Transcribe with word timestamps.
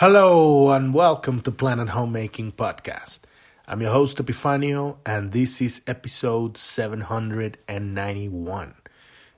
Hello 0.00 0.70
and 0.70 0.94
welcome 0.94 1.42
to 1.42 1.52
Planet 1.52 1.90
Homemaking 1.90 2.52
Podcast. 2.52 3.20
I'm 3.68 3.82
your 3.82 3.92
host 3.92 4.16
Epifanio 4.16 4.96
and 5.04 5.32
this 5.32 5.60
is 5.60 5.82
episode 5.86 6.56
791. 6.56 8.74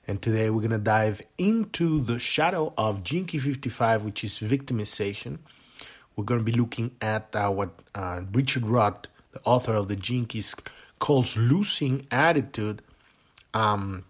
And 0.07 0.21
today 0.21 0.49
we're 0.49 0.61
going 0.61 0.71
to 0.71 0.77
dive 0.77 1.21
into 1.37 2.01
the 2.01 2.17
shadow 2.17 2.73
of 2.77 3.03
Key 3.03 3.39
55 3.39 4.05
which 4.05 4.23
is 4.23 4.39
victimization. 4.39 5.39
We're 6.15 6.23
going 6.23 6.39
to 6.39 6.45
be 6.45 6.53
looking 6.53 6.91
at 7.01 7.35
uh, 7.35 7.49
what 7.49 7.71
uh, 7.93 8.21
Richard 8.31 8.65
Rudd, 8.65 9.09
the 9.33 9.41
author 9.43 9.73
of 9.73 9.89
the 9.89 9.97
Keys, 9.97 10.55
calls 10.97 11.35
losing 11.35 12.07
attitude. 12.09 12.81
Um, 13.53 14.05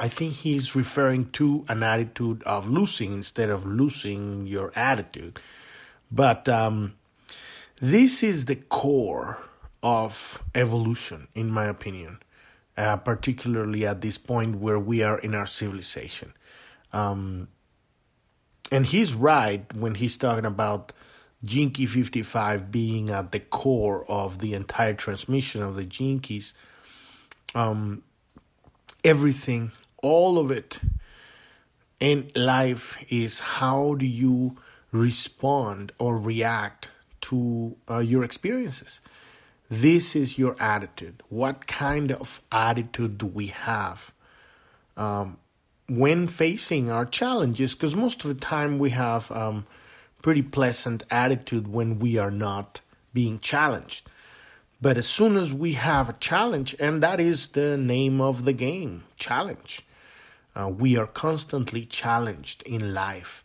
I 0.00 0.08
think 0.08 0.34
he's 0.34 0.76
referring 0.76 1.30
to 1.32 1.64
an 1.68 1.82
attitude 1.82 2.42
of 2.44 2.68
losing 2.68 3.12
instead 3.12 3.50
of 3.50 3.66
losing 3.66 4.46
your 4.46 4.72
attitude. 4.76 5.40
But 6.10 6.48
um, 6.48 6.94
this 7.80 8.22
is 8.22 8.44
the 8.44 8.56
core 8.56 9.38
of 9.82 10.42
evolution, 10.54 11.28
in 11.34 11.50
my 11.50 11.66
opinion, 11.66 12.20
uh, 12.76 12.96
particularly 12.96 13.86
at 13.86 14.00
this 14.00 14.18
point 14.18 14.56
where 14.56 14.78
we 14.78 15.02
are 15.02 15.18
in 15.18 15.34
our 15.34 15.46
civilization. 15.46 16.32
Um, 16.92 17.48
and 18.70 18.86
he's 18.86 19.14
right 19.14 19.72
when 19.74 19.96
he's 19.96 20.16
talking 20.16 20.44
about 20.44 20.92
Gene 21.44 21.70
Key 21.70 21.86
55 21.86 22.70
being 22.70 23.10
at 23.10 23.32
the 23.32 23.40
core 23.40 24.04
of 24.08 24.38
the 24.38 24.54
entire 24.54 24.94
transmission 24.94 25.62
of 25.62 25.74
the 25.74 25.84
Gene 25.84 26.20
Keys. 26.20 26.54
Um, 27.54 28.02
everything 29.04 29.72
all 30.02 30.38
of 30.38 30.50
it 30.50 30.78
in 32.00 32.30
life 32.34 32.98
is 33.08 33.40
how 33.40 33.94
do 33.94 34.06
you 34.06 34.56
respond 34.92 35.92
or 35.98 36.18
react 36.18 36.90
to 37.20 37.76
uh, 37.90 37.98
your 37.98 38.24
experiences. 38.24 39.00
This 39.68 40.16
is 40.16 40.38
your 40.38 40.56
attitude. 40.60 41.22
What 41.28 41.66
kind 41.66 42.12
of 42.12 42.40
attitude 42.50 43.18
do 43.18 43.26
we 43.26 43.48
have 43.48 44.12
um, 44.96 45.38
when 45.88 46.26
facing 46.26 46.90
our 46.90 47.04
challenges? 47.04 47.74
Because 47.74 47.94
most 47.94 48.24
of 48.24 48.28
the 48.28 48.40
time 48.40 48.78
we 48.78 48.90
have 48.90 49.30
um, 49.30 49.66
pretty 50.22 50.42
pleasant 50.42 51.02
attitude 51.10 51.68
when 51.68 51.98
we 51.98 52.16
are 52.16 52.30
not 52.30 52.80
being 53.12 53.38
challenged. 53.38 54.08
But 54.80 54.96
as 54.96 55.08
soon 55.08 55.36
as 55.36 55.52
we 55.52 55.72
have 55.72 56.08
a 56.08 56.14
challenge, 56.14 56.76
and 56.78 57.02
that 57.02 57.18
is 57.18 57.48
the 57.48 57.76
name 57.76 58.20
of 58.20 58.44
the 58.44 58.52
game, 58.52 59.04
challenge 59.16 59.82
uh, 60.54 60.68
we 60.68 60.96
are 60.96 61.06
constantly 61.06 61.84
challenged 61.84 62.62
in 62.62 62.94
life. 62.94 63.44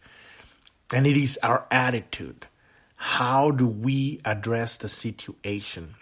And 0.92 1.08
it 1.08 1.18
is 1.18 1.40
our 1.44 1.66
attitude. 1.72 2.48
How 2.96 3.52
do 3.52 3.68
we 3.68 4.22
address 4.24 4.78
the 4.78 4.88
situation? 4.88 5.96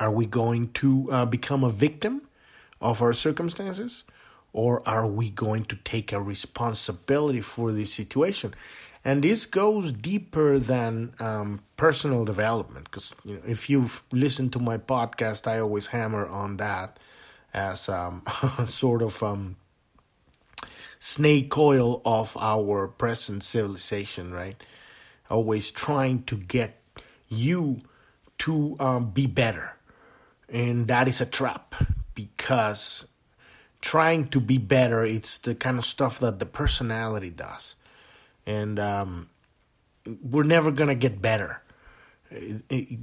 Are 0.00 0.10
we 0.10 0.26
going 0.26 0.72
to 0.74 1.08
uh, 1.10 1.24
become 1.24 1.64
a 1.64 1.70
victim 1.70 2.22
of 2.80 3.02
our 3.02 3.12
circumstances? 3.12 4.04
Or 4.52 4.86
are 4.88 5.06
we 5.06 5.30
going 5.30 5.64
to 5.66 5.76
take 5.76 6.12
a 6.12 6.20
responsibility 6.20 7.40
for 7.40 7.72
the 7.72 7.84
situation? 7.84 8.54
And 9.04 9.22
this 9.22 9.46
goes 9.46 9.92
deeper 9.92 10.58
than 10.58 11.14
um, 11.18 11.60
personal 11.76 12.24
development. 12.24 12.90
Because 12.90 13.14
you 13.24 13.34
know, 13.34 13.42
if 13.46 13.70
you've 13.70 14.02
listened 14.12 14.52
to 14.54 14.58
my 14.58 14.78
podcast, 14.78 15.46
I 15.46 15.60
always 15.60 15.88
hammer 15.88 16.26
on 16.26 16.56
that 16.58 16.98
as 17.54 17.88
um, 17.88 18.22
sort 18.66 19.02
of 19.02 19.22
um, 19.22 19.56
snake 20.98 21.56
oil 21.56 22.02
of 22.04 22.36
our 22.36 22.88
present 22.88 23.42
civilization, 23.42 24.32
right? 24.32 24.62
Always 25.30 25.70
trying 25.70 26.24
to 26.24 26.36
get 26.36 26.80
you 27.28 27.82
to 28.38 28.76
um, 28.80 29.10
be 29.10 29.26
better. 29.26 29.76
And 30.48 30.88
that 30.88 31.08
is 31.08 31.20
a 31.20 31.26
trap 31.26 31.74
because 32.14 33.06
trying 33.80 34.28
to 34.28 34.40
be 34.40 34.58
better, 34.58 35.04
it's 35.04 35.38
the 35.38 35.54
kind 35.54 35.78
of 35.78 35.84
stuff 35.84 36.18
that 36.18 36.38
the 36.38 36.46
personality 36.46 37.30
does. 37.30 37.76
And 38.46 38.78
um, 38.78 39.28
we're 40.22 40.42
never 40.42 40.70
going 40.70 40.88
to 40.88 40.94
get 40.94 41.20
better. 41.20 41.62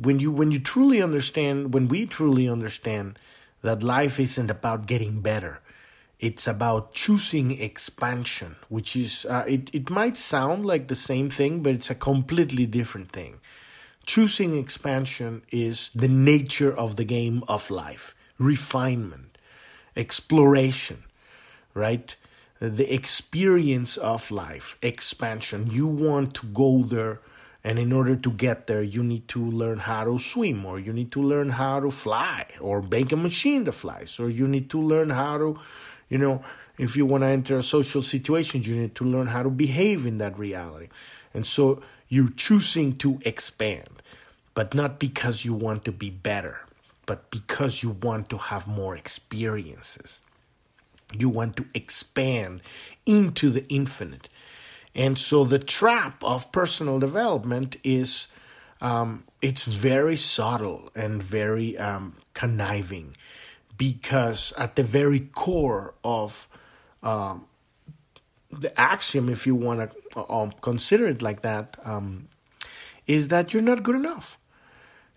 When 0.01 0.19
you 0.19 0.31
when 0.31 0.51
you 0.51 0.59
truly 0.59 1.01
understand, 1.01 1.73
when 1.73 1.87
we 1.87 2.05
truly 2.05 2.47
understand 2.47 3.17
that 3.61 3.81
life 3.81 4.19
isn't 4.19 4.51
about 4.51 4.85
getting 4.85 5.21
better, 5.21 5.61
it's 6.19 6.47
about 6.47 6.93
choosing 6.93 7.59
expansion, 7.59 8.55
which 8.69 8.95
is, 8.95 9.25
uh, 9.25 9.43
it, 9.47 9.69
it 9.73 9.89
might 9.89 10.17
sound 10.17 10.65
like 10.65 10.87
the 10.87 10.95
same 10.95 11.29
thing, 11.29 11.61
but 11.61 11.73
it's 11.73 11.89
a 11.89 11.95
completely 11.95 12.65
different 12.65 13.11
thing. 13.11 13.39
Choosing 14.05 14.57
expansion 14.57 15.41
is 15.51 15.89
the 15.93 16.07
nature 16.07 16.73
of 16.73 16.95
the 16.95 17.03
game 17.03 17.43
of 17.47 17.69
life, 17.69 18.15
refinement, 18.37 19.37
exploration, 19.97 21.03
right? 21.73 22.15
The 22.59 22.93
experience 22.93 23.97
of 23.97 24.31
life, 24.31 24.77
expansion. 24.81 25.67
You 25.69 25.87
want 25.87 26.35
to 26.35 26.45
go 26.47 26.83
there, 26.83 27.19
and 27.63 27.77
in 27.77 27.91
order 27.91 28.15
to 28.15 28.31
get 28.31 28.67
there, 28.67 28.83
you 28.83 29.03
need 29.03 29.27
to 29.29 29.43
learn 29.43 29.79
how 29.79 30.05
to 30.05 30.19
swim, 30.19 30.65
or 30.65 30.79
you 30.79 30.93
need 30.93 31.11
to 31.13 31.21
learn 31.21 31.49
how 31.49 31.79
to 31.81 31.91
fly, 31.91 32.45
or 32.61 32.81
make 32.81 33.11
a 33.11 33.17
machine 33.17 33.65
that 33.65 33.73
flies, 33.73 34.19
or 34.19 34.29
you 34.29 34.47
need 34.47 34.69
to 34.69 34.79
learn 34.79 35.09
how 35.09 35.37
to 35.37 35.59
you 36.09 36.17
know, 36.17 36.43
if 36.77 36.95
you 36.95 37.05
want 37.05 37.23
to 37.23 37.27
enter 37.27 37.57
a 37.57 37.63
social 37.63 38.01
situation, 38.01 38.63
you 38.63 38.75
need 38.75 38.95
to 38.95 39.03
learn 39.03 39.27
how 39.27 39.43
to 39.43 39.49
behave 39.49 40.05
in 40.05 40.17
that 40.19 40.37
reality. 40.37 40.89
And 41.33 41.45
so 41.45 41.81
you're 42.07 42.29
choosing 42.29 42.97
to 42.97 43.19
expand, 43.25 44.01
but 44.53 44.73
not 44.73 44.99
because 44.99 45.45
you 45.45 45.53
want 45.53 45.85
to 45.85 45.91
be 45.91 46.09
better, 46.09 46.61
but 47.05 47.29
because 47.31 47.81
you 47.81 47.91
want 47.91 48.29
to 48.29 48.37
have 48.37 48.67
more 48.67 48.95
experiences. 48.95 50.21
You 51.13 51.29
want 51.29 51.55
to 51.57 51.65
expand 51.73 52.61
into 53.05 53.49
the 53.49 53.65
infinite. 53.67 54.29
And 54.93 55.17
so 55.17 55.43
the 55.43 55.59
trap 55.59 56.23
of 56.23 56.51
personal 56.51 56.99
development 56.99 57.77
is 57.83 58.27
um, 58.81 59.23
it's 59.41 59.65
very 59.65 60.17
subtle 60.17 60.89
and 60.95 61.21
very 61.21 61.77
um, 61.77 62.15
conniving 62.33 63.15
because 63.77 64.53
at 64.57 64.75
the 64.75 64.83
very 64.83 65.19
core 65.19 65.93
of 66.03 66.47
um, 67.03 67.45
the 68.51 68.77
axiom, 68.79 69.29
if 69.29 69.45
you 69.45 69.55
want 69.55 69.91
to 69.91 70.19
uh, 70.19 70.41
um, 70.41 70.53
consider 70.61 71.07
it 71.07 71.21
like 71.21 71.41
that, 71.41 71.77
um, 71.83 72.27
is 73.07 73.27
that 73.29 73.53
you're 73.53 73.61
not 73.61 73.83
good 73.83 73.95
enough. 73.95 74.37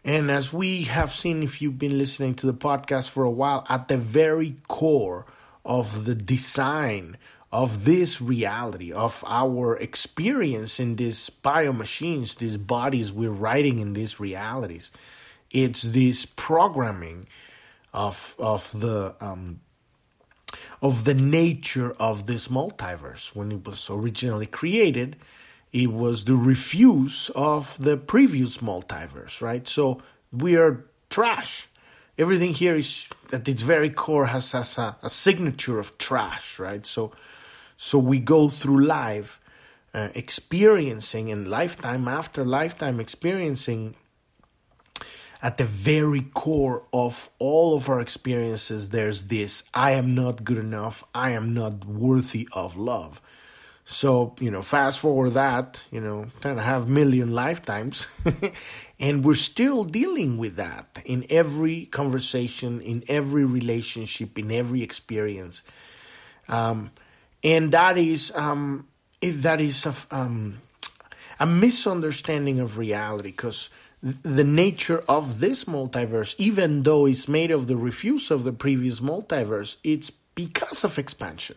And 0.04 0.30
as 0.30 0.52
we 0.52 0.84
have 0.84 1.12
seen, 1.12 1.42
if 1.42 1.60
you've 1.60 1.78
been 1.78 1.98
listening 1.98 2.34
to 2.36 2.46
the 2.46 2.54
podcast 2.54 3.08
for 3.10 3.24
a 3.24 3.30
while, 3.30 3.66
at 3.68 3.88
the 3.88 3.98
very 3.98 4.56
core 4.68 5.26
of 5.64 6.04
the 6.04 6.14
design 6.14 7.16
of 7.50 7.84
this 7.84 8.20
reality, 8.20 8.92
of 8.92 9.24
our 9.26 9.76
experience 9.76 10.78
in 10.78 10.96
these 10.96 11.30
biomachines, 11.42 12.36
these 12.36 12.56
bodies 12.56 13.10
we're 13.10 13.30
writing 13.30 13.78
in 13.78 13.94
these 13.94 14.20
realities, 14.20 14.90
it's 15.50 15.82
this 15.82 16.26
programming 16.26 17.26
of 17.98 18.34
of 18.38 18.62
the 18.78 19.14
um, 19.20 19.60
of 20.80 21.04
the 21.04 21.14
nature 21.14 21.92
of 21.98 22.26
this 22.26 22.48
multiverse. 22.48 23.34
When 23.34 23.50
it 23.52 23.66
was 23.66 23.90
originally 23.90 24.46
created 24.46 25.16
it 25.70 25.92
was 25.92 26.24
the 26.24 26.36
refuse 26.36 27.30
of 27.34 27.76
the 27.78 27.96
previous 27.96 28.58
multiverse 28.58 29.42
right? 29.42 29.66
So 29.68 30.00
we 30.32 30.56
are 30.56 30.84
trash. 31.10 31.68
Everything 32.16 32.54
here 32.54 32.76
is 32.76 33.08
at 33.32 33.48
its 33.48 33.62
very 33.62 33.90
core 33.90 34.26
has, 34.26 34.52
has 34.52 34.78
a, 34.78 34.96
a 35.02 35.10
signature 35.10 35.78
of 35.78 35.98
trash 35.98 36.58
right? 36.58 36.86
So 36.86 37.12
so 37.76 37.98
we 37.98 38.18
go 38.18 38.48
through 38.48 38.84
life 38.84 39.40
uh, 39.92 40.08
experiencing 40.14 41.30
and 41.32 41.48
lifetime 41.48 42.06
after 42.06 42.44
lifetime 42.44 43.00
experiencing 43.00 43.94
at 45.42 45.56
the 45.56 45.64
very 45.64 46.22
core 46.22 46.84
of 46.92 47.30
all 47.38 47.76
of 47.76 47.88
our 47.88 48.00
experiences, 48.00 48.90
there's 48.90 49.24
this 49.24 49.62
I 49.72 49.92
am 49.92 50.14
not 50.14 50.44
good 50.44 50.58
enough, 50.58 51.04
I 51.14 51.30
am 51.30 51.54
not 51.54 51.84
worthy 51.84 52.48
of 52.52 52.76
love. 52.76 53.20
So, 53.90 54.34
you 54.38 54.50
know, 54.50 54.60
fast 54.60 54.98
forward 54.98 55.30
that, 55.30 55.82
you 55.90 56.00
know, 56.00 56.26
10 56.42 56.50
and 56.50 56.60
a 56.60 56.62
half 56.62 56.86
million 56.86 57.32
lifetimes, 57.32 58.06
and 59.00 59.24
we're 59.24 59.32
still 59.32 59.82
dealing 59.84 60.36
with 60.36 60.56
that 60.56 61.00
in 61.06 61.24
every 61.30 61.86
conversation, 61.86 62.82
in 62.82 63.02
every 63.08 63.46
relationship, 63.46 64.38
in 64.38 64.52
every 64.52 64.82
experience. 64.82 65.64
Um, 66.48 66.90
and 67.42 67.72
that 67.72 67.96
is, 67.96 68.30
um, 68.34 68.86
that 69.22 69.58
is 69.58 69.86
a, 69.86 69.94
um, 70.10 70.60
a 71.40 71.46
misunderstanding 71.46 72.60
of 72.60 72.76
reality 72.76 73.30
because 73.30 73.70
the 74.02 74.44
nature 74.44 75.02
of 75.08 75.40
this 75.40 75.64
multiverse, 75.64 76.34
even 76.38 76.84
though 76.84 77.06
it's 77.06 77.28
made 77.28 77.50
of 77.50 77.66
the 77.66 77.76
refuse 77.76 78.30
of 78.30 78.44
the 78.44 78.52
previous 78.52 79.00
multiverse, 79.00 79.76
it's 79.82 80.10
because 80.34 80.84
of 80.84 80.98
expansion. 80.98 81.56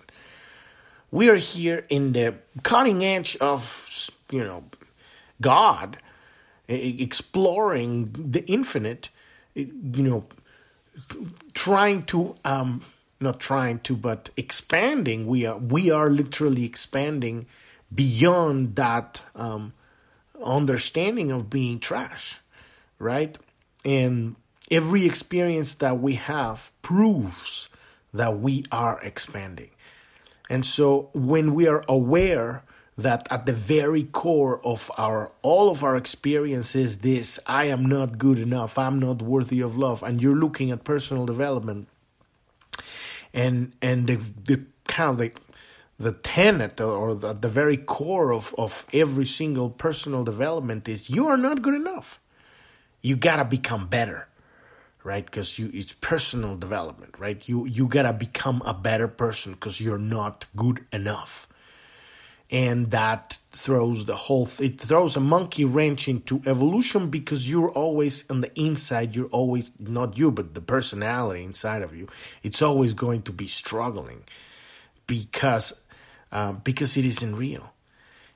We 1.11 1.29
are 1.29 1.35
here 1.35 1.85
in 1.89 2.13
the 2.13 2.35
cutting 2.63 3.03
edge 3.03 3.35
of, 3.37 4.09
you 4.31 4.43
know, 4.43 4.63
God, 5.39 5.97
exploring 6.67 8.11
the 8.13 8.45
infinite, 8.45 9.09
you 9.53 10.03
know, 10.03 10.25
trying 11.53 12.03
to 12.05 12.37
um, 12.45 12.83
not 13.19 13.39
trying 13.39 13.79
to, 13.79 13.95
but 13.95 14.29
expanding. 14.35 15.27
We 15.27 15.45
are 15.45 15.57
we 15.57 15.91
are 15.91 16.09
literally 16.09 16.65
expanding 16.65 17.45
beyond 17.93 18.75
that 18.77 19.21
um, 19.35 19.73
understanding 20.43 21.31
of 21.31 21.49
being 21.49 21.79
trash, 21.79 22.39
right? 22.99 23.37
And 23.83 24.35
every 24.69 25.05
experience 25.05 25.75
that 25.75 25.99
we 25.99 26.15
have 26.15 26.71
proves 26.81 27.69
that 28.13 28.39
we 28.39 28.65
are 28.71 28.99
expanding. 29.01 29.69
And 30.49 30.65
so 30.65 31.09
when 31.13 31.53
we 31.53 31.67
are 31.67 31.81
aware 31.87 32.63
that 32.97 33.27
at 33.31 33.45
the 33.45 33.53
very 33.53 34.03
core 34.03 34.59
of 34.65 34.91
our 34.97 35.31
all 35.41 35.69
of 35.69 35.83
our 35.83 35.95
experience 35.95 36.75
is 36.75 36.99
this 36.99 37.39
I 37.47 37.65
am 37.65 37.85
not 37.85 38.17
good 38.17 38.37
enough, 38.37 38.77
I'm 38.77 38.99
not 38.99 39.21
worthy 39.21 39.61
of 39.61 39.77
love, 39.77 40.03
and 40.03 40.21
you're 40.21 40.35
looking 40.35 40.71
at 40.71 40.83
personal 40.83 41.25
development 41.25 41.87
and 43.33 43.73
and 43.81 44.07
the 44.07 44.15
the 44.15 44.61
kind 44.87 45.09
of 45.09 45.17
the 45.17 45.31
the 46.01 46.11
tenet 46.11 46.81
or 46.81 47.15
the, 47.15 47.33
the 47.33 47.49
very 47.49 47.77
core 47.77 48.33
of, 48.33 48.53
of 48.57 48.85
every 48.93 49.25
single 49.25 49.69
personal 49.69 50.23
development 50.23 50.89
is 50.89 51.09
you 51.09 51.27
are 51.27 51.37
not 51.37 51.61
good 51.61 51.75
enough. 51.75 52.19
You 53.01 53.15
gotta 53.15 53.45
become 53.45 53.87
better 53.87 54.27
right? 55.03 55.25
Because 55.25 55.57
you 55.57 55.69
it's 55.73 55.93
personal 55.93 56.55
development 56.55 57.15
right? 57.17 57.47
You 57.47 57.65
you 57.65 57.87
gotta 57.87 58.13
become 58.13 58.61
a 58.65 58.73
better 58.73 59.07
person 59.07 59.53
because 59.53 59.81
you're 59.81 59.97
not 59.97 60.45
good 60.55 60.85
enough. 60.91 61.47
And 62.49 62.91
that 62.91 63.37
throws 63.51 64.05
the 64.05 64.15
whole 64.15 64.45
th- 64.45 64.71
it 64.71 64.81
throws 64.81 65.15
a 65.15 65.21
monkey 65.21 65.63
wrench 65.63 66.07
into 66.07 66.41
evolution 66.45 67.09
because 67.09 67.49
you're 67.49 67.71
always 67.71 68.29
on 68.29 68.41
the 68.41 68.59
inside 68.59 69.15
you're 69.15 69.27
always 69.27 69.71
not 69.79 70.17
you 70.17 70.31
but 70.31 70.53
the 70.53 70.61
personality 70.61 71.43
inside 71.43 71.81
of 71.81 71.95
you 71.95 72.07
it's 72.43 72.61
always 72.61 72.93
going 72.93 73.21
to 73.23 73.31
be 73.31 73.47
struggling. 73.47 74.23
Because 75.07 75.80
uh, 76.31 76.51
because 76.51 76.97
it 76.97 77.05
isn't 77.05 77.35
real 77.35 77.73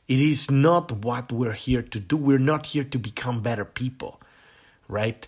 it 0.08 0.20
is 0.20 0.52
not 0.52 0.92
what 0.92 1.32
we're 1.32 1.54
here 1.54 1.82
to 1.82 2.00
do 2.00 2.18
we're 2.18 2.38
not 2.38 2.68
here 2.68 2.84
to 2.84 2.98
become 2.98 3.42
better 3.42 3.66
people 3.66 4.20
right 4.88 5.28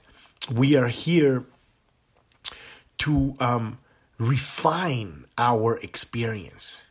we 0.52 0.76
are 0.76 0.88
here 0.88 1.46
to 3.00 3.36
um, 3.40 3.80
refine 4.18 5.26
our 5.38 5.78
experience. 5.78 6.84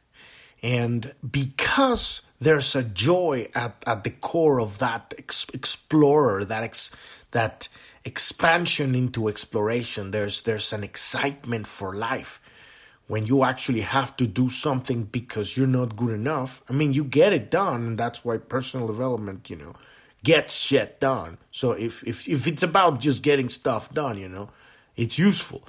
And 0.62 1.14
because 1.28 2.22
there's 2.40 2.74
a 2.74 2.82
joy 2.82 3.48
at, 3.54 3.82
at 3.86 4.04
the 4.04 4.10
core 4.10 4.60
of 4.60 4.78
that 4.78 5.14
ex- 5.18 5.46
explorer, 5.52 6.44
that 6.44 6.62
ex- 6.62 6.90
that 7.32 7.68
expansion 8.04 8.94
into 8.94 9.28
exploration, 9.28 10.10
there's 10.10 10.42
there's 10.42 10.72
an 10.72 10.82
excitement 10.82 11.66
for 11.66 11.94
life. 11.94 12.40
When 13.06 13.26
you 13.26 13.44
actually 13.44 13.82
have 13.82 14.16
to 14.16 14.26
do 14.26 14.50
something 14.50 15.04
because 15.04 15.56
you're 15.56 15.68
not 15.68 15.96
good 15.96 16.12
enough, 16.12 16.60
I 16.68 16.72
mean, 16.72 16.92
you 16.92 17.04
get 17.04 17.32
it 17.32 17.50
done, 17.50 17.86
and 17.86 17.98
that's 17.98 18.24
why 18.24 18.38
personal 18.38 18.88
development, 18.88 19.48
you 19.48 19.56
know, 19.56 19.74
gets 20.24 20.54
shit 20.54 20.98
done. 20.98 21.38
So 21.52 21.72
if 21.72 22.02
if 22.04 22.28
if 22.28 22.46
it's 22.48 22.64
about 22.64 23.00
just 23.00 23.22
getting 23.22 23.48
stuff 23.48 23.92
done, 23.92 24.18
you 24.18 24.28
know, 24.28 24.50
it's 24.96 25.18
useful. 25.18 25.62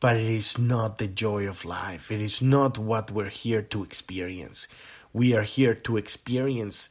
But 0.00 0.16
it 0.16 0.26
is 0.26 0.58
not 0.58 0.98
the 0.98 1.06
joy 1.06 1.46
of 1.46 1.64
life. 1.64 2.10
It 2.10 2.20
is 2.20 2.42
not 2.42 2.78
what 2.78 3.10
we're 3.10 3.30
here 3.30 3.62
to 3.62 3.82
experience. 3.82 4.68
We 5.12 5.34
are 5.34 5.42
here 5.42 5.74
to 5.74 5.96
experience 5.96 6.90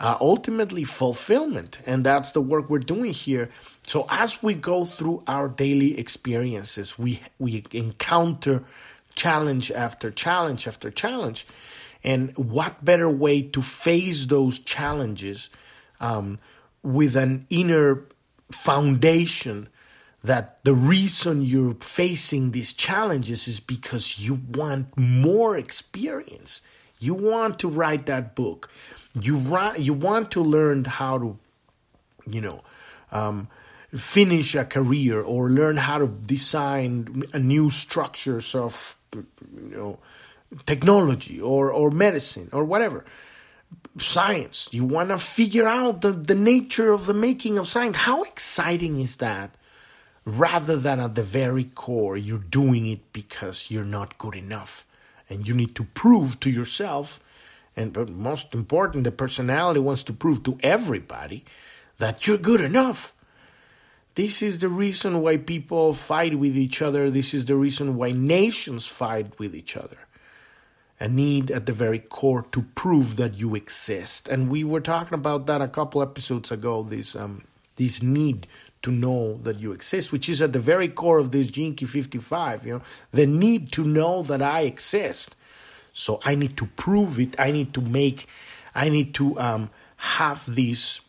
uh, 0.00 0.16
ultimately 0.20 0.84
fulfillment, 0.84 1.78
and 1.84 2.04
that's 2.04 2.32
the 2.32 2.40
work 2.40 2.70
we're 2.70 2.78
doing 2.78 3.12
here. 3.12 3.50
So 3.86 4.06
as 4.08 4.42
we 4.42 4.54
go 4.54 4.84
through 4.84 5.24
our 5.26 5.48
daily 5.48 5.98
experiences, 5.98 6.98
we 6.98 7.20
we 7.38 7.64
encounter 7.72 8.64
challenge 9.18 9.70
after 9.72 10.10
challenge 10.10 10.66
after 10.66 10.90
challenge, 10.90 11.46
and 12.04 12.36
what 12.38 12.84
better 12.84 13.10
way 13.10 13.42
to 13.42 13.60
face 13.60 14.26
those 14.26 14.58
challenges 14.60 15.50
um, 16.00 16.38
with 16.82 17.16
an 17.16 17.46
inner 17.50 18.04
foundation 18.52 19.68
that 20.22 20.62
the 20.64 20.74
reason 20.74 21.42
you're 21.42 21.76
facing 21.80 22.50
these 22.50 22.72
challenges 22.72 23.48
is 23.48 23.60
because 23.60 24.18
you 24.18 24.40
want 24.52 24.96
more 24.96 25.56
experience. 25.56 26.62
You 26.98 27.14
want 27.14 27.58
to 27.60 27.68
write 27.68 28.06
that 28.06 28.34
book. 28.34 28.68
You 29.20 29.36
write, 29.36 29.80
you 29.80 29.94
want 29.94 30.30
to 30.32 30.40
learn 30.42 30.84
how 30.84 31.18
to, 31.18 31.38
you 32.26 32.40
know, 32.40 32.62
um, 33.12 33.48
finish 33.94 34.54
a 34.54 34.64
career 34.64 35.22
or 35.22 35.48
learn 35.48 35.76
how 35.76 35.98
to 35.98 36.06
design 36.06 37.24
new 37.34 37.70
structures 37.70 38.54
of, 38.54 38.96
you 39.14 39.26
know, 39.52 39.98
technology 40.66 41.40
or 41.40 41.70
or 41.70 41.90
medicine 41.90 42.48
or 42.52 42.64
whatever 42.64 43.04
science. 43.98 44.68
You 44.72 44.84
want 44.84 45.10
to 45.10 45.18
figure 45.18 45.66
out 45.66 46.00
the, 46.00 46.12
the 46.12 46.34
nature 46.34 46.92
of 46.92 47.06
the 47.06 47.14
making 47.14 47.58
of 47.58 47.68
science. 47.68 47.96
How 47.96 48.22
exciting 48.22 49.00
is 49.00 49.16
that? 49.16 49.54
Rather 50.24 50.76
than 50.76 51.00
at 51.00 51.14
the 51.14 51.22
very 51.22 51.64
core, 51.64 52.16
you're 52.16 52.38
doing 52.38 52.86
it 52.86 53.12
because 53.12 53.70
you're 53.70 53.84
not 53.84 54.18
good 54.18 54.34
enough. 54.34 54.86
And 55.30 55.46
you 55.46 55.54
need 55.54 55.74
to 55.76 55.84
prove 55.84 56.40
to 56.40 56.50
yourself, 56.50 57.20
and 57.76 57.92
but 57.92 58.08
most 58.08 58.54
important, 58.54 59.04
the 59.04 59.12
personality 59.12 59.80
wants 59.80 60.02
to 60.04 60.12
prove 60.12 60.42
to 60.44 60.58
everybody 60.62 61.44
that 61.98 62.26
you're 62.26 62.38
good 62.38 62.60
enough. 62.60 63.12
This 64.18 64.42
is 64.42 64.58
the 64.58 64.68
reason 64.68 65.22
why 65.22 65.36
people 65.36 65.94
fight 65.94 66.40
with 66.40 66.56
each 66.56 66.82
other. 66.82 67.08
This 67.08 67.32
is 67.32 67.44
the 67.44 67.54
reason 67.54 67.94
why 67.94 68.10
nations 68.10 68.84
fight 68.84 69.38
with 69.38 69.54
each 69.54 69.76
other 69.76 70.08
a 70.98 71.06
need 71.06 71.52
at 71.52 71.66
the 71.66 71.72
very 71.72 72.00
core 72.00 72.44
to 72.50 72.62
prove 72.74 73.14
that 73.14 73.34
you 73.34 73.54
exist. 73.54 74.26
And 74.26 74.50
we 74.50 74.64
were 74.64 74.80
talking 74.80 75.14
about 75.14 75.46
that 75.46 75.62
a 75.62 75.68
couple 75.68 76.02
episodes 76.02 76.50
ago. 76.50 76.82
This 76.82 77.14
um, 77.14 77.44
this 77.76 78.02
need 78.02 78.48
to 78.82 78.90
know 78.90 79.38
that 79.44 79.60
you 79.60 79.70
exist, 79.70 80.10
which 80.10 80.28
is 80.28 80.42
at 80.42 80.52
the 80.52 80.58
very 80.58 80.88
core 80.88 81.18
of 81.18 81.30
this 81.30 81.52
Key 81.52 81.70
55. 81.70 82.66
You 82.66 82.72
know, 82.72 82.82
the 83.12 83.24
need 83.24 83.70
to 83.70 83.84
know 83.84 84.24
that 84.24 84.42
I 84.42 84.62
exist. 84.62 85.36
So 85.92 86.20
I 86.24 86.34
need 86.34 86.56
to 86.56 86.66
prove 86.66 87.20
it. 87.20 87.38
I 87.38 87.52
need 87.52 87.72
to 87.74 87.80
make. 87.80 88.26
I 88.74 88.88
need 88.88 89.14
to 89.14 89.38
um, 89.38 89.70
have 89.96 90.42
these 90.52 91.02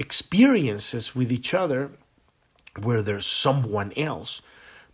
experiences 0.00 1.14
with 1.14 1.30
each 1.30 1.54
other 1.54 1.92
where 2.82 3.02
there's 3.02 3.26
someone 3.26 3.92
else. 3.96 4.42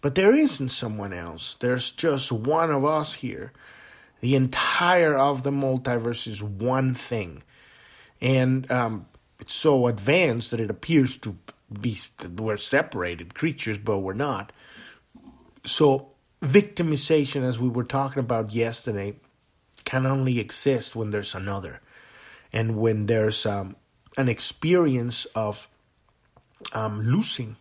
But 0.02 0.14
there 0.14 0.34
isn't 0.34 0.68
someone 0.68 1.14
else. 1.14 1.54
There's 1.54 1.90
just 1.90 2.30
one 2.30 2.70
of 2.70 2.84
us 2.84 3.14
here 3.14 3.52
the 4.20 4.34
entire 4.34 5.16
of 5.16 5.42
the 5.42 5.50
multiverse 5.50 6.26
is 6.26 6.42
one 6.42 6.94
thing. 6.94 7.42
And 8.20 8.70
um, 8.70 9.06
it's 9.38 9.54
so 9.54 9.86
advanced 9.86 10.50
that 10.50 10.60
it 10.60 10.70
appears 10.70 11.16
to 11.18 11.36
be 11.80 11.98
we're 12.36 12.56
separated 12.56 13.34
creatures, 13.34 13.78
but 13.78 13.98
we're 13.98 14.14
not. 14.14 14.52
So 15.64 16.08
victimization, 16.40 17.42
as 17.42 17.58
we 17.58 17.68
were 17.68 17.84
talking 17.84 18.20
about 18.20 18.52
yesterday, 18.52 19.16
can 19.84 20.06
only 20.06 20.38
exist 20.38 20.96
when 20.96 21.10
there's 21.10 21.34
another, 21.34 21.80
and 22.52 22.76
when 22.76 23.06
there's 23.06 23.44
um, 23.46 23.76
an 24.16 24.28
experience 24.28 25.24
of 25.34 25.68
um, 26.72 27.00
losing. 27.00 27.56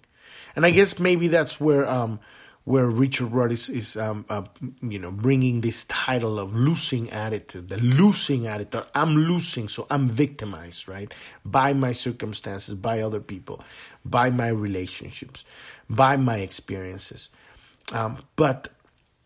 And 0.56 0.66
I 0.66 0.72
guess 0.72 1.00
maybe 1.00 1.28
that's 1.28 1.60
where 1.60 1.88
um, 1.88 2.20
where 2.66 2.88
Richard 2.88 3.28
Rudd 3.28 3.52
is, 3.52 3.70
is 3.70 3.96
um, 3.96 4.26
uh, 4.28 4.42
you 4.82 4.98
know, 4.98 5.12
bringing 5.12 5.62
this 5.62 5.86
title 5.86 6.40
of 6.40 6.56
losing 6.56 7.12
attitude, 7.12 7.70
the 7.70 7.78
losing 7.78 8.48
attitude. 8.48 8.84
I'm 8.96 9.16
losing, 9.16 9.70
so 9.70 9.86
I'm 9.92 10.10
victimized, 10.10 10.88
right? 10.88 11.14
By 11.46 11.74
my 11.74 11.92
circumstances, 11.92 12.74
by 12.74 13.02
other 13.02 13.20
people, 13.20 13.62
by 14.04 14.32
my 14.32 14.48
relationships, 14.48 15.46
by 15.88 16.18
my 16.18 16.38
experiences. 16.38 17.30
Um, 17.94 18.18
but 18.36 18.70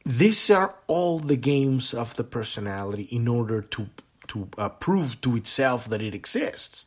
these 0.05 0.49
are 0.49 0.75
all 0.87 1.19
the 1.19 1.37
games 1.37 1.93
of 1.93 2.17
the 2.17 2.25
personality 2.25 3.03
in 3.03 3.27
order 3.27 3.61
to 3.61 3.87
to 4.27 4.47
uh, 4.59 4.69
prove 4.69 5.19
to 5.21 5.35
itself 5.35 5.89
that 5.89 6.01
it 6.01 6.13
exists. 6.13 6.85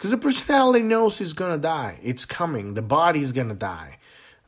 Because 0.00 0.12
the 0.12 0.16
personality 0.16 0.82
knows 0.82 1.20
it's 1.20 1.34
gonna 1.34 1.58
die. 1.58 2.00
It's 2.02 2.24
coming. 2.24 2.72
The 2.72 2.80
body 2.80 3.20
is 3.20 3.32
gonna 3.32 3.54
die 3.54 3.98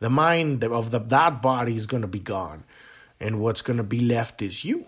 the 0.03 0.11
mind 0.11 0.65
of 0.65 0.91
the, 0.91 0.99
that 0.99 1.41
body 1.41 1.77
is 1.77 1.87
to 2.03 2.09
be 2.09 2.19
gone. 2.19 2.65
And 3.21 3.39
what's 3.39 3.63
to 3.79 3.85
be 3.85 4.01
left 4.01 4.43
is 4.43 4.65
you. 4.65 4.87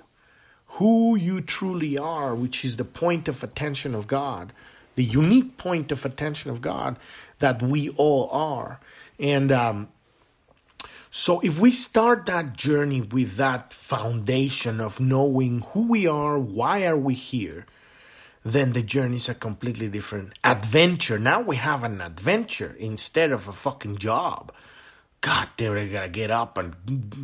Who 0.79 1.15
you 1.15 1.41
truly 1.41 1.97
are, 1.97 2.35
which 2.35 2.65
is 2.65 2.77
the 2.77 2.85
point 2.85 3.29
of 3.29 3.45
attention 3.45 3.95
of 3.95 4.09
God, 4.09 4.53
the 4.97 5.05
unique 5.05 5.57
point 5.57 5.93
of 5.93 6.05
attention 6.05 6.51
of 6.51 6.61
God 6.61 6.97
that 7.39 7.63
we 7.63 7.91
all 7.91 8.29
are. 8.31 8.81
And 9.21 9.53
um, 9.53 9.89
so, 11.11 11.39
if 11.41 11.61
we 11.61 11.71
start 11.71 12.27
that 12.27 12.57
journey 12.57 13.01
with 13.01 13.37
that 13.37 13.73
foundation 13.73 14.81
of 14.81 14.99
knowing 14.99 15.61
who 15.61 15.83
we 15.83 16.09
are, 16.09 16.41
why 16.41 16.87
are 16.87 16.97
we 16.97 17.15
here, 17.15 17.67
then 18.45 18.75
the 18.75 18.83
journey 18.83 19.17
is 19.17 19.29
a 19.29 19.35
completely 19.35 19.89
different 19.89 20.35
adventure. 20.45 21.19
Now 21.19 21.41
we 21.41 21.57
have 21.57 21.83
an 21.83 22.03
adventure 22.03 22.77
instead 22.79 23.33
of 23.33 23.49
a 23.49 23.53
fucking 23.53 23.99
job. 23.99 24.53
God 25.23 25.49
damn 25.57 25.73
I 25.73 25.87
gotta 25.87 26.11
get 26.11 26.31
up 26.31 26.59
and, 26.59 26.75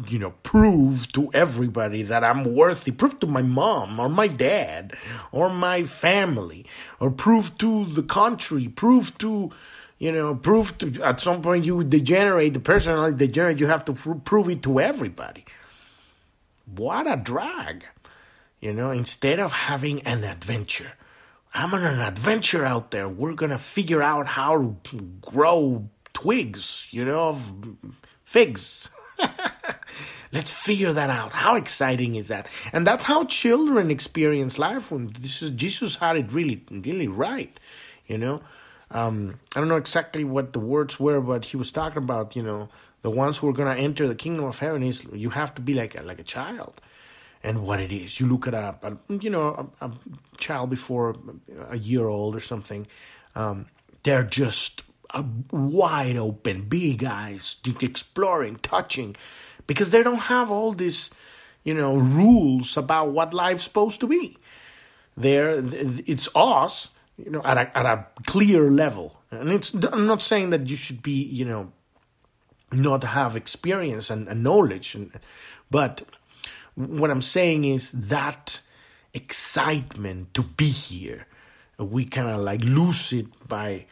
you 0.08 0.18
know, 0.18 0.32
prove 0.42 1.12
to 1.12 1.30
everybody 1.34 2.02
that 2.04 2.24
I'm 2.24 2.54
worthy. 2.54 2.92
Prove 2.92 3.20
to 3.20 3.26
my 3.26 3.42
mom 3.42 4.00
or 4.00 4.08
my 4.08 4.28
dad 4.28 4.94
or 5.30 5.50
my 5.50 5.84
family 5.84 6.64
or 6.98 7.10
prove 7.10 7.58
to 7.58 7.84
the 7.84 8.02
country. 8.02 8.68
Prove 8.68 9.18
to, 9.18 9.50
you 9.98 10.12
know, 10.12 10.34
prove 10.34 10.78
to, 10.78 11.02
at 11.02 11.20
some 11.20 11.42
point 11.42 11.66
you 11.66 11.84
degenerate, 11.84 12.54
the 12.54 12.60
personality 12.60 13.18
degenerate, 13.18 13.60
you 13.60 13.66
have 13.66 13.84
to 13.84 13.92
prove 13.92 14.48
it 14.48 14.62
to 14.62 14.80
everybody. 14.80 15.44
What 16.64 17.06
a 17.06 17.18
drag. 17.18 17.84
You 18.62 18.72
know, 18.72 18.90
instead 18.90 19.38
of 19.38 19.52
having 19.52 20.00
an 20.02 20.24
adventure. 20.24 20.92
I'm 21.52 21.74
on 21.74 21.84
an 21.84 22.00
adventure 22.00 22.64
out 22.64 22.90
there. 22.90 23.08
We're 23.08 23.34
gonna 23.34 23.58
figure 23.58 24.02
out 24.02 24.26
how 24.26 24.76
to 24.84 24.96
grow 25.20 25.88
twigs, 26.12 26.88
you 26.90 27.04
know, 27.04 27.38
figs. 28.22 28.90
Let's 30.32 30.52
figure 30.52 30.92
that 30.92 31.10
out. 31.10 31.32
How 31.32 31.56
exciting 31.56 32.14
is 32.14 32.28
that? 32.28 32.48
And 32.72 32.86
that's 32.86 33.04
how 33.04 33.24
children 33.24 33.90
experience 33.90 34.58
life. 34.58 34.92
When 34.92 35.08
this 35.18 35.42
is, 35.42 35.50
Jesus 35.50 35.96
had 35.96 36.16
it 36.16 36.30
really, 36.30 36.64
really 36.70 37.08
right. 37.08 37.58
You 38.06 38.18
know, 38.18 38.40
um, 38.92 39.40
I 39.56 39.60
don't 39.60 39.68
know 39.68 39.76
exactly 39.76 40.22
what 40.22 40.52
the 40.52 40.60
words 40.60 41.00
were, 41.00 41.20
but 41.20 41.46
he 41.46 41.56
was 41.56 41.72
talking 41.72 41.98
about, 41.98 42.36
you 42.36 42.44
know, 42.44 42.68
the 43.02 43.10
ones 43.10 43.38
who 43.38 43.48
are 43.48 43.52
going 43.52 43.74
to 43.74 43.82
enter 43.82 44.06
the 44.06 44.14
kingdom 44.14 44.44
of 44.44 44.60
heaven 44.60 44.84
is 44.84 45.04
you 45.12 45.30
have 45.30 45.54
to 45.56 45.62
be 45.62 45.74
like 45.74 45.98
a, 45.98 46.02
like 46.02 46.20
a 46.20 46.24
child 46.24 46.80
and 47.42 47.62
what 47.62 47.80
it 47.80 47.92
is. 47.92 48.20
You 48.20 48.26
look 48.26 48.46
at 48.46 48.54
a, 48.54 48.98
you 49.08 49.30
know 49.30 49.70
a, 49.80 49.86
a, 49.86 49.92
child 50.38 50.70
before 50.70 51.14
a 51.68 51.78
year 51.78 52.06
old 52.06 52.36
or 52.36 52.40
something. 52.40 52.86
Um, 53.34 53.66
they're 54.02 54.24
just 54.24 54.82
wide 55.50 56.16
open, 56.16 56.62
big 56.62 57.04
eyes, 57.04 57.56
exploring, 57.80 58.56
touching, 58.56 59.16
because 59.66 59.90
they 59.90 60.02
don't 60.02 60.16
have 60.16 60.50
all 60.50 60.72
these, 60.72 61.10
you 61.64 61.74
know, 61.74 61.96
rules 61.96 62.76
about 62.76 63.10
what 63.10 63.34
life's 63.34 63.64
supposed 63.64 64.00
to 64.00 64.06
be. 64.06 64.36
There, 65.16 65.50
it's 65.50 66.28
us, 66.34 66.90
you 67.18 67.30
know, 67.30 67.42
at 67.44 67.58
a 67.58 67.76
at 67.76 67.86
a 67.86 68.06
clear 68.26 68.70
level, 68.70 69.20
and 69.30 69.50
it's. 69.50 69.74
I'm 69.74 70.06
not 70.06 70.22
saying 70.22 70.50
that 70.50 70.68
you 70.68 70.76
should 70.76 71.02
be, 71.02 71.22
you 71.22 71.44
know, 71.44 71.72
not 72.72 73.04
have 73.04 73.36
experience 73.36 74.08
and, 74.08 74.28
and 74.28 74.42
knowledge, 74.42 74.94
and, 74.94 75.10
but 75.70 76.02
what 76.86 77.10
I'm 77.10 77.22
saying 77.22 77.64
is 77.64 77.92
that 77.92 78.60
excitement 79.12 80.34
to 80.34 80.42
be 80.42 80.68
here, 80.68 81.26
we 81.78 82.04
kind 82.04 82.28
of 82.28 82.40
like 82.40 82.62
lose 82.62 83.12
it 83.12 83.26
by 83.48 83.86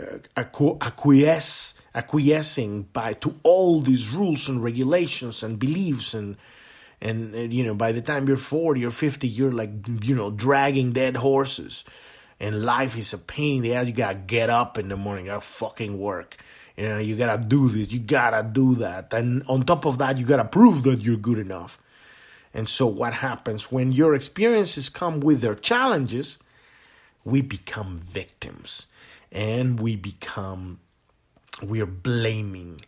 uh, 0.00 0.18
acquiesce, 0.36 1.74
acquiescing 1.94 2.82
by 2.92 3.12
to 3.14 3.38
all 3.42 3.80
these 3.80 4.08
rules 4.08 4.48
and 4.48 4.62
regulations 4.62 5.42
and 5.42 5.58
beliefs 5.58 6.14
and 6.14 6.36
and, 7.00 7.34
and 7.34 7.52
you 7.52 7.64
know 7.64 7.74
by 7.74 7.92
the 7.92 8.00
time 8.00 8.26
you're 8.26 8.36
40 8.36 8.84
or 8.84 8.90
50 8.90 9.28
you're 9.28 9.52
like 9.52 9.70
you 10.02 10.14
know 10.14 10.30
dragging 10.30 10.92
dead 10.92 11.16
horses. 11.16 11.84
And 12.40 12.64
life 12.64 12.98
is 12.98 13.12
a 13.12 13.18
pain 13.18 13.58
in 13.58 13.62
the 13.62 13.74
ass. 13.74 13.86
You 13.86 13.92
gotta 13.92 14.16
get 14.16 14.50
up 14.50 14.76
in 14.76 14.88
the 14.88 14.96
morning. 14.96 15.26
You 15.26 15.30
gotta 15.30 15.40
fucking 15.42 15.98
work. 15.98 16.36
You 16.76 16.88
know 16.88 16.98
you 16.98 17.14
gotta 17.14 17.40
do 17.46 17.68
this. 17.68 17.92
You 17.92 18.00
gotta 18.00 18.42
do 18.42 18.74
that. 18.76 19.12
And 19.12 19.44
on 19.48 19.62
top 19.62 19.84
of 19.84 19.98
that 19.98 20.18
you 20.18 20.26
gotta 20.26 20.44
prove 20.44 20.82
that 20.82 21.02
you're 21.02 21.16
good 21.16 21.38
enough 21.38 21.78
and 22.54 22.68
so, 22.68 22.86
what 22.86 23.14
happens 23.14 23.72
when 23.72 23.90
your 23.90 24.14
experiences 24.14 24.88
come 24.88 25.18
with 25.18 25.40
their 25.40 25.56
challenges? 25.56 26.38
We 27.24 27.40
become 27.40 27.98
victims 27.98 28.86
and 29.32 29.80
we 29.80 29.96
become, 29.96 30.78
we 31.62 31.80
are 31.80 31.86
blaming 31.86 32.80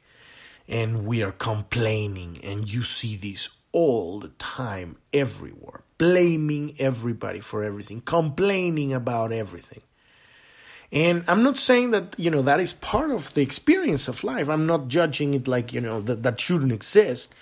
and 0.69 1.05
we 1.05 1.23
are 1.23 1.33
complaining. 1.33 2.39
And 2.45 2.73
you 2.73 2.85
see 2.85 3.17
this 3.17 3.49
all 3.73 4.21
the 4.21 4.29
time, 4.39 4.97
everywhere, 5.13 5.83
blaming 5.99 6.77
everybody 6.79 7.41
for 7.41 7.65
everything, 7.65 8.03
complaining 8.03 8.93
about 8.93 9.33
everything. 9.33 9.83
And 10.93 11.25
I'm 11.27 11.43
not 11.43 11.57
saying 11.57 11.91
that, 11.91 12.15
you 12.17 12.31
know, 12.31 12.43
that 12.43 12.61
is 12.61 12.73
part 12.73 13.11
of 13.11 13.35
the 13.35 13.43
experience 13.43 14.07
of 14.07 14.23
life. 14.23 14.49
I'm 14.49 14.67
not 14.67 14.87
judging 14.87 15.35
it 15.35 15.49
like, 15.49 15.73
you 15.73 15.81
know, 15.81 16.01
that, 16.03 16.23
that 16.23 16.41
shouldn't 16.41 16.71
exist. 16.71 17.35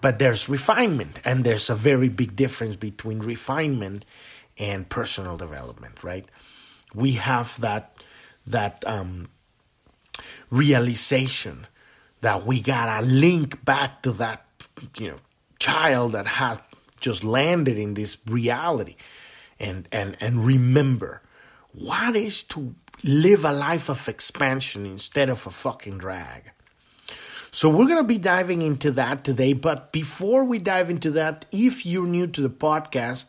But 0.00 0.18
there's 0.18 0.48
refinement, 0.48 1.18
and 1.24 1.44
there's 1.44 1.70
a 1.70 1.74
very 1.74 2.08
big 2.08 2.36
difference 2.36 2.76
between 2.76 3.18
refinement 3.18 4.04
and 4.56 4.88
personal 4.88 5.36
development, 5.36 6.04
right? 6.04 6.24
We 6.94 7.12
have 7.12 7.60
that 7.60 7.94
that 8.46 8.82
um, 8.86 9.28
realization 10.50 11.66
that 12.20 12.46
we 12.46 12.60
gotta 12.60 13.04
link 13.04 13.64
back 13.64 14.02
to 14.02 14.12
that, 14.12 14.46
you 14.98 15.08
know, 15.08 15.18
child 15.58 16.12
that 16.12 16.26
has 16.26 16.58
just 17.00 17.24
landed 17.24 17.78
in 17.78 17.94
this 17.94 18.18
reality, 18.26 18.96
and 19.58 19.88
and 19.92 20.16
and 20.20 20.44
remember 20.44 21.22
what 21.72 22.16
is 22.16 22.42
to 22.44 22.74
live 23.04 23.44
a 23.44 23.52
life 23.52 23.88
of 23.88 24.08
expansion 24.08 24.86
instead 24.86 25.28
of 25.28 25.46
a 25.46 25.50
fucking 25.50 25.98
drag. 25.98 26.50
So 27.50 27.70
we're 27.70 27.86
going 27.86 27.98
to 27.98 28.04
be 28.04 28.18
diving 28.18 28.62
into 28.62 28.90
that 28.92 29.24
today. 29.24 29.54
But 29.54 29.90
before 29.90 30.44
we 30.44 30.58
dive 30.58 30.90
into 30.90 31.10
that, 31.12 31.46
if 31.50 31.86
you're 31.86 32.06
new 32.06 32.26
to 32.26 32.40
the 32.42 32.50
podcast 32.50 33.26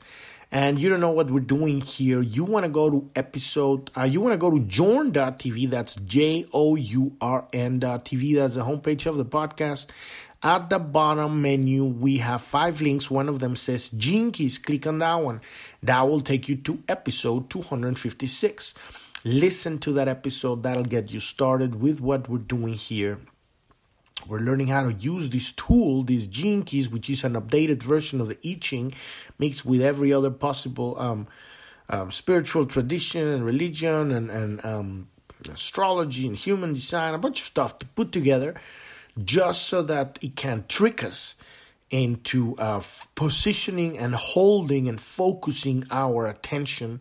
and 0.52 0.80
you 0.80 0.90
don't 0.90 1.00
know 1.00 1.12
what 1.12 1.32
we're 1.32 1.40
doing 1.40 1.80
here, 1.80 2.22
you 2.22 2.44
want 2.44 2.66
to 2.66 2.70
go 2.70 2.90
to 2.90 3.10
episode, 3.16 3.92
uh, 3.98 4.04
you 4.04 4.20
want 4.20 4.34
to 4.34 4.38
go 4.38 4.52
to 4.52 4.60
journ.tv. 4.60 5.70
That's 5.70 5.96
J 5.96 6.46
O 6.52 6.76
U 6.76 7.16
R 7.22 7.48
N.tv. 7.54 8.36
That's 8.36 8.56
the 8.56 8.66
homepage 8.66 9.06
of 9.06 9.18
the 9.18 9.26
podcast. 9.26 9.88
At 10.42 10.70
the 10.70 10.80
bottom 10.80 11.42
menu, 11.42 11.86
we 11.86 12.18
have 12.18 12.42
five 12.42 12.82
links. 12.82 13.10
One 13.10 13.30
of 13.30 13.40
them 13.40 13.56
says 13.56 13.90
Gene 13.90 14.32
Keys. 14.32 14.58
Click 14.58 14.88
on 14.88 15.00
that 15.00 15.16
one. 15.16 15.42
That 15.84 16.08
will 16.08 16.22
take 16.22 16.48
you 16.48 16.56
to 16.58 16.82
episode 16.88 17.50
256. 17.50 18.74
Listen 19.26 19.80
to 19.80 19.92
that 19.94 20.08
episode. 20.08 20.64
That'll 20.64 20.84
get 20.84 21.12
you 21.12 21.20
started 21.20 21.82
with 21.82 22.00
what 22.00 22.30
we're 22.30 22.38
doing 22.38 22.74
here 22.74 23.20
we're 24.30 24.40
learning 24.40 24.68
how 24.68 24.84
to 24.84 24.94
use 24.94 25.30
this 25.30 25.52
tool, 25.52 26.04
these 26.04 26.28
gene 26.28 26.62
keys, 26.64 26.88
which 26.90 27.10
is 27.10 27.24
an 27.24 27.34
updated 27.34 27.82
version 27.82 28.22
of 28.22 28.28
the 28.28 28.38
I 28.46 28.58
Ching, 28.62 28.94
mixed 29.40 29.66
with 29.66 29.82
every 29.82 30.14
other 30.14 30.30
possible 30.30 30.96
um, 31.00 31.28
um, 31.90 32.12
spiritual 32.12 32.68
tradition 32.68 33.28
and 33.28 33.44
religion 33.44 34.12
and, 34.12 34.30
and 34.30 34.64
um, 34.64 35.08
astrology 35.52 36.28
and 36.28 36.36
human 36.36 36.74
design, 36.74 37.16
a 37.16 37.18
bunch 37.18 37.42
of 37.42 37.48
stuff 37.48 37.80
to 37.80 37.88
put 37.88 38.12
together 38.12 38.54
just 39.24 39.64
so 39.64 39.82
that 39.82 40.20
it 40.22 40.36
can 40.36 40.64
trick 40.68 41.04
us 41.04 41.36
into 41.90 42.56
uh, 42.60 42.78
f- 42.78 43.08
positioning 43.16 43.98
and 43.98 44.14
holding 44.14 44.88
and 44.88 45.02
focusing 45.02 45.86
our 45.90 46.28
attention 46.28 47.00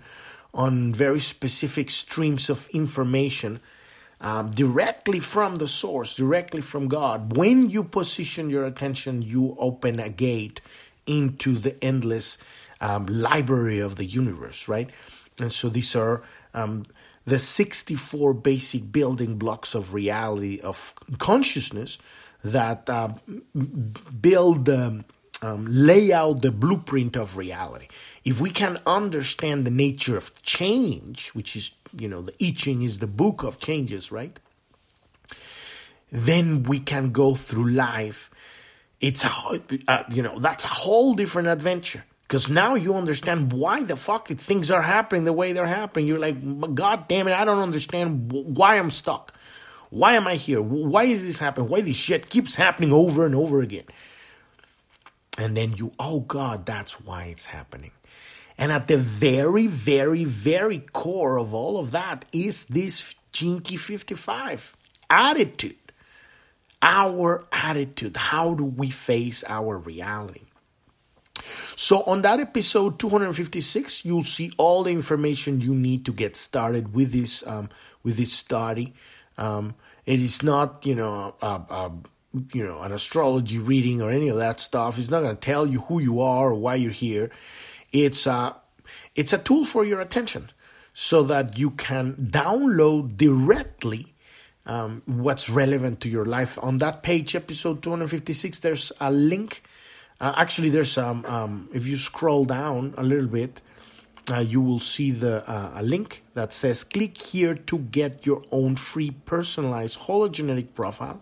on 0.55 0.95
very 0.95 1.21
specific 1.21 1.91
streams 1.91 2.49
of 2.49 2.69
information 2.71 3.61
um, 4.21 4.51
directly 4.51 5.21
from 5.21 5.57
the 5.57 5.69
source, 5.69 6.15
directly 6.15 6.61
from 6.61 6.89
God. 6.89 7.37
When 7.37 7.71
you 7.71 7.85
position 7.85 8.51
your 8.51 8.65
attention, 8.65 9.23
you 9.23 9.57
open 9.59 10.01
a 10.01 10.09
gate 10.09 10.61
into 11.07 11.57
the 11.57 11.83
endless 11.83 12.39
um, 12.81 13.07
library 13.07 13.79
of 13.79 13.97
the 13.97 14.05
universe, 14.05 14.69
right? 14.69 14.91
And 15.41 15.53
so 15.53 15.69
these 15.69 15.95
are 15.97 16.23
um, 16.55 16.85
the 17.25 17.39
64 17.39 18.35
basic 18.35 18.91
building 18.91 19.37
blocks 19.37 19.75
of 19.75 19.95
reality, 19.95 20.61
of 20.61 20.95
consciousness 21.19 21.99
that 22.43 22.89
uh, 22.89 23.15
build, 24.21 24.69
um, 24.69 25.05
lay 25.43 26.13
out 26.13 26.43
the 26.43 26.53
blueprint 26.53 27.17
of 27.17 27.37
reality. 27.37 27.89
If 28.25 28.41
we 28.41 28.51
can 28.51 28.79
understand 28.87 29.65
the 29.65 29.71
nature 29.71 30.17
of 30.17 30.41
change, 30.43 31.31
which 31.31 31.57
is 31.57 31.71
you 31.97 32.09
know, 32.09 32.23
the 32.23 32.35
I 32.45 32.53
Ching 32.57 32.83
is 32.83 32.99
the 32.99 33.07
book 33.07 33.43
of 33.43 33.59
changes, 33.59 34.11
right? 34.11 34.39
Then 36.11 36.63
we 36.63 36.81
can 36.81 37.13
go 37.13 37.35
through 37.35 37.71
life. 37.71 38.31
It's 39.01 39.25
a, 39.25 39.31
uh, 39.87 40.03
you 40.11 40.23
know, 40.23 40.39
that's 40.39 40.65
a 40.65 40.69
whole 40.69 41.15
different 41.15 41.49
adventure. 41.49 42.05
Because 42.23 42.49
now 42.51 42.75
you 42.75 42.95
understand 42.95 43.53
why 43.53 43.83
the 43.83 43.97
fuck 43.97 44.29
things 44.29 44.71
are 44.71 44.83
happening 44.83 45.25
the 45.25 45.33
way 45.33 45.53
they're 45.53 45.67
happening. 45.67 46.07
You're 46.07 46.19
like, 46.19 46.75
God 46.75 47.09
damn 47.09 47.27
it, 47.27 47.33
I 47.33 47.45
don't 47.45 47.61
understand 47.61 48.31
why 48.31 48.79
I'm 48.79 48.91
stuck. 48.91 49.33
Why 49.91 50.15
am 50.15 50.27
I 50.27 50.35
here? 50.35 50.61
Why 50.61 51.05
is 51.05 51.23
this 51.23 51.39
happening? 51.39 51.71
Why 51.71 51.81
this 51.81 51.97
shit 51.97 52.29
keeps 52.29 52.57
happening 52.57 52.93
over 52.93 53.25
and 53.25 53.35
over 53.35 53.63
again? 53.63 53.85
And 55.39 55.57
then 55.57 55.73
you, 55.73 55.93
oh 55.99 56.21
God, 56.21 56.67
that's 56.67 57.01
why 57.01 57.25
it's 57.25 57.47
happening. 57.47 57.93
And 58.59 58.73
at 58.73 58.89
the 58.89 58.99
very, 58.99 59.69
very, 59.69 60.25
very 60.25 60.81
core 60.81 61.39
of 61.39 61.55
all 61.55 61.79
of 61.79 61.93
that 61.93 62.25
is 62.33 62.65
this 62.67 63.15
Key 63.33 63.77
55 63.77 64.77
attitude. 65.09 65.77
Our 66.83 67.47
attitude. 67.53 68.17
How 68.17 68.55
do 68.55 68.65
we 68.65 68.91
face 68.91 69.45
our 69.47 69.79
reality? 69.79 70.43
So 71.77 72.03
on 72.03 72.23
that 72.23 72.41
episode 72.41 72.99
256, 72.99 74.05
you'll 74.05 74.25
see 74.25 74.53
all 74.57 74.83
the 74.83 74.91
information 74.91 75.61
you 75.61 75.75
need 75.75 76.05
to 76.07 76.13
get 76.13 76.35
started 76.35 76.95
with 76.95 77.13
this 77.13 77.47
um, 77.47 77.69
with 78.03 78.17
this 78.17 78.33
study. 78.33 78.95
Um, 79.37 79.75
it 80.05 80.21
is 80.21 80.43
not, 80.43 80.85
you 80.85 80.95
know, 80.95 81.35
a, 81.41 81.47
a, 81.47 81.93
you 82.53 82.65
know, 82.65 82.81
an 82.81 82.93
astrology 82.93 83.59
reading 83.59 84.03
or 84.03 84.11
any 84.11 84.29
of 84.29 84.37
that 84.39 84.59
stuff. 84.59 84.99
It's 84.99 85.11
not 85.11 85.21
going 85.21 85.37
to 85.37 85.41
tell 85.41 85.67
you 85.67 85.83
who 85.83 86.01
you 86.01 86.21
are 86.21 86.51
or 86.51 86.55
why 86.55 86.75
you're 86.75 86.91
here. 86.91 87.31
It's 87.93 88.27
a, 88.27 88.57
it's 89.15 89.33
a 89.33 89.39
tool 89.39 89.65
for 89.65 89.85
your 89.85 90.01
attention 90.01 90.51
so 90.93 91.23
that 91.23 91.59
you 91.59 91.71
can 91.71 92.15
download 92.17 93.17
directly 93.17 94.15
um, 94.67 95.03
what's 95.07 95.49
relevant 95.49 96.01
to 96.01 96.09
your 96.09 96.25
life. 96.25 96.59
On 96.63 96.79
that 96.79 97.03
page, 97.03 97.35
episode 97.35 97.83
256, 97.83 98.59
there's 98.61 98.93
a 99.01 99.11
link. 99.11 99.63
Uh, 100.21 100.35
actually, 100.37 100.69
there's 100.69 100.99
um, 100.99 101.25
um, 101.27 101.69
if 101.73 101.87
you 101.87 101.97
scroll 101.97 102.45
down 102.45 102.95
a 102.99 103.03
little 103.03 103.29
bit, 103.29 103.61
uh, 104.31 104.41
you 104.41 104.61
will 104.61 104.81
see 104.81 105.11
the 105.11 105.49
uh, 105.49 105.73
a 105.77 105.83
link 105.83 106.23
that 106.35 106.53
says 106.53 106.85
click 106.85 107.17
here 107.19 107.55
to 107.55 107.79
get 107.79 108.27
your 108.27 108.43
own 108.51 108.77
free 108.77 109.11
personalized 109.11 110.01
hologenetic 110.01 110.75
profile 110.75 111.21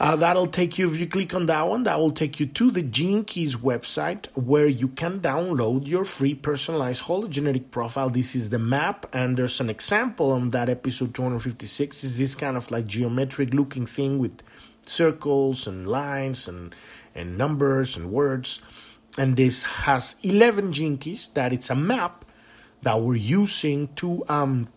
uh, 0.00 0.16
that'll 0.16 0.48
take 0.48 0.76
you, 0.78 0.92
if 0.92 0.98
you 0.98 1.06
click 1.06 1.34
on 1.34 1.46
that 1.46 1.68
one, 1.68 1.84
that 1.84 1.98
will 1.98 2.10
take 2.10 2.40
you 2.40 2.46
to 2.46 2.70
the 2.70 2.82
Gene 2.82 3.24
Keys 3.24 3.56
website 3.56 4.26
where 4.34 4.66
you 4.66 4.88
can 4.88 5.20
download 5.20 5.86
your 5.86 6.04
free 6.04 6.34
personalized 6.34 7.04
hologenetic 7.04 7.70
profile. 7.70 8.10
This 8.10 8.34
is 8.34 8.50
the 8.50 8.58
map, 8.58 9.06
and 9.14 9.36
there's 9.36 9.60
an 9.60 9.70
example 9.70 10.32
on 10.32 10.50
that 10.50 10.68
episode 10.68 11.14
256. 11.14 12.02
Is 12.02 12.18
this 12.18 12.34
kind 12.34 12.56
of 12.56 12.70
like 12.70 12.86
geometric 12.86 13.54
looking 13.54 13.86
thing 13.86 14.18
with 14.18 14.42
circles 14.86 15.66
and 15.66 15.86
lines 15.86 16.48
and, 16.48 16.74
and 17.14 17.38
numbers 17.38 17.96
and 17.96 18.10
words. 18.10 18.60
And 19.16 19.36
this 19.36 19.62
has 19.64 20.16
11 20.22 20.72
Gene 20.72 20.98
Keys, 20.98 21.30
that 21.34 21.52
it's 21.52 21.70
a 21.70 21.74
map 21.74 22.24
that 22.82 23.00
we're 23.00 23.14
using 23.14 23.88
to 23.94 24.24
um, 24.28 24.68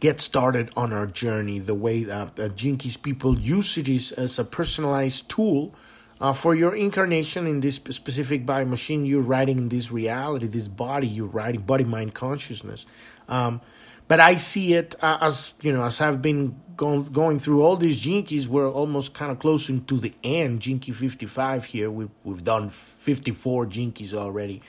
get 0.00 0.20
started 0.20 0.70
on 0.76 0.92
our 0.92 1.06
journey 1.06 1.58
the 1.58 1.74
way 1.74 2.04
that 2.04 2.38
uh, 2.38 2.48
Keys 2.50 2.96
people 2.96 3.38
use 3.38 3.76
it 3.76 3.88
is 3.88 4.12
as 4.12 4.38
a 4.38 4.44
personalized 4.44 5.28
tool 5.28 5.74
uh, 6.20 6.32
for 6.32 6.54
your 6.54 6.74
incarnation 6.74 7.46
in 7.46 7.60
this 7.60 7.76
specific 7.76 8.44
bio 8.44 8.64
machine 8.64 9.04
you're 9.04 9.22
writing 9.22 9.58
in 9.58 9.68
this 9.68 9.90
reality, 9.90 10.46
this 10.46 10.68
body 10.68 11.06
you're 11.06 11.26
writing, 11.26 11.60
body 11.62 11.84
mind 11.84 12.14
consciousness. 12.14 12.86
Um, 13.28 13.60
but 14.08 14.20
I 14.20 14.36
see 14.36 14.74
it 14.74 14.96
uh, 15.02 15.18
as 15.20 15.54
you 15.60 15.72
know, 15.72 15.84
as 15.84 16.00
I've 16.00 16.22
been 16.22 16.60
going 16.76 17.04
going 17.12 17.38
through 17.38 17.62
all 17.62 17.76
these 17.76 18.00
Gene 18.00 18.24
Keys, 18.24 18.48
we're 18.48 18.70
almost 18.70 19.12
kind 19.12 19.30
of 19.30 19.38
closing 19.38 19.84
to 19.84 19.98
the 19.98 20.14
end. 20.24 20.60
Gene 20.60 20.78
Key 20.78 20.92
55 20.92 21.64
here. 21.66 21.90
We've 21.90 22.10
we've 22.24 22.42
done 22.42 22.70
54 22.70 23.66
Gene 23.66 23.92
Keys 23.92 24.14
already. 24.14 24.62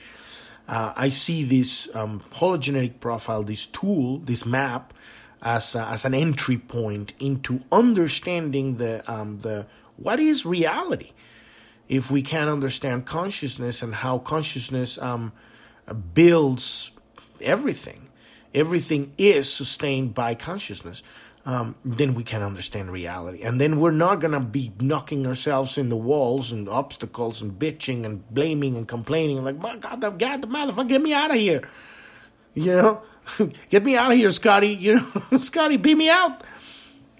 Uh, 0.68 0.92
I 0.94 1.08
see 1.08 1.42
this 1.42 1.88
um, 1.96 2.22
hologenetic 2.34 3.00
profile, 3.00 3.42
this 3.42 3.66
tool, 3.66 4.18
this 4.18 4.46
map, 4.46 4.94
as 5.42 5.74
a, 5.74 5.86
as 5.86 6.04
an 6.04 6.14
entry 6.14 6.58
point 6.58 7.12
into 7.18 7.60
understanding 7.72 8.76
the 8.76 9.10
um, 9.10 9.38
the 9.40 9.66
what 9.96 10.20
is 10.20 10.44
reality. 10.44 11.12
If 11.88 12.10
we 12.10 12.22
can 12.22 12.48
understand 12.48 13.04
consciousness 13.04 13.82
and 13.82 13.94
how 13.94 14.18
consciousness 14.18 14.96
um, 14.98 15.32
builds 16.14 16.92
everything, 17.40 18.08
everything 18.54 19.12
is 19.18 19.52
sustained 19.52 20.14
by 20.14 20.34
consciousness. 20.34 21.02
Um, 21.46 21.74
then 21.84 22.14
we 22.14 22.22
can 22.22 22.42
understand 22.42 22.92
reality. 22.92 23.42
And 23.42 23.58
then 23.60 23.80
we're 23.80 23.90
not 23.92 24.20
going 24.20 24.34
to 24.34 24.40
be 24.40 24.72
knocking 24.78 25.26
ourselves 25.26 25.78
in 25.78 25.88
the 25.88 25.96
walls 25.96 26.52
and 26.52 26.68
obstacles 26.68 27.40
and 27.40 27.58
bitching 27.58 28.04
and 28.04 28.28
blaming 28.30 28.76
and 28.76 28.86
complaining 28.86 29.42
like, 29.42 29.58
God, 29.58 30.00
God, 30.00 30.42
the 30.42 30.46
motherfucker, 30.46 30.88
get 30.88 31.00
me 31.00 31.14
out 31.14 31.30
of 31.30 31.38
here. 31.38 31.66
You 32.54 32.66
know, 32.66 33.02
Get 33.70 33.84
me 33.84 33.96
out 33.96 34.10
of 34.10 34.16
here, 34.16 34.30
Scotty. 34.30 34.68
You 34.68 35.00
know, 35.00 35.38
Scotty, 35.38 35.76
beat 35.76 35.96
me 35.96 36.08
out. 36.08 36.42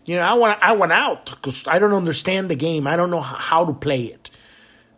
You 0.05 0.17
know, 0.17 0.23
I 0.23 0.33
want 0.35 0.59
I 0.63 0.73
want 0.73 0.93
out 0.93 1.27
because 1.27 1.67
I 1.69 1.79
don't 1.79 1.93
understand 1.93 2.51
the 2.51 2.57
game. 2.57 2.87
I 2.87 2.97
don't 2.97 3.11
know 3.11 3.21
how 3.21 3.65
to 3.65 3.73
play 3.73 4.05
it. 4.05 4.31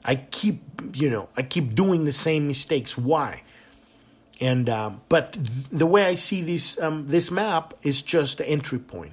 I 0.04 0.16
keep, 0.16 0.62
you 0.94 1.10
know, 1.10 1.28
I 1.36 1.42
keep 1.42 1.74
doing 1.74 2.04
the 2.04 2.12
same 2.12 2.46
mistakes. 2.46 2.96
Why? 2.96 3.42
And 4.40 4.68
uh, 4.68 4.90
but 5.08 5.36
the 5.70 5.86
way 5.86 6.04
I 6.04 6.14
see 6.14 6.42
this 6.42 6.80
um, 6.80 7.06
this 7.06 7.30
map 7.30 7.74
is 7.82 8.02
just 8.02 8.38
the 8.38 8.48
entry 8.48 8.78
point. 8.78 9.12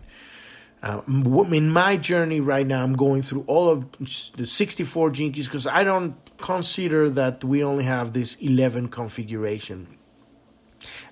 Uh, 0.82 1.02
in 1.08 1.70
my 1.70 1.98
journey 1.98 2.40
right 2.40 2.66
now, 2.66 2.82
I'm 2.84 2.96
going 2.96 3.22
through 3.22 3.44
all 3.48 3.70
of 3.70 3.92
the 4.38 4.46
64 4.46 5.10
Gene 5.10 5.34
Keys 5.34 5.46
because 5.46 5.68
I 5.68 5.84
don't 5.84 6.16
consider 6.38 7.10
that 7.10 7.44
we 7.44 7.64
only 7.64 7.84
have 7.84 8.14
this 8.14 8.36
11 8.36 8.88
configuration. 8.88 9.99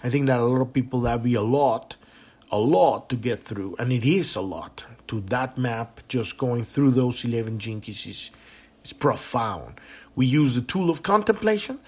I 0.03 0.09
think 0.09 0.27
that 0.27 0.39
a 0.39 0.45
lot 0.45 0.61
of 0.61 0.73
people 0.73 1.01
that 1.01 1.23
be 1.23 1.33
a 1.33 1.41
lot, 1.41 1.95
a 2.51 2.59
lot 2.59 3.09
to 3.09 3.15
get 3.15 3.43
through, 3.43 3.75
and 3.79 3.91
it 3.91 4.05
is 4.05 4.35
a 4.35 4.41
lot. 4.41 4.85
To 5.07 5.21
that 5.21 5.57
map, 5.57 6.01
just 6.07 6.37
going 6.37 6.63
through 6.63 6.91
those 6.91 7.23
eleven 7.23 7.59
Gene 7.59 7.81
Keys 7.81 8.05
is, 8.05 8.31
is 8.83 8.93
profound. 8.93 9.79
We 10.15 10.25
use 10.25 10.55
the 10.55 10.61
tool 10.61 10.89
of 10.89 11.01
contemplation, 11.01 11.79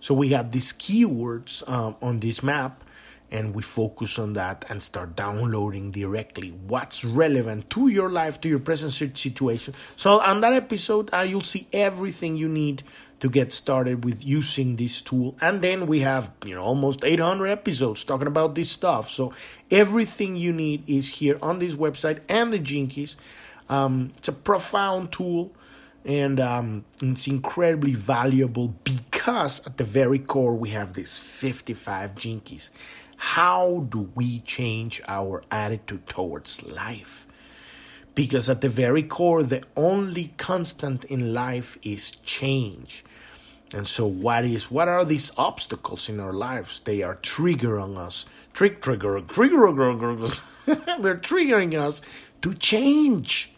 so 0.00 0.14
we 0.14 0.28
have 0.28 0.52
these 0.52 0.72
keywords 0.72 1.68
um, 1.68 1.96
on 2.00 2.20
this 2.20 2.42
map, 2.42 2.84
and 3.30 3.54
we 3.54 3.62
focus 3.62 4.18
on 4.18 4.32
that 4.34 4.64
and 4.68 4.82
start 4.82 5.14
downloading 5.14 5.90
directly 5.90 6.50
what's 6.50 7.04
relevant 7.04 7.68
to 7.70 7.88
your 7.88 8.08
life, 8.08 8.40
to 8.40 8.48
your 8.48 8.60
present 8.60 8.92
situation. 8.92 9.74
So 9.96 10.20
on 10.20 10.40
that 10.40 10.52
episode, 10.52 11.10
uh, 11.12 11.20
you'll 11.20 11.42
see 11.42 11.66
everything 11.72 12.36
you 12.36 12.48
need 12.48 12.84
to 13.20 13.28
get 13.28 13.52
started 13.52 14.04
with 14.04 14.24
using 14.24 14.76
this 14.76 15.02
tool. 15.02 15.36
And 15.40 15.62
then 15.62 15.86
we 15.86 16.00
have, 16.00 16.30
you 16.44 16.54
know, 16.54 16.62
almost 16.62 17.04
800 17.04 17.48
episodes 17.48 18.04
talking 18.04 18.28
about 18.28 18.54
this 18.54 18.70
stuff. 18.70 19.10
So 19.10 19.32
everything 19.70 20.36
you 20.36 20.52
need 20.52 20.88
is 20.88 21.08
here 21.08 21.38
on 21.42 21.58
this 21.58 21.74
website 21.74 22.20
and 22.28 22.52
the 22.52 22.58
Gene 22.58 22.88
Keys. 22.88 23.16
Um, 23.68 24.12
it's 24.16 24.28
a 24.28 24.32
profound 24.32 25.12
tool 25.12 25.52
and 26.04 26.40
um, 26.40 26.84
it's 27.02 27.26
incredibly 27.26 27.92
valuable 27.92 28.68
because 28.84 29.66
at 29.66 29.76
the 29.76 29.84
very 29.84 30.18
core 30.18 30.54
we 30.54 30.70
have 30.70 30.94
these 30.94 31.16
55 31.16 32.14
Gene 32.14 32.40
Keys. 32.40 32.70
How 33.16 33.86
do 33.88 34.10
we 34.14 34.40
change 34.40 35.02
our 35.08 35.42
attitude 35.50 36.06
towards 36.06 36.62
life? 36.62 37.26
Because 38.14 38.48
at 38.48 38.60
the 38.60 38.68
very 38.68 39.02
core, 39.02 39.42
the 39.42 39.64
only 39.76 40.32
constant 40.36 41.04
in 41.04 41.34
life 41.34 41.78
is 41.82 42.12
change. 42.12 43.04
And 43.72 43.86
so, 43.86 44.06
what 44.06 44.44
is 44.44 44.70
what 44.70 44.88
are 44.88 45.04
these 45.04 45.30
obstacles 45.36 46.08
in 46.08 46.20
our 46.20 46.32
lives? 46.32 46.80
They 46.80 47.02
are 47.02 47.16
triggering 47.16 47.98
us, 47.98 48.24
trick 48.54 48.80
trigger, 48.80 49.20
trigger, 49.20 49.72
trigger. 49.72 50.26
they're 51.00 51.16
triggering 51.16 51.74
us 51.74 52.00
to 52.42 52.54
change. 52.54 53.52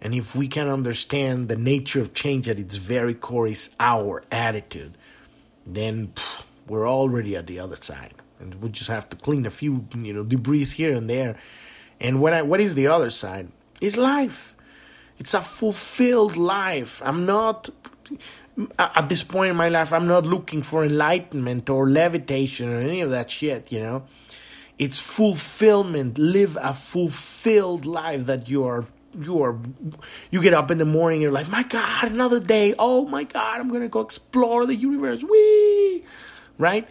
And 0.00 0.14
if 0.14 0.34
we 0.34 0.48
can 0.48 0.68
understand 0.68 1.48
the 1.48 1.56
nature 1.56 2.00
of 2.00 2.12
change 2.12 2.48
at 2.48 2.58
its 2.58 2.76
very 2.76 3.14
core 3.14 3.46
is 3.46 3.70
our 3.80 4.24
attitude, 4.30 4.98
then 5.64 6.08
pff, 6.08 6.42
we're 6.66 6.88
already 6.88 7.36
at 7.36 7.46
the 7.46 7.60
other 7.60 7.76
side, 7.76 8.14
and 8.40 8.56
we 8.56 8.68
just 8.68 8.90
have 8.90 9.08
to 9.10 9.16
clean 9.16 9.46
a 9.46 9.50
few, 9.50 9.86
you 9.96 10.12
know, 10.12 10.24
debris 10.24 10.64
here 10.64 10.94
and 10.94 11.08
there. 11.08 11.36
And 12.00 12.20
what 12.20 12.34
I, 12.34 12.42
what 12.42 12.60
is 12.60 12.74
the 12.74 12.88
other 12.88 13.10
side? 13.10 13.48
Is 13.80 13.96
life. 13.96 14.56
It's 15.18 15.34
a 15.34 15.40
fulfilled 15.40 16.36
life. 16.36 17.00
I'm 17.04 17.24
not 17.24 17.70
at 18.78 19.08
this 19.08 19.22
point 19.22 19.50
in 19.50 19.56
my 19.56 19.68
life, 19.68 19.92
I'm 19.92 20.06
not 20.06 20.24
looking 20.24 20.62
for 20.62 20.84
enlightenment 20.84 21.68
or 21.68 21.88
levitation 21.88 22.72
or 22.72 22.80
any 22.80 23.00
of 23.00 23.10
that 23.10 23.30
shit, 23.30 23.72
you 23.72 23.80
know. 23.80 24.04
It's 24.78 24.98
fulfillment. 24.98 26.18
Live 26.18 26.58
a 26.60 26.74
fulfilled 26.74 27.86
life 27.86 28.26
that 28.26 28.48
you 28.48 28.64
are 28.64 28.86
you 29.18 29.42
are 29.42 29.56
you 30.30 30.42
get 30.42 30.52
up 30.52 30.72
in 30.72 30.78
the 30.78 30.84
morning 30.84 31.20
you're 31.20 31.30
like 31.30 31.48
my 31.48 31.62
god 31.62 32.10
another 32.10 32.40
day 32.40 32.74
oh 32.80 33.06
my 33.06 33.22
god 33.22 33.60
i'm 33.60 33.68
gonna 33.68 33.88
go 33.88 34.00
explore 34.00 34.66
the 34.66 34.74
universe 34.74 35.22
Wee! 35.22 36.04
right 36.58 36.88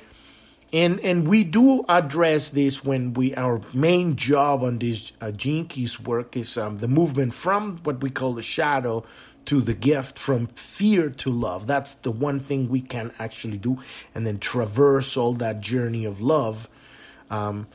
and 0.71 0.99
and 1.01 1.27
we 1.27 1.43
do 1.43 1.85
address 1.89 2.49
this 2.51 2.83
when 2.83 3.13
we 3.13 3.35
our 3.35 3.61
main 3.73 4.15
job 4.15 4.63
on 4.63 4.77
this 4.79 5.11
uh, 5.21 5.31
keys 5.37 5.99
work 5.99 6.37
is 6.37 6.57
um, 6.57 6.77
the 6.77 6.87
movement 6.87 7.33
from 7.33 7.77
what 7.83 8.01
we 8.01 8.09
call 8.09 8.33
the 8.33 8.41
shadow 8.41 9.03
to 9.45 9.61
the 9.61 9.73
gift 9.73 10.17
from 10.17 10.47
fear 10.47 11.09
to 11.09 11.29
love. 11.29 11.67
That's 11.67 11.93
the 11.93 12.11
one 12.11 12.39
thing 12.39 12.69
we 12.69 12.81
can 12.81 13.11
actually 13.19 13.57
do, 13.57 13.79
and 14.15 14.25
then 14.25 14.39
traverse 14.39 15.17
all 15.17 15.33
that 15.35 15.59
journey 15.59 16.05
of 16.05 16.21
love, 16.21 16.69
um, 17.29 17.67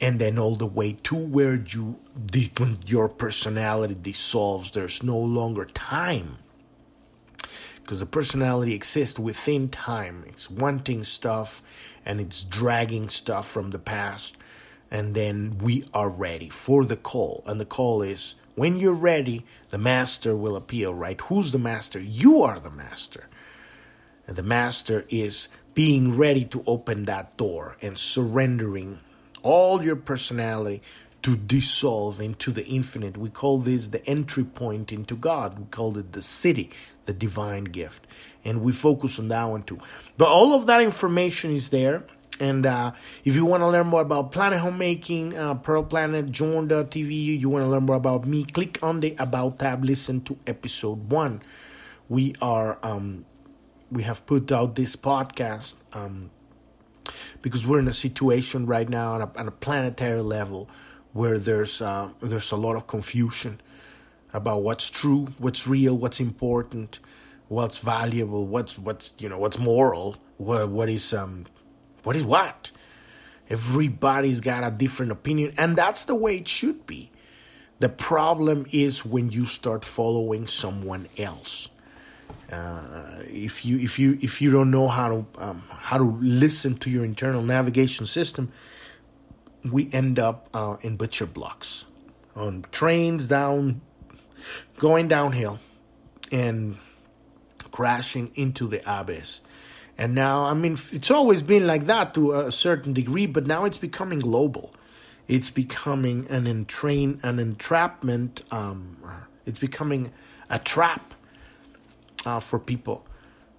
and 0.00 0.20
then 0.20 0.38
all 0.38 0.56
the 0.56 0.66
way 0.66 0.94
to 1.04 1.14
where 1.14 1.54
you 1.54 1.98
when 2.58 2.78
your 2.86 3.08
personality 3.08 3.96
dissolves. 4.00 4.72
There's 4.72 5.02
no 5.02 5.18
longer 5.18 5.64
time 5.64 6.38
because 7.82 8.00
the 8.00 8.06
personality 8.06 8.74
exists 8.74 9.18
within 9.18 9.68
time. 9.68 10.24
It's 10.28 10.50
wanting 10.50 11.04
stuff 11.04 11.62
and 12.06 12.20
it's 12.20 12.42
dragging 12.44 13.08
stuff 13.08 13.48
from 13.48 13.70
the 13.70 13.78
past, 13.78 14.36
and 14.90 15.14
then 15.14 15.58
we 15.58 15.84
are 15.94 16.10
ready 16.10 16.50
for 16.50 16.84
the 16.84 16.96
call, 16.96 17.42
and 17.46 17.58
the 17.58 17.64
call 17.64 18.02
is 18.02 18.34
when 18.56 18.78
you're 18.78 18.92
ready, 18.92 19.44
the 19.74 19.78
master 19.78 20.36
will 20.36 20.54
appeal, 20.54 20.94
right? 20.94 21.20
Who's 21.22 21.50
the 21.50 21.58
master? 21.58 21.98
You 21.98 22.42
are 22.42 22.60
the 22.60 22.70
master. 22.70 23.26
And 24.24 24.36
the 24.36 24.42
master 24.44 25.04
is 25.08 25.48
being 25.74 26.16
ready 26.16 26.44
to 26.44 26.62
open 26.64 27.06
that 27.06 27.36
door 27.36 27.76
and 27.82 27.98
surrendering 27.98 29.00
all 29.42 29.82
your 29.82 29.96
personality 29.96 30.80
to 31.22 31.36
dissolve 31.36 32.20
into 32.20 32.52
the 32.52 32.64
infinite. 32.64 33.16
We 33.16 33.30
call 33.30 33.58
this 33.58 33.88
the 33.88 34.06
entry 34.06 34.44
point 34.44 34.92
into 34.92 35.16
God. 35.16 35.58
We 35.58 35.64
call 35.64 35.98
it 35.98 36.12
the 36.12 36.20
Siddhi, 36.20 36.70
the 37.06 37.12
divine 37.12 37.64
gift. 37.64 38.06
And 38.44 38.62
we 38.62 38.70
focus 38.70 39.18
on 39.18 39.26
that 39.26 39.42
one 39.46 39.64
too. 39.64 39.80
But 40.16 40.28
all 40.28 40.54
of 40.54 40.66
that 40.66 40.82
information 40.82 41.52
is 41.52 41.70
there. 41.70 42.04
And 42.40 42.66
uh, 42.66 42.92
if 43.24 43.36
you 43.36 43.44
want 43.44 43.62
to 43.62 43.68
learn 43.68 43.86
more 43.86 44.02
about 44.02 44.32
Planet 44.32 44.60
Homemaking, 44.60 45.36
uh, 45.36 45.54
Pearl 45.54 45.84
Planet, 45.84 46.30
Journ.tv, 46.30 47.40
you 47.40 47.48
want 47.48 47.64
to 47.64 47.68
learn 47.68 47.84
more 47.84 47.96
about 47.96 48.26
me, 48.26 48.44
click 48.44 48.78
on 48.82 49.00
the 49.00 49.14
About 49.18 49.58
tab, 49.58 49.84
listen 49.84 50.20
to 50.22 50.36
episode 50.46 51.10
one. 51.10 51.42
We 52.08 52.34
are, 52.42 52.78
um, 52.82 53.24
we 53.90 54.02
have 54.02 54.26
put 54.26 54.50
out 54.50 54.74
this 54.74 54.96
podcast 54.96 55.74
um, 55.92 56.30
because 57.40 57.66
we're 57.66 57.78
in 57.78 57.88
a 57.88 57.92
situation 57.92 58.66
right 58.66 58.88
now 58.88 59.14
on 59.14 59.22
a, 59.22 59.30
on 59.36 59.48
a 59.48 59.52
planetary 59.52 60.20
level 60.20 60.68
where 61.12 61.38
there's 61.38 61.80
uh, 61.80 62.08
there's 62.20 62.50
a 62.50 62.56
lot 62.56 62.74
of 62.74 62.86
confusion 62.86 63.60
about 64.32 64.62
what's 64.62 64.90
true, 64.90 65.28
what's 65.38 65.66
real, 65.66 65.96
what's 65.96 66.18
important, 66.20 66.98
what's 67.48 67.78
valuable, 67.78 68.46
what's 68.46 68.78
what's 68.78 69.14
you 69.18 69.28
know 69.28 69.38
what's 69.38 69.58
moral, 69.58 70.16
what 70.36 70.68
what 70.68 70.88
is 70.88 71.14
um 71.14 71.46
what 72.04 72.16
is 72.16 72.24
what. 72.24 72.70
Everybody's 73.50 74.40
got 74.40 74.64
a 74.64 74.70
different 74.70 75.12
opinion, 75.12 75.52
and 75.58 75.76
that's 75.76 76.06
the 76.06 76.14
way 76.14 76.36
it 76.36 76.48
should 76.48 76.86
be. 76.86 77.10
The 77.80 77.88
problem 77.88 78.66
is 78.72 79.04
when 79.04 79.30
you 79.30 79.44
start 79.44 79.84
following 79.84 80.46
someone 80.46 81.08
else. 81.18 81.68
Uh, 82.50 83.20
if 83.26 83.64
you 83.64 83.78
if 83.78 83.98
you 83.98 84.18
if 84.22 84.40
you 84.40 84.50
don't 84.50 84.70
know 84.70 84.88
how 84.88 85.08
to 85.08 85.26
um, 85.38 85.62
how 85.68 85.98
to 85.98 86.04
listen 86.20 86.74
to 86.76 86.90
your 86.90 87.04
internal 87.04 87.42
navigation 87.42 88.06
system, 88.06 88.52
we 89.64 89.90
end 89.92 90.18
up 90.18 90.48
uh, 90.54 90.76
in 90.80 90.96
butcher 90.96 91.26
blocks 91.26 91.84
on 92.36 92.64
trains 92.70 93.26
down, 93.26 93.80
going 94.78 95.08
downhill, 95.08 95.58
and 96.30 96.76
crashing 97.70 98.30
into 98.34 98.66
the 98.66 98.80
abyss. 98.86 99.40
And 99.96 100.14
now, 100.14 100.44
I 100.44 100.54
mean, 100.54 100.76
it's 100.90 101.10
always 101.10 101.42
been 101.42 101.66
like 101.66 101.86
that 101.86 102.14
to 102.14 102.32
a 102.32 102.52
certain 102.52 102.92
degree, 102.92 103.26
but 103.26 103.46
now 103.46 103.64
it's 103.64 103.78
becoming 103.78 104.18
global. 104.18 104.74
It's 105.28 105.50
becoming 105.50 106.26
an 106.28 106.46
entrain, 106.46 107.20
an 107.22 107.38
entrapment. 107.38 108.42
Um, 108.50 108.96
it's 109.46 109.58
becoming 109.58 110.12
a 110.50 110.58
trap 110.58 111.14
uh, 112.26 112.40
for 112.40 112.58
people 112.58 113.06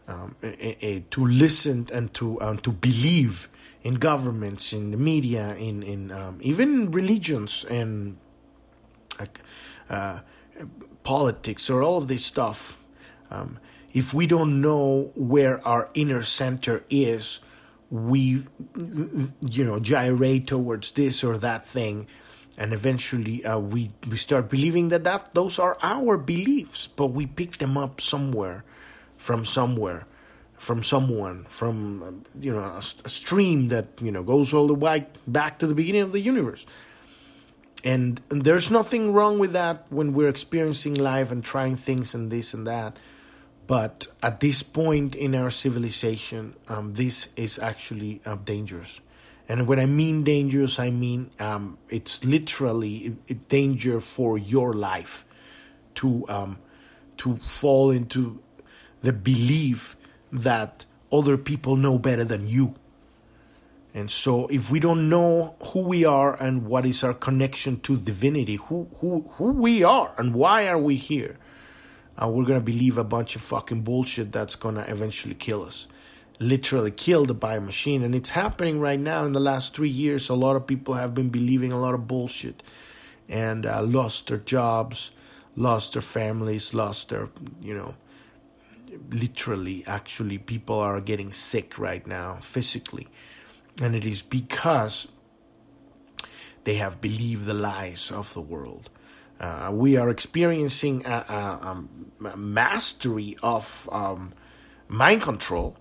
um, 0.07 0.35
a, 0.43 0.85
a, 0.85 0.99
to 1.11 1.25
listen 1.25 1.87
and 1.91 2.13
to 2.13 2.39
um, 2.41 2.57
to 2.59 2.71
believe 2.71 3.49
in 3.83 3.95
governments, 3.95 4.73
in 4.73 4.91
the 4.91 4.97
media, 4.97 5.55
in 5.55 5.83
in 5.83 6.11
um, 6.11 6.37
even 6.41 6.91
religions 6.91 7.65
and 7.69 8.17
uh, 9.89 10.19
politics 11.03 11.69
or 11.69 11.81
all 11.81 11.97
of 11.97 12.07
this 12.07 12.25
stuff. 12.25 12.77
Um, 13.31 13.59
if 13.95 14.13
we 14.13 14.27
don't 14.27 14.61
know 14.61 15.11
where 15.15 15.65
our 15.67 15.89
inner 15.95 16.21
center 16.21 16.83
is, 16.91 17.39
we 17.89 18.45
you 18.75 19.63
know 19.63 19.79
gyrate 19.79 20.45
towards 20.47 20.91
this 20.91 21.23
or 21.23 21.37
that 21.37 21.65
thing 21.67 22.07
and 22.57 22.73
eventually 22.73 23.45
uh, 23.45 23.59
we 23.59 23.91
we 24.09 24.17
start 24.17 24.49
believing 24.49 24.89
that 24.89 25.03
that 25.03 25.33
those 25.35 25.59
are 25.59 25.77
our 25.83 26.17
beliefs 26.17 26.87
but 26.87 27.07
we 27.07 27.27
pick 27.27 27.59
them 27.59 27.77
up 27.77 28.01
somewhere 28.01 28.65
from 29.17 29.45
somewhere 29.45 30.07
from 30.57 30.83
someone, 30.83 31.45
from 31.49 32.23
you 32.39 32.51
know 32.51 32.59
a, 32.59 32.81
a, 33.03 33.09
stream 33.09 33.67
that 33.69 33.87
you 34.01 34.11
know 34.11 34.23
goes 34.23 34.53
all 34.53 34.67
the 34.67 34.73
way 34.73 35.05
back 35.27 35.59
to 35.59 35.67
the 35.67 35.75
beginning 35.75 36.01
of 36.01 36.11
the 36.11 36.19
universe. 36.19 36.65
And, 37.83 38.19
and 38.31 38.43
there's 38.43 38.71
nothing 38.71 39.13
wrong 39.13 39.37
with 39.37 39.53
that 39.53 39.85
when 39.89 40.13
we're 40.13 40.29
experiencing 40.29 40.95
life 40.95 41.31
and 41.31 41.43
trying 41.43 41.75
things 41.75 42.15
and 42.15 42.31
this 42.31 42.51
and 42.51 42.65
that. 42.65 42.97
But 43.67 44.07
at 44.21 44.39
this 44.39 44.61
point 44.61 45.15
in 45.15 45.33
our 45.33 45.49
civilization, 45.49 46.55
um, 46.67 46.93
this 46.93 47.29
is 47.35 47.57
actually 47.57 48.21
uh, 48.25 48.35
dangerous. 48.35 49.01
And 49.47 49.67
when 49.67 49.79
I 49.79 49.85
mean 49.85 50.23
dangerous, 50.23 50.79
I 50.79 50.89
mean 50.89 51.31
um, 51.39 51.77
it's 51.89 52.23
literally 52.23 53.15
a 53.29 53.33
danger 53.33 53.99
for 53.99 54.37
your 54.37 54.73
life 54.73 55.25
to 55.95 56.27
um, 56.29 56.57
to 57.17 57.37
fall 57.37 57.91
into 57.91 58.41
the 59.01 59.13
belief 59.13 59.95
that 60.31 60.85
other 61.11 61.37
people 61.37 61.75
know 61.75 61.97
better 61.97 62.23
than 62.23 62.47
you. 62.47 62.75
And 63.93 64.11
so, 64.11 64.47
if 64.47 64.71
we 64.71 64.79
don't 64.79 65.07
know 65.07 65.55
who 65.67 65.79
we 65.79 66.03
are 66.03 66.35
and 66.35 66.65
what 66.65 66.85
is 66.85 67.03
our 67.03 67.13
connection 67.13 67.79
to 67.81 67.95
divinity, 67.97 68.55
who 68.55 68.87
who 68.99 69.31
who 69.37 69.51
we 69.51 69.83
are 69.83 70.13
and 70.17 70.33
why 70.33 70.67
are 70.67 70.77
we 70.77 70.95
here, 70.95 71.37
uh, 72.21 72.27
we're 72.27 72.45
gonna 72.45 72.61
believe 72.61 72.97
a 72.97 73.03
bunch 73.03 73.35
of 73.35 73.41
fucking 73.41 73.81
bullshit 73.81 74.31
that's 74.31 74.55
gonna 74.55 74.85
eventually 74.87 75.35
kill 75.35 75.63
us, 75.63 75.87
literally 76.39 76.91
kill 76.91 77.25
the 77.25 77.33
bio 77.33 77.59
machine. 77.59 78.03
And 78.03 78.15
it's 78.15 78.29
happening 78.31 78.79
right 78.79 78.99
now. 78.99 79.25
In 79.25 79.31
the 79.31 79.39
last 79.39 79.75
three 79.75 79.89
years, 79.89 80.29
a 80.29 80.35
lot 80.35 80.55
of 80.55 80.67
people 80.67 80.95
have 80.95 81.13
been 81.13 81.29
believing 81.29 81.71
a 81.71 81.79
lot 81.79 81.93
of 81.93 82.07
bullshit, 82.07 82.63
and 83.27 83.65
uh, 83.65 83.81
lost 83.81 84.27
their 84.27 84.37
jobs, 84.37 85.11
lost 85.55 85.93
their 85.93 86.01
families, 86.01 86.73
lost 86.73 87.09
their 87.09 87.29
you 87.61 87.73
know 87.73 87.95
literally, 89.09 89.83
actually, 89.87 90.37
people 90.37 90.79
are 90.79 91.01
getting 91.01 91.31
sick 91.31 91.77
right 91.77 92.05
now 92.05 92.39
physically. 92.41 93.07
And 93.81 93.95
it 93.95 94.05
is 94.05 94.21
because 94.21 95.07
they 96.63 96.75
have 96.75 97.01
believed 97.01 97.45
the 97.45 97.53
lies 97.53 98.11
of 98.11 98.33
the 98.33 98.41
world. 98.41 98.89
Uh, 99.39 99.69
we 99.73 99.97
are 99.97 100.09
experiencing 100.09 101.05
a, 101.05 101.09
a, 101.11 102.27
a 102.29 102.37
mastery 102.37 103.37
of 103.43 103.89
um, 103.91 104.33
mind 104.87 105.21
control 105.21 105.77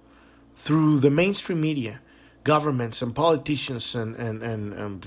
through 0.56 0.98
the 0.98 1.10
mainstream 1.10 1.60
media, 1.60 2.00
governments 2.42 3.00
and 3.00 3.14
politicians, 3.14 3.94
and, 3.94 4.16
and, 4.16 4.42
and 4.42 4.80
um, 4.80 5.00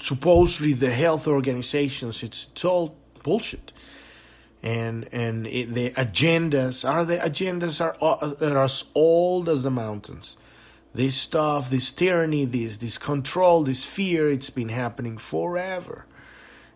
supposedly 0.00 0.72
the 0.72 0.92
health 0.92 1.26
organizations. 1.26 2.22
It's, 2.22 2.48
it's 2.52 2.64
all 2.64 2.96
bullshit 3.22 3.72
and 4.62 5.08
and 5.12 5.46
it, 5.46 5.72
the 5.72 5.90
agendas 5.90 6.88
are 6.88 7.04
the 7.04 7.18
agendas 7.18 7.80
are, 7.80 7.96
are 8.02 8.64
as 8.64 8.84
old 8.94 9.48
as 9.48 9.62
the 9.62 9.70
mountains. 9.70 10.36
This 10.94 11.14
stuff, 11.14 11.70
this 11.70 11.92
tyranny, 11.92 12.44
this 12.44 12.78
this 12.78 12.98
control, 12.98 13.62
this 13.62 13.84
fear, 13.84 14.28
it's 14.30 14.50
been 14.50 14.70
happening 14.70 15.18
forever, 15.18 16.06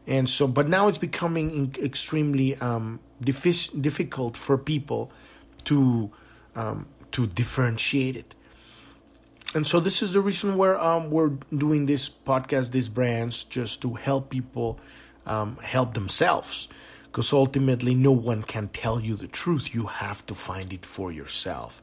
and 0.07 0.29
so 0.29 0.47
but 0.47 0.69
now 0.69 0.89
it's 0.89 0.99
becoming 0.99 1.75
extremely 1.81 2.57
um, 2.57 3.01
diffi- 3.23 3.81
difficult 3.81 4.37
for 4.37 4.59
people 4.59 5.13
to 5.65 6.11
um, 6.55 6.87
to 7.13 7.27
differentiate 7.27 8.17
it. 8.17 8.35
And 9.55 9.67
so 9.67 9.81
this 9.81 10.03
is 10.03 10.15
the 10.15 10.21
reason 10.21 10.57
where 10.57 10.81
um, 10.81 11.11
we're 11.11 11.33
doing 11.55 11.85
this 11.85 12.09
podcast, 12.09 12.71
these 12.71 12.89
brands, 12.89 13.45
just 13.45 13.83
to 13.83 13.95
help 13.95 14.31
people 14.31 14.81
um, 15.27 15.59
help 15.59 15.93
themselves 15.93 16.69
because 17.05 17.33
ultimately 17.35 17.95
no 17.95 18.13
one 18.13 18.43
can 18.43 18.69
tell 18.69 18.99
you 18.99 19.15
the 19.15 19.27
truth. 19.27 19.75
You 19.75 19.87
have 19.87 20.25
to 20.27 20.35
find 20.35 20.73
it 20.73 20.87
for 20.87 21.13
yourself. 21.13 21.83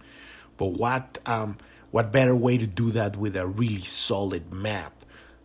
But 0.57 0.73
what 0.73 1.19
um, 1.25 1.57
what 1.91 2.11
better 2.11 2.35
way 2.35 2.57
to 2.57 2.67
do 2.67 2.91
that 2.91 3.15
with 3.15 3.35
a 3.35 3.47
really 3.47 3.81
solid 3.81 4.51
map 4.51 4.98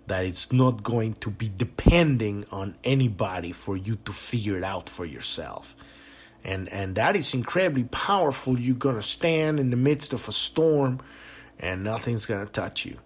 that 0.06 0.24
it's 0.24 0.52
not 0.52 0.82
going 0.82 1.14
to 1.14 1.30
be 1.30 1.50
depending 1.56 2.44
on 2.50 2.74
anybody 2.84 3.52
for 3.52 3.76
you 3.76 3.96
to 4.04 4.12
figure 4.12 4.56
it 4.56 4.64
out 4.64 4.88
for 4.88 5.04
yourself. 5.04 5.74
And 6.44 6.70
and 6.70 6.94
that 6.96 7.16
is 7.16 7.32
incredibly 7.32 7.84
powerful. 7.84 8.60
You're 8.60 8.76
gonna 8.76 9.02
stand 9.02 9.58
in 9.58 9.70
the 9.70 9.76
midst 9.76 10.12
of 10.12 10.28
a 10.28 10.32
storm 10.32 11.00
and 11.58 11.82
nothing's 11.82 12.26
gonna 12.26 12.44
touch 12.44 12.84
you 12.84 12.98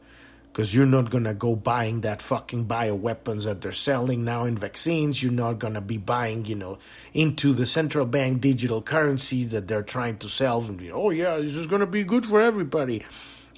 because 0.58 0.74
you're 0.74 0.86
not 0.86 1.08
gonna 1.10 1.34
go 1.34 1.54
buying 1.54 2.00
that 2.00 2.20
fucking 2.20 2.66
bioweapons 2.66 3.44
that 3.44 3.60
they're 3.60 3.70
selling 3.70 4.24
now 4.24 4.44
in 4.44 4.56
vaccines. 4.56 5.22
You're 5.22 5.30
not 5.30 5.60
gonna 5.60 5.80
be 5.80 5.98
buying, 5.98 6.46
you 6.46 6.56
know, 6.56 6.78
into 7.14 7.52
the 7.52 7.64
central 7.64 8.06
bank 8.06 8.40
digital 8.40 8.82
currencies 8.82 9.52
that 9.52 9.68
they're 9.68 9.84
trying 9.84 10.18
to 10.18 10.28
sell. 10.28 10.60
And 10.62 10.82
oh 10.92 11.10
yeah, 11.10 11.36
this 11.36 11.54
is 11.54 11.68
gonna 11.68 11.86
be 11.86 12.02
good 12.02 12.26
for 12.26 12.40
everybody. 12.40 13.04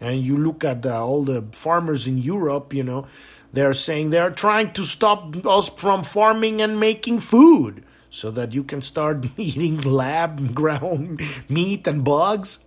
And 0.01 0.25
you 0.25 0.37
look 0.37 0.65
at 0.65 0.87
uh, 0.87 1.05
all 1.05 1.25
the 1.25 1.45
farmers 1.53 2.07
in 2.07 2.19
Europe, 2.19 2.73
you 2.73 2.83
know, 2.83 3.07
they're 3.53 3.75
saying 3.75 4.11
they're 4.11 4.31
trying 4.31 4.73
to 4.75 4.85
stop 4.85 5.45
us 5.45 5.69
from 5.69 6.03
farming 6.03 6.63
and 6.63 6.81
making 6.81 7.21
food 7.21 7.85
so 8.11 8.31
that 8.31 8.53
you 8.53 8.65
can 8.65 8.83
start 8.83 9.27
eating 9.37 9.81
lab 9.81 10.55
ground 10.61 11.21
meat 11.49 11.87
and 11.87 12.05
bugs. 12.05 12.61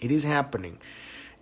It 0.00 0.10
is 0.10 0.24
happening. 0.24 0.78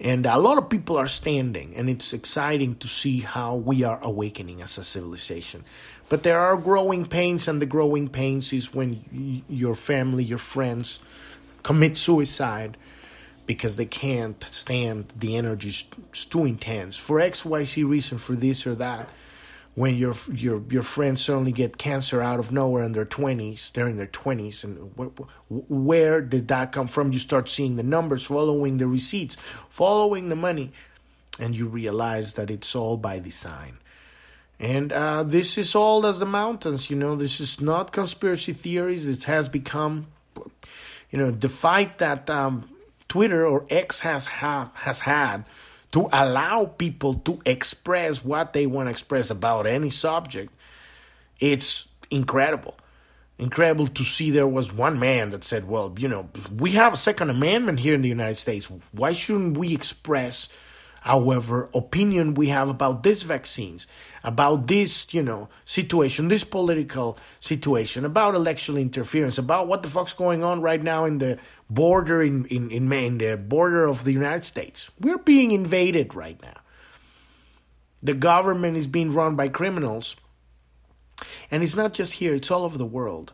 And 0.00 0.26
a 0.26 0.38
lot 0.38 0.58
of 0.58 0.68
people 0.68 0.96
are 0.96 1.06
standing, 1.06 1.76
and 1.76 1.88
it's 1.88 2.12
exciting 2.12 2.76
to 2.76 2.88
see 2.88 3.20
how 3.20 3.54
we 3.54 3.84
are 3.84 4.00
awakening 4.02 4.60
as 4.60 4.76
a 4.76 4.82
civilization. 4.82 5.64
But 6.08 6.24
there 6.24 6.40
are 6.40 6.56
growing 6.56 7.06
pains, 7.06 7.46
and 7.46 7.62
the 7.62 7.66
growing 7.66 8.08
pains 8.08 8.52
is 8.52 8.74
when 8.74 9.44
your 9.48 9.76
family, 9.76 10.24
your 10.24 10.38
friends 10.38 10.98
commit 11.62 11.96
suicide, 11.96 12.76
because 13.46 13.76
they 13.76 13.86
can't 13.86 14.42
stand 14.44 15.12
the 15.16 15.36
energy 15.36 15.74
it's 16.10 16.24
too 16.24 16.44
intense 16.44 16.96
for 16.96 17.18
xyz 17.18 17.88
reason 17.88 18.18
for 18.18 18.34
this 18.34 18.66
or 18.66 18.74
that 18.74 19.08
when 19.74 19.96
your 19.96 20.14
your 20.32 20.62
your 20.70 20.82
friends 20.82 21.22
suddenly 21.22 21.52
get 21.52 21.78
cancer 21.78 22.22
out 22.22 22.38
of 22.38 22.52
nowhere 22.52 22.84
in 22.84 22.92
their 22.92 23.04
20s 23.04 23.72
they're 23.72 23.88
in 23.88 23.96
their 23.96 24.06
20s 24.06 24.62
and 24.64 24.92
wh- 24.96 25.70
where 25.70 26.20
did 26.20 26.48
that 26.48 26.72
come 26.72 26.86
from? 26.86 27.12
You 27.12 27.18
start 27.18 27.48
seeing 27.48 27.76
the 27.76 27.82
numbers 27.82 28.24
following 28.24 28.78
the 28.78 28.86
receipts 28.86 29.36
following 29.68 30.28
the 30.28 30.36
money 30.36 30.72
and 31.38 31.54
you 31.54 31.66
realize 31.66 32.34
that 32.34 32.50
it's 32.50 32.74
all 32.76 32.96
by 32.96 33.18
design. 33.18 33.78
And 34.60 34.92
uh, 34.92 35.24
this 35.24 35.58
is 35.58 35.74
all 35.74 36.06
as 36.06 36.20
the 36.20 36.26
mountains 36.26 36.88
you 36.88 36.96
know? 36.96 37.16
This 37.16 37.40
is 37.40 37.60
not 37.60 37.92
conspiracy 37.92 38.52
theories. 38.52 39.08
It 39.08 39.24
has 39.24 39.48
become 39.48 40.06
you 41.10 41.18
know 41.18 41.30
the 41.32 41.48
fight 41.48 41.98
that 41.98 42.30
um, 42.30 42.68
twitter 43.08 43.46
or 43.46 43.66
x 43.70 44.00
has 44.00 44.26
ha- 44.26 44.70
has 44.74 45.00
had 45.00 45.44
to 45.94 46.08
allow 46.12 46.64
people 46.64 47.14
to 47.14 47.38
express 47.46 48.24
what 48.24 48.52
they 48.52 48.66
want 48.66 48.88
to 48.88 48.90
express 48.90 49.30
about 49.30 49.64
any 49.64 49.90
subject, 49.90 50.52
it's 51.38 51.86
incredible. 52.10 52.76
Incredible 53.38 53.86
to 53.86 54.02
see 54.02 54.32
there 54.32 54.48
was 54.48 54.72
one 54.72 54.98
man 54.98 55.30
that 55.30 55.44
said, 55.44 55.68
Well, 55.68 55.94
you 55.96 56.08
know, 56.08 56.28
we 56.52 56.72
have 56.72 56.94
a 56.94 56.96
Second 56.96 57.30
Amendment 57.30 57.78
here 57.78 57.94
in 57.94 58.02
the 58.02 58.08
United 58.08 58.38
States. 58.38 58.66
Why 58.90 59.12
shouldn't 59.12 59.56
we 59.56 59.72
express 59.72 60.48
however 61.04 61.68
opinion 61.74 62.32
we 62.34 62.48
have 62.48 62.68
about 62.68 63.02
these 63.02 63.22
vaccines 63.22 63.86
about 64.22 64.66
this 64.68 65.12
you 65.12 65.22
know 65.22 65.48
situation 65.64 66.28
this 66.28 66.44
political 66.44 67.18
situation 67.40 68.04
about 68.04 68.34
election 68.34 68.76
interference 68.76 69.36
about 69.36 69.68
what 69.68 69.82
the 69.82 69.88
fuck's 69.88 70.14
going 70.14 70.42
on 70.42 70.62
right 70.62 70.82
now 70.82 71.04
in 71.04 71.18
the 71.18 71.38
border 71.68 72.22
in 72.22 72.46
in 72.46 72.70
in, 72.70 73.18
the 73.18 73.36
border 73.36 73.84
of 73.84 74.04
the 74.04 74.12
united 74.12 74.44
states. 74.44 74.90
We're 75.00 75.18
being 75.18 75.52
invaded 75.52 76.14
right 76.14 76.40
now. 76.40 76.60
The 78.02 78.14
government 78.14 78.76
is 78.76 78.86
being 78.86 79.12
run 79.12 79.36
by 79.36 79.48
criminals. 79.48 80.16
And 81.50 81.62
it's 81.62 81.76
not 81.76 81.92
just 81.92 82.14
here 82.14 82.34
it's 82.34 82.50
all 82.50 82.64
over 82.64 82.78
the 82.78 82.86
world. 82.86 83.32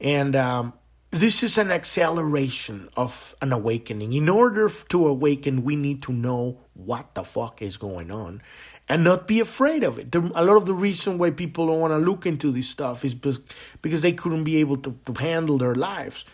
And 0.00 0.36
um, 0.36 0.72
this 1.10 1.42
is 1.42 1.58
an 1.58 1.70
acceleration 1.70 2.88
of 2.96 3.34
an 3.40 3.52
awakening. 3.52 4.12
In 4.12 4.28
order 4.28 4.68
to 4.68 5.08
awaken, 5.08 5.64
we 5.64 5.76
need 5.76 6.02
to 6.02 6.12
know 6.12 6.60
what 6.76 7.14
the 7.14 7.24
fuck 7.24 7.62
is 7.62 7.76
going 7.76 8.10
on 8.10 8.42
and 8.88 9.02
not 9.02 9.26
be 9.26 9.40
afraid 9.40 9.82
of 9.82 9.98
it. 9.98 10.14
A 10.14 10.44
lot 10.44 10.56
of 10.56 10.66
the 10.66 10.74
reason 10.74 11.18
why 11.18 11.30
people 11.30 11.66
don't 11.66 11.80
want 11.80 11.92
to 11.92 11.98
look 11.98 12.26
into 12.26 12.52
this 12.52 12.68
stuff 12.68 13.04
is 13.04 13.14
because 13.14 14.02
they 14.02 14.12
couldn't 14.12 14.44
be 14.44 14.56
able 14.56 14.76
to, 14.78 14.96
to 15.06 15.12
handle 15.14 15.58
their 15.58 15.74
lives. 15.74 16.24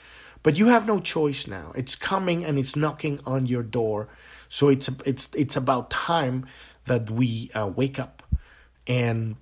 But 0.42 0.56
you 0.58 0.66
have 0.66 0.86
no 0.86 0.98
choice 0.98 1.46
now. 1.46 1.72
It's 1.74 1.94
coming 1.94 2.44
and 2.44 2.58
it's 2.58 2.74
knocking 2.74 3.20
on 3.24 3.46
your 3.46 3.62
door. 3.62 4.08
So 4.48 4.68
it's 4.68 4.90
it's 5.06 5.28
it's 5.34 5.56
about 5.56 5.90
time 5.90 6.46
that 6.86 7.10
we 7.10 7.50
uh, 7.54 7.68
wake 7.68 7.98
up 7.98 8.22
and 8.86 9.36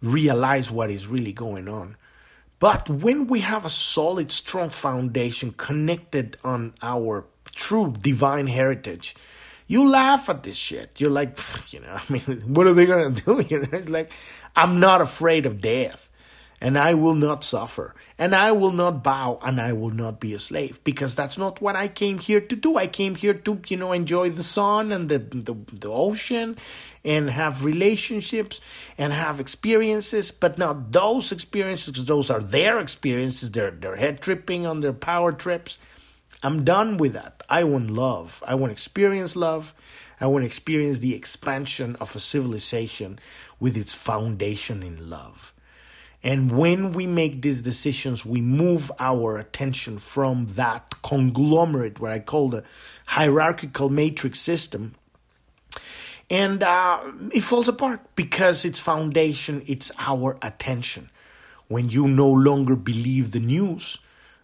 realize 0.00 0.70
what 0.70 0.90
is 0.90 1.06
really 1.06 1.32
going 1.32 1.68
on. 1.68 1.96
But 2.58 2.88
when 2.88 3.26
we 3.26 3.40
have 3.40 3.64
a 3.66 3.70
solid, 3.70 4.32
strong 4.32 4.70
foundation 4.70 5.52
connected 5.52 6.38
on 6.42 6.74
our 6.80 7.26
true 7.54 7.92
divine 8.00 8.46
heritage, 8.46 9.14
you 9.66 9.88
laugh 9.88 10.28
at 10.28 10.42
this 10.42 10.56
shit. 10.56 11.00
You're 11.00 11.10
like, 11.10 11.38
you 11.72 11.80
know, 11.80 11.98
I 12.08 12.12
mean, 12.12 12.42
what 12.46 12.66
are 12.66 12.74
they 12.74 12.86
gonna 12.86 13.10
do? 13.10 13.40
You 13.48 13.60
know, 13.60 13.68
it's 13.72 13.88
like, 13.88 14.12
I'm 14.54 14.80
not 14.80 15.00
afraid 15.00 15.46
of 15.46 15.60
death, 15.60 16.08
and 16.60 16.78
I 16.78 16.94
will 16.94 17.14
not 17.14 17.44
suffer, 17.44 17.94
and 18.18 18.34
I 18.34 18.52
will 18.52 18.72
not 18.72 19.04
bow, 19.04 19.38
and 19.42 19.60
I 19.60 19.72
will 19.72 19.90
not 19.90 20.20
be 20.20 20.34
a 20.34 20.38
slave, 20.38 20.82
because 20.84 21.14
that's 21.14 21.36
not 21.36 21.60
what 21.60 21.76
I 21.76 21.88
came 21.88 22.18
here 22.18 22.40
to 22.40 22.56
do. 22.56 22.76
I 22.76 22.86
came 22.86 23.14
here 23.14 23.34
to, 23.34 23.60
you 23.68 23.76
know, 23.76 23.92
enjoy 23.92 24.30
the 24.30 24.44
sun 24.44 24.92
and 24.92 25.08
the 25.08 25.18
the, 25.18 25.56
the 25.72 25.90
ocean, 25.90 26.56
and 27.04 27.30
have 27.30 27.64
relationships 27.64 28.60
and 28.98 29.12
have 29.12 29.40
experiences, 29.40 30.30
but 30.30 30.58
not 30.58 30.92
those 30.92 31.32
experiences 31.32 32.04
those 32.04 32.30
are 32.30 32.40
their 32.40 32.78
experiences. 32.80 33.50
They're 33.50 33.70
they're 33.70 33.96
head 33.96 34.20
tripping 34.20 34.66
on 34.66 34.80
their 34.80 34.92
power 34.92 35.32
trips. 35.32 35.78
I'm 36.42 36.64
done 36.64 36.96
with 36.96 37.14
that. 37.14 37.42
I 37.48 37.64
want 37.64 37.90
love. 37.90 38.42
I 38.46 38.54
want 38.54 38.72
experience 38.72 39.36
love. 39.36 39.74
I 40.20 40.26
want 40.26 40.42
to 40.42 40.46
experience 40.46 40.98
the 40.98 41.14
expansion 41.14 41.96
of 41.96 42.16
a 42.16 42.20
civilization 42.20 43.18
with 43.60 43.76
its 43.76 43.94
foundation 43.94 44.82
in 44.82 45.10
love. 45.10 45.52
And 46.22 46.50
when 46.50 46.92
we 46.92 47.06
make 47.06 47.42
these 47.42 47.62
decisions, 47.62 48.24
we 48.24 48.40
move 48.40 48.90
our 48.98 49.38
attention 49.38 49.98
from 49.98 50.46
that 50.54 51.02
conglomerate, 51.02 52.00
what 52.00 52.12
I 52.12 52.18
call 52.18 52.48
the 52.48 52.64
hierarchical 53.06 53.90
matrix 53.90 54.40
system, 54.40 54.94
and 56.28 56.62
uh, 56.62 57.00
it 57.32 57.42
falls 57.42 57.68
apart 57.68 58.00
because 58.16 58.64
its 58.64 58.80
foundation 58.80 59.62
it's 59.66 59.92
our 59.98 60.38
attention 60.42 61.10
when 61.68 61.88
you 61.88 62.08
no 62.08 62.28
longer 62.28 62.74
believe 62.74 63.30
the 63.30 63.40
news 63.40 63.98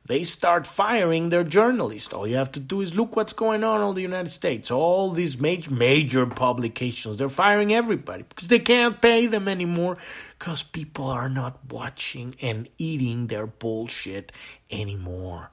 they 0.07 0.25
start 0.25 0.67
firing 0.67 1.29
their 1.29 1.45
journalists 1.45 2.13
all 2.13 2.27
you 2.27 2.37
have 2.37 2.53
to 2.53 2.61
do 2.61 2.81
is 2.81 2.95
look 2.95 3.15
what's 3.17 3.33
going 3.33 3.63
on 3.65 3.87
in 3.87 3.95
the 3.95 4.03
united 4.03 4.31
states 4.31 4.71
all 4.71 5.11
these 5.11 5.39
major 5.39 5.71
major 5.71 6.27
publications 6.27 7.17
they're 7.17 7.29
firing 7.29 7.73
everybody 7.73 8.25
because 8.29 8.49
they 8.49 8.59
can't 8.59 9.01
pay 9.01 9.27
them 9.27 9.49
anymore 9.49 9.97
because 10.39 10.63
people 10.63 11.07
are 11.07 11.29
not 11.29 11.59
watching 11.71 12.35
and 12.41 12.69
eating 12.79 13.27
their 13.29 13.47
bullshit 13.47 14.33
anymore 14.71 15.51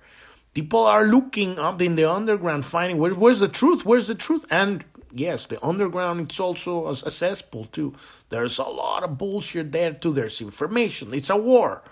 people 0.53 0.83
are 0.85 1.05
looking 1.05 1.59
up 1.59 1.81
in 1.81 1.95
the 1.95 2.09
underground 2.09 2.65
finding 2.65 2.97
where, 2.97 3.13
where's 3.13 3.39
the 3.39 3.47
truth 3.47 3.85
where's 3.85 4.07
the 4.07 4.15
truth 4.15 4.45
and 4.49 4.83
yes, 5.13 5.45
the 5.45 5.63
underground 5.65 6.21
it's 6.21 6.39
also 6.39 6.87
a, 6.87 6.91
a 6.91 7.11
cesspool 7.11 7.65
too. 7.65 7.93
There's 8.29 8.57
a 8.57 8.63
lot 8.63 9.03
of 9.03 9.17
bullshit 9.17 9.71
there 9.71 9.93
too. 9.93 10.13
There's 10.13 10.41
information. 10.41 11.13
It's 11.13 11.29
a 11.29 11.37
war. 11.37 11.83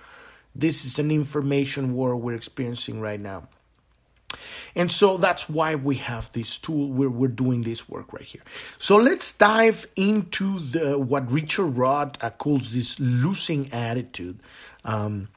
This 0.59 0.85
is 0.85 0.97
an 0.97 1.11
information 1.11 1.93
war 1.93 2.15
we're 2.15 2.35
experiencing 2.35 2.99
right 2.99 3.19
now. 3.19 3.47
And 4.75 4.91
so 4.91 5.17
that's 5.17 5.49
why 5.49 5.75
we 5.75 5.95
have 5.95 6.31
this 6.33 6.57
tool. 6.57 6.89
We're, 6.89 7.09
we're 7.09 7.27
doing 7.29 7.61
this 7.61 7.87
work 7.87 8.11
right 8.11 8.23
here. 8.23 8.41
So 8.77 8.97
let's 8.97 9.33
dive 9.33 9.87
into 9.95 10.59
the 10.59 10.97
what 10.97 11.31
Richard 11.31 11.79
uh, 11.79 12.29
calls 12.37 12.73
this 12.73 12.99
losing 12.99 13.71
attitude 13.71 14.39
um, 14.83 15.29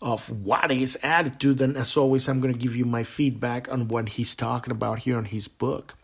of 0.00 0.28
what 0.30 0.70
is 0.70 0.98
attitude. 1.02 1.60
And 1.60 1.76
as 1.76 1.96
always, 1.96 2.28
I'm 2.28 2.40
going 2.40 2.54
to 2.54 2.58
give 2.58 2.74
you 2.74 2.84
my 2.84 3.04
feedback 3.04 3.70
on 3.70 3.88
what 3.88 4.10
he's 4.10 4.34
talking 4.34 4.70
about 4.70 5.00
here 5.00 5.16
on 5.16 5.26
his 5.26 5.46
book. 5.48 5.94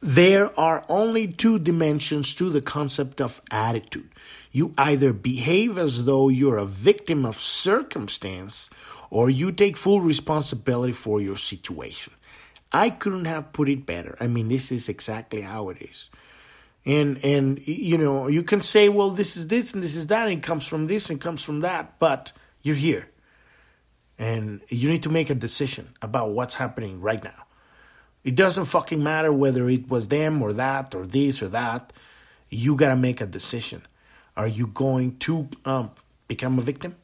There 0.00 0.58
are 0.58 0.84
only 0.88 1.28
two 1.28 1.58
dimensions 1.58 2.34
to 2.36 2.50
the 2.50 2.60
concept 2.60 3.20
of 3.20 3.40
attitude. 3.50 4.10
You 4.50 4.74
either 4.76 5.12
behave 5.12 5.78
as 5.78 6.04
though 6.04 6.28
you're 6.28 6.58
a 6.58 6.66
victim 6.66 7.24
of 7.24 7.40
circumstance 7.40 8.68
or 9.10 9.30
you 9.30 9.52
take 9.52 9.76
full 9.76 10.00
responsibility 10.00 10.92
for 10.92 11.20
your 11.20 11.36
situation. 11.36 12.12
I 12.72 12.90
couldn't 12.90 13.26
have 13.26 13.52
put 13.52 13.68
it 13.68 13.84
better. 13.84 14.16
I 14.18 14.26
mean, 14.26 14.48
this 14.48 14.72
is 14.72 14.88
exactly 14.88 15.42
how 15.42 15.68
it 15.68 15.82
is. 15.82 16.10
And 16.84 17.22
and 17.24 17.66
you 17.66 17.96
know, 17.96 18.26
you 18.26 18.42
can 18.42 18.60
say, 18.60 18.88
well, 18.88 19.10
this 19.10 19.36
is 19.36 19.48
this 19.48 19.72
and 19.72 19.82
this 19.82 19.94
is 19.94 20.08
that, 20.08 20.28
and 20.28 20.38
it 20.38 20.42
comes 20.42 20.66
from 20.66 20.86
this 20.86 21.10
and 21.10 21.20
comes 21.20 21.42
from 21.42 21.60
that, 21.60 21.98
but 21.98 22.32
you're 22.62 22.76
here. 22.76 23.08
And 24.18 24.60
you 24.68 24.90
need 24.90 25.02
to 25.04 25.08
make 25.08 25.30
a 25.30 25.34
decision 25.34 25.90
about 26.00 26.30
what's 26.30 26.54
happening 26.54 27.00
right 27.00 27.22
now. 27.22 27.46
It 28.24 28.36
doesn't 28.36 28.66
fucking 28.66 29.02
matter 29.02 29.32
whether 29.32 29.68
it 29.68 29.88
was 29.88 30.08
them 30.08 30.42
or 30.42 30.52
that 30.52 30.94
or 30.94 31.06
this 31.06 31.42
or 31.42 31.48
that. 31.48 31.92
You 32.50 32.76
gotta 32.76 32.96
make 32.96 33.20
a 33.20 33.26
decision. 33.26 33.82
Are 34.36 34.46
you 34.46 34.68
going 34.68 35.18
to 35.18 35.48
um, 35.64 35.90
become 36.28 36.58
a 36.58 36.62
victim 36.62 36.96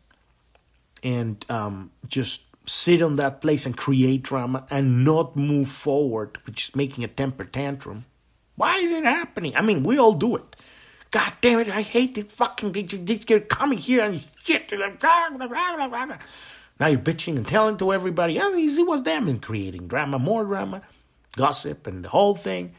and 1.03 1.45
um, 1.51 1.91
just 2.07 2.43
sit 2.67 3.03
on 3.03 3.17
that 3.17 3.41
place 3.41 3.67
and 3.67 3.77
create 3.77 4.23
drama 4.23 4.67
and 4.71 5.05
not 5.05 5.37
move 5.37 5.69
forward, 5.69 6.39
which 6.47 6.69
is 6.69 6.77
making 6.77 7.05
a 7.05 7.09
temper 7.09 7.45
tantrum? 7.45 8.05
Why 8.57 8.79
is 8.79 8.91
it 8.91 9.05
happening? 9.05 9.57
I 9.57 9.63
mean, 9.63 9.83
we 9.83 9.99
all 9.99 10.13
do 10.13 10.37
it. 10.37 10.57
God 11.11 11.33
damn 11.41 11.61
it, 11.61 11.71
I 11.71 11.83
hate 11.83 12.15
this 12.15 12.33
fucking 12.35 12.75
you're 13.29 13.41
coming 13.41 13.79
here 13.79 14.05
and 14.05 14.23
shit. 14.43 14.71
Now 14.71 16.87
you're 16.87 17.01
bitching 17.01 17.37
and 17.37 17.49
telling 17.49 17.79
to 17.79 17.93
everybody, 17.93 18.39
oh, 18.39 18.55
it 18.55 18.87
was 18.87 19.03
them 19.05 19.27
and 19.27 19.41
creating 19.41 19.89
drama, 19.89 20.19
more 20.19 20.45
drama 20.45 20.83
gossip 21.39 21.87
and 21.87 22.05
the 22.05 22.11
whole 22.11 22.35
thing. 22.35 22.75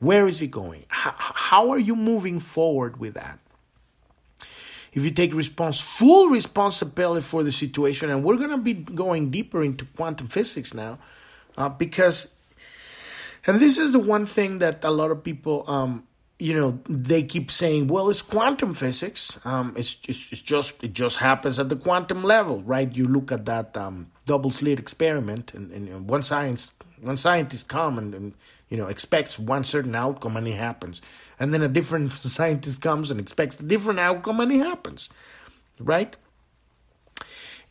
Where 0.00 0.26
is 0.26 0.42
it 0.42 0.50
going? 0.50 0.84
How, 0.88 1.14
how 1.16 1.70
are 1.70 1.78
you 1.78 1.96
moving 1.96 2.38
forward 2.40 2.98
with 2.98 3.14
that? 3.14 3.38
If 4.92 5.04
you 5.04 5.10
take 5.10 5.34
response, 5.34 5.80
full 5.80 6.30
responsibility 6.30 7.22
for 7.22 7.42
the 7.42 7.52
situation, 7.52 8.10
and 8.10 8.24
we're 8.24 8.36
going 8.36 8.50
to 8.50 8.58
be 8.58 8.74
going 8.74 9.30
deeper 9.30 9.62
into 9.62 9.84
quantum 9.84 10.26
physics 10.26 10.72
now, 10.72 10.98
uh, 11.56 11.68
because, 11.68 12.28
and 13.46 13.60
this 13.60 13.78
is 13.78 13.92
the 13.92 13.98
one 13.98 14.26
thing 14.26 14.58
that 14.58 14.84
a 14.84 14.90
lot 14.90 15.10
of 15.10 15.22
people, 15.22 15.64
um, 15.68 16.04
you 16.38 16.54
know, 16.54 16.80
they 16.88 17.22
keep 17.22 17.50
saying, 17.50 17.88
well, 17.88 18.08
it's 18.08 18.22
quantum 18.22 18.72
physics. 18.72 19.38
Um, 19.44 19.74
it's, 19.76 19.98
it's, 20.08 20.32
it's, 20.32 20.42
just 20.42 20.82
it 20.82 20.94
just 20.94 21.18
happens 21.18 21.58
at 21.58 21.68
the 21.68 21.76
quantum 21.76 22.22
level, 22.24 22.62
right? 22.62 22.90
You 22.94 23.06
look 23.06 23.30
at 23.30 23.44
that 23.44 23.76
um, 23.76 24.10
double 24.24 24.50
slit 24.50 24.78
experiment, 24.78 25.52
and, 25.52 25.72
and 25.72 26.08
one 26.08 26.22
science 26.22 26.72
When 27.00 27.16
scientists 27.16 27.62
come 27.62 27.98
and, 27.98 28.14
and 28.14 28.34
you 28.68 28.76
know 28.76 28.86
expects 28.86 29.38
one 29.38 29.64
certain 29.64 29.94
outcome 29.94 30.36
and 30.36 30.46
it 30.48 30.56
happens, 30.56 31.02
and 31.38 31.52
then 31.52 31.62
a 31.62 31.68
different 31.68 32.12
scientist 32.36 32.80
comes 32.80 33.10
and 33.10 33.20
expects 33.20 33.58
a 33.60 33.62
different 33.62 34.00
outcome 34.00 34.40
and 34.40 34.52
it 34.52 34.58
happens, 34.58 35.08
right? 35.78 36.16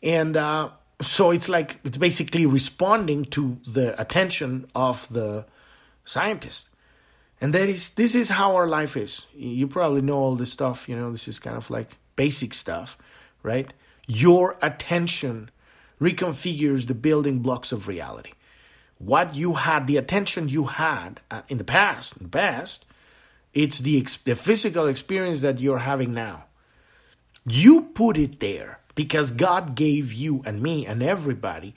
And 0.02 0.36
uh, 0.36 0.70
so 1.00 1.30
it's 1.30 1.48
like 1.48 1.80
it's 1.84 1.98
basically 1.98 2.46
responding 2.46 3.24
to 3.26 3.58
the 3.66 4.00
attention 4.00 4.66
of 4.74 5.08
the 5.08 5.46
scientist. 6.04 6.68
And 7.40 7.52
that 7.52 7.68
is 7.68 7.90
this 7.90 8.14
is 8.14 8.30
how 8.30 8.56
our 8.56 8.66
life 8.66 8.96
is. 8.96 9.26
You 9.34 9.66
probably 9.68 10.00
know 10.00 10.16
all 10.16 10.36
this 10.36 10.52
stuff 10.52 10.88
you 10.88 10.96
know 10.96 11.12
this 11.12 11.28
is 11.28 11.38
kind 11.38 11.56
of 11.56 11.70
like 11.70 11.98
basic 12.16 12.54
stuff 12.54 12.96
right? 13.46 13.72
Your 14.08 14.56
attention 14.60 15.50
reconfigures 16.00 16.88
the 16.88 16.94
building 16.94 17.38
blocks 17.38 17.70
of 17.72 17.88
reality 17.88 18.32
what 18.98 19.34
you 19.34 19.54
had 19.54 19.86
the 19.86 19.96
attention 19.96 20.48
you 20.48 20.64
had 20.64 21.20
uh, 21.30 21.42
in 21.48 21.58
the 21.58 21.64
past 21.64 22.16
in 22.16 22.24
the 22.24 22.28
past 22.30 22.84
it's 23.54 23.78
the 23.78 24.00
the 24.24 24.34
physical 24.34 24.86
experience 24.86 25.40
that 25.40 25.60
you're 25.60 25.78
having 25.78 26.14
now 26.14 26.44
you 27.46 27.82
put 27.82 28.16
it 28.16 28.40
there 28.40 28.80
because 28.94 29.30
God 29.30 29.76
gave 29.76 30.12
you 30.12 30.42
and 30.44 30.60
me 30.60 30.84
and 30.86 31.02
everybody 31.02 31.74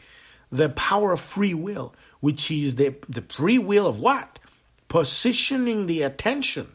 the 0.51 0.69
power 0.69 1.11
of 1.11 1.19
free 1.19 1.53
will, 1.53 1.93
which 2.19 2.49
is 2.49 2.75
the, 2.75 2.95
the 3.07 3.21
free 3.21 3.59
will 3.59 3.87
of 3.87 3.99
what? 3.99 4.39
Positioning 4.87 5.85
the 5.85 6.01
attention. 6.01 6.69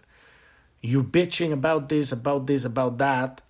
You're 0.80 1.02
bitching 1.02 1.52
about 1.52 1.88
this, 1.88 2.12
about 2.12 2.46
this, 2.46 2.64
about 2.64 2.98
that, 2.98 3.40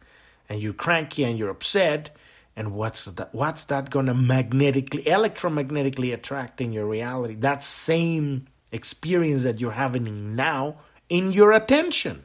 and 0.48 0.60
you're 0.60 0.72
cranky 0.72 1.24
and 1.24 1.38
you're 1.38 1.50
upset. 1.50 2.16
And 2.56 2.72
what's 2.72 3.04
that? 3.06 3.34
What's 3.34 3.64
that 3.64 3.90
going 3.90 4.06
to 4.06 4.14
magnetically, 4.14 5.02
electromagnetically 5.02 6.14
attract 6.14 6.60
in 6.60 6.72
your 6.72 6.86
reality? 6.86 7.34
That 7.34 7.64
same 7.64 8.46
experience 8.70 9.42
that 9.42 9.60
you're 9.60 9.72
having 9.72 10.36
now 10.36 10.76
in 11.08 11.32
your 11.32 11.52
attention. 11.52 12.24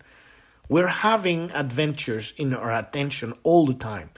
We're 0.67 0.87
having 0.87 1.51
adventures 1.51 2.33
in 2.37 2.53
our 2.53 2.71
attention 2.71 3.33
all 3.43 3.65
the 3.65 3.73
time. 3.73 4.11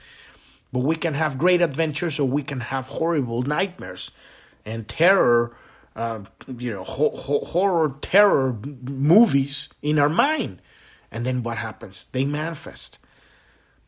But 0.72 0.80
we 0.80 0.96
can 0.96 1.14
have 1.14 1.38
great 1.38 1.60
adventures 1.60 2.18
or 2.18 2.28
we 2.28 2.42
can 2.42 2.60
have 2.60 2.86
horrible 2.86 3.42
nightmares 3.42 4.10
and 4.64 4.88
terror, 4.88 5.54
uh, 5.96 6.20
you 6.46 6.72
know, 6.72 6.84
ho- 6.84 7.14
ho- 7.14 7.44
horror, 7.44 7.96
terror 8.00 8.58
movies 8.82 9.68
in 9.82 9.98
our 9.98 10.08
mind. 10.08 10.60
And 11.10 11.26
then 11.26 11.42
what 11.42 11.58
happens? 11.58 12.06
They 12.12 12.24
manifest. 12.24 12.98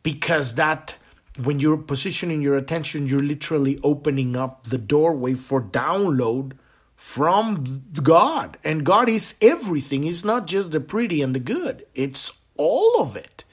Because 0.03 0.55
that, 0.55 0.97
when 1.43 1.59
you're 1.59 1.77
positioning 1.77 2.43
your 2.43 2.57
attention, 2.57 3.07
you're 3.07 3.21
literally 3.21 3.79
opening 3.83 4.37
up 4.37 4.65
the 4.65 4.79
doorway 4.79 5.35
for 5.35 5.61
download 5.61 6.53
from 6.97 7.83
God. 8.03 8.57
And 8.63 8.85
God 8.85 9.09
is 9.09 9.35
everything. 9.41 10.05
It's 10.05 10.25
not 10.25 10.47
just 10.47 10.71
the 10.71 10.81
pretty 10.81 11.23
and 11.23 11.35
the 11.35 11.41
good, 11.41 11.87
it's 11.95 12.33
all 12.57 13.03
of 13.03 13.17
it. 13.17 13.45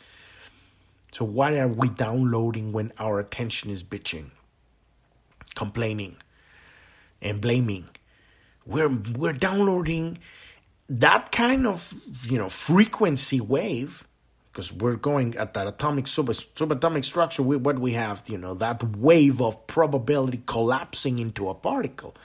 So, 1.12 1.26
why 1.26 1.58
are 1.58 1.67
we 1.67 1.89
downloading 1.89 2.72
when 2.72 2.94
our 2.98 3.20
attention 3.20 3.70
is 3.70 3.84
bitching, 3.84 4.28
complaining, 5.56 6.15
and 7.22 7.41
blaming? 7.41 7.89
We're, 8.65 8.89
we're 8.89 9.34
downloading 9.34 10.20
that 10.88 11.32
kind 11.32 11.65
of 11.65 11.94
you 12.24 12.38
know 12.38 12.50
frequency 12.50 13.41
wave 13.41 14.06
because 14.52 14.74
we're 14.74 14.96
going 14.96 15.36
at 15.38 15.54
that 15.54 15.68
atomic 15.68 16.08
sub, 16.08 16.28
subatomic 16.28 17.06
structure 17.06 17.42
we, 17.42 17.56
what 17.56 17.80
we 17.80 17.94
have 17.94 18.24
you 18.28 18.38
know 18.38 18.54
that 18.54 18.84
wave 18.98 19.42
of 19.42 19.68
probability 19.68 20.42
collapsing 20.46 21.20
into 21.20 21.50
a 21.50 21.54
particle. 21.56 22.16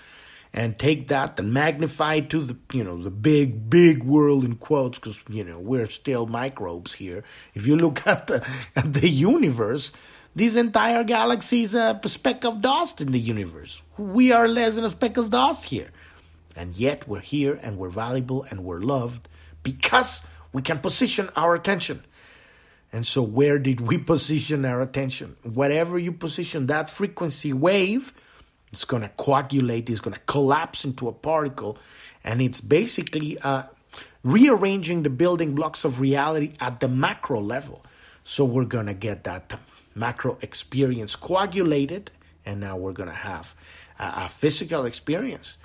And 0.53 0.79
take 0.79 1.09
that 1.09 1.39
and 1.39 1.53
magnify 1.53 2.15
it 2.15 2.31
to 2.31 2.43
the 2.43 2.57
you 2.73 2.83
know 2.83 3.03
the 3.03 3.11
big 3.11 3.69
big 3.69 4.03
world 4.03 4.43
in 4.43 4.55
quotes 4.55 4.99
because 4.99 5.19
you 5.29 5.45
know 5.45 5.59
we're 5.59 5.89
still 5.91 6.27
microbes 6.27 6.95
here. 6.95 7.25
If 7.53 7.67
you 7.67 7.77
look 7.77 8.07
at 8.07 8.27
the 8.27 8.47
at 8.75 8.95
the 8.95 9.09
universe 9.09 9.93
this 10.37 10.55
entire 10.55 11.03
galaxy 11.03 11.63
is 11.63 11.75
a 11.75 11.99
speck 12.05 12.45
of 12.45 12.61
dust 12.61 13.01
in 13.01 13.11
the 13.11 13.19
universe. 13.19 13.81
We 13.97 14.33
are 14.33 14.47
less 14.47 14.75
than 14.75 14.85
a 14.85 14.91
speck 14.91 15.17
of 15.17 15.31
dust 15.31 15.65
here. 15.65 15.89
And 16.55 16.77
yet 16.77 17.09
we're 17.09 17.21
here 17.21 17.59
and 17.63 17.79
we're 17.79 17.89
valuable 17.89 18.43
and 18.51 18.63
we're 18.63 18.81
loved 18.81 19.29
because 19.63 20.23
we 20.53 20.61
can 20.61 20.81
position 20.81 21.31
our 21.37 21.55
attention 21.55 22.05
and 22.97 23.07
so 23.07 23.23
where 23.23 23.59
did 23.59 23.81
we 23.81 23.99
position 24.13 24.65
our 24.65 24.81
attention 24.83 25.37
whatever 25.43 25.99
you 25.99 26.13
position 26.13 26.67
that 26.67 26.91
frequency 26.91 27.53
wave 27.53 28.13
it's 28.77 28.85
going 28.85 29.03
to 29.03 29.09
coagulate, 29.09 29.89
it's 29.89 30.01
going 30.01 30.13
to 30.15 30.21
collapse 30.27 30.85
into 30.85 31.09
a 31.09 31.13
particle, 31.13 31.79
and 32.25 32.43
it's 32.43 32.61
basically 32.61 33.39
uh, 33.39 33.63
rearranging 34.23 35.03
the 35.03 35.09
building 35.09 35.55
blocks 35.55 35.85
of 35.85 36.01
reality 36.01 36.53
at 36.61 36.81
the 36.81 36.89
macro 36.89 37.41
level. 37.41 37.85
So 38.25 38.45
we're 38.45 38.65
going 38.65 38.85
to 38.85 38.93
get 38.95 39.25
that 39.25 39.59
macro 39.95 40.37
experience 40.43 41.17
coagulated, 41.17 42.11
and 42.45 42.61
now 42.61 42.77
we're 42.77 42.93
going 42.93 43.09
to 43.09 43.15
have 43.15 43.55
a, 43.99 44.25
a 44.25 44.29
physical 44.29 44.85
experience. 44.85 45.57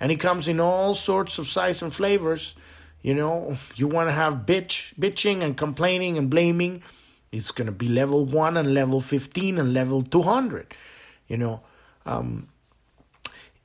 And 0.00 0.10
it 0.10 0.16
comes 0.16 0.48
in 0.48 0.58
all 0.58 0.94
sorts 0.94 1.38
of 1.38 1.46
sizes 1.46 1.82
and 1.82 1.94
flavors. 1.94 2.54
You 3.04 3.12
know, 3.12 3.54
you 3.76 3.86
want 3.86 4.08
to 4.08 4.14
have 4.14 4.46
bitch, 4.46 4.94
bitching 4.94 5.42
and 5.42 5.58
complaining 5.58 6.16
and 6.16 6.30
blaming. 6.30 6.82
It's 7.30 7.50
going 7.50 7.66
to 7.66 7.72
be 7.72 7.86
level 7.86 8.24
1 8.24 8.56
and 8.56 8.72
level 8.72 9.02
15 9.02 9.58
and 9.58 9.74
level 9.74 10.02
200. 10.02 10.74
You 11.28 11.36
know, 11.36 11.60
um, 12.06 12.48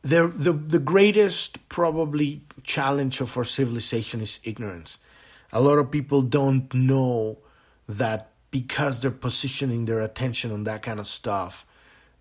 the, 0.02 0.28
the 0.28 0.52
the 0.52 0.80
greatest 0.80 1.69
probably 1.69 2.41
challenge 2.63 3.21
of 3.21 3.38
our 3.38 3.45
civilization 3.45 4.19
is 4.19 4.41
ignorance. 4.43 4.97
A 5.54 5.62
lot 5.62 5.78
of 5.78 5.89
people 5.89 6.21
don't 6.21 6.73
know 6.73 7.38
that 7.88 8.32
because 8.52 8.99
they're 8.99 9.10
positioning 9.10 9.86
their 9.86 10.02
attention 10.02 10.52
on 10.52 10.65
that 10.65 10.82
kind 10.82 10.99
of 10.99 11.08
stuff, 11.08 11.65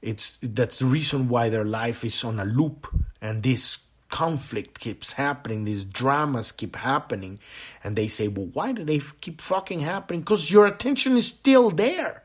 it's 0.01 0.39
that's 0.41 0.79
the 0.79 0.87
reason 0.87 1.29
why 1.29 1.49
their 1.49 1.65
life 1.65 2.05
is 2.05 2.23
on 2.23 2.39
a 2.39 2.45
loop 2.45 2.87
and 3.21 3.43
this 3.43 3.79
conflict 4.11 4.81
keeps 4.81 5.15
happening, 5.15 5.65
these 5.65 5.85
dramas 5.85 6.53
keep 6.53 6.77
happening, 6.77 7.39
and 7.85 7.97
they 7.97 8.09
say, 8.09 8.29
"Well, 8.29 8.47
why 8.53 8.73
do 8.73 8.85
they 8.85 9.01
keep 9.21 9.41
fucking 9.41 9.81
happening?" 9.81 10.21
Because 10.21 10.51
your 10.51 10.67
attention 10.67 11.17
is 11.17 11.27
still 11.27 11.71
there 11.71 12.23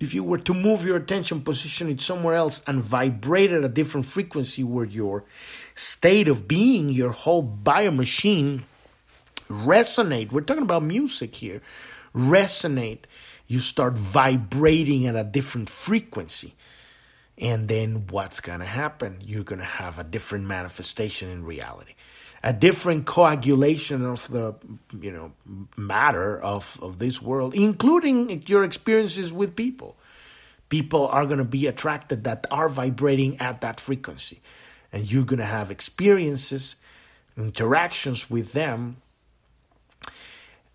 if 0.00 0.12
you 0.14 0.24
were 0.24 0.38
to 0.38 0.54
move 0.54 0.84
your 0.84 0.96
attention, 0.96 1.40
position 1.40 1.88
it 1.88 2.00
somewhere 2.00 2.34
else, 2.34 2.62
and 2.66 2.82
vibrate 2.82 3.52
at 3.52 3.64
a 3.64 3.68
different 3.68 4.06
frequency 4.06 4.62
where 4.62 4.84
your 4.84 5.24
state 5.74 6.28
of 6.28 6.46
being, 6.48 6.90
your 6.90 7.10
whole 7.10 7.42
biomachine 7.42 8.62
resonate. 9.48 10.32
We're 10.32 10.42
talking 10.42 10.62
about 10.62 10.82
music 10.82 11.36
here. 11.36 11.62
Resonate. 12.14 13.04
You 13.46 13.60
start 13.60 13.94
vibrating 13.94 15.06
at 15.06 15.16
a 15.16 15.24
different 15.24 15.68
frequency. 15.68 16.54
And 17.38 17.68
then 17.68 18.06
what's 18.08 18.40
going 18.40 18.60
to 18.60 18.66
happen? 18.66 19.18
You're 19.20 19.44
going 19.44 19.58
to 19.58 19.64
have 19.64 19.98
a 19.98 20.04
different 20.04 20.46
manifestation 20.46 21.30
in 21.30 21.44
reality. 21.44 21.94
A 22.42 22.52
different 22.52 23.06
coagulation 23.06 24.04
of 24.04 24.28
the 24.28 24.54
you 25.00 25.10
know 25.10 25.32
matter 25.76 26.38
of 26.38 26.78
of 26.82 26.98
this 26.98 27.22
world 27.22 27.54
including 27.54 28.42
your 28.46 28.64
experiences 28.64 29.32
with 29.32 29.56
people. 29.56 29.96
People 30.68 31.08
are 31.08 31.24
going 31.24 31.38
to 31.38 31.44
be 31.44 31.66
attracted 31.66 32.24
that 32.24 32.46
are 32.50 32.68
vibrating 32.68 33.40
at 33.40 33.62
that 33.62 33.80
frequency. 33.80 34.42
And 34.92 35.10
you're 35.10 35.24
going 35.24 35.38
to 35.38 35.46
have 35.46 35.70
experiences 35.70 36.76
interactions 37.36 38.30
with 38.30 38.52
them 38.52 38.98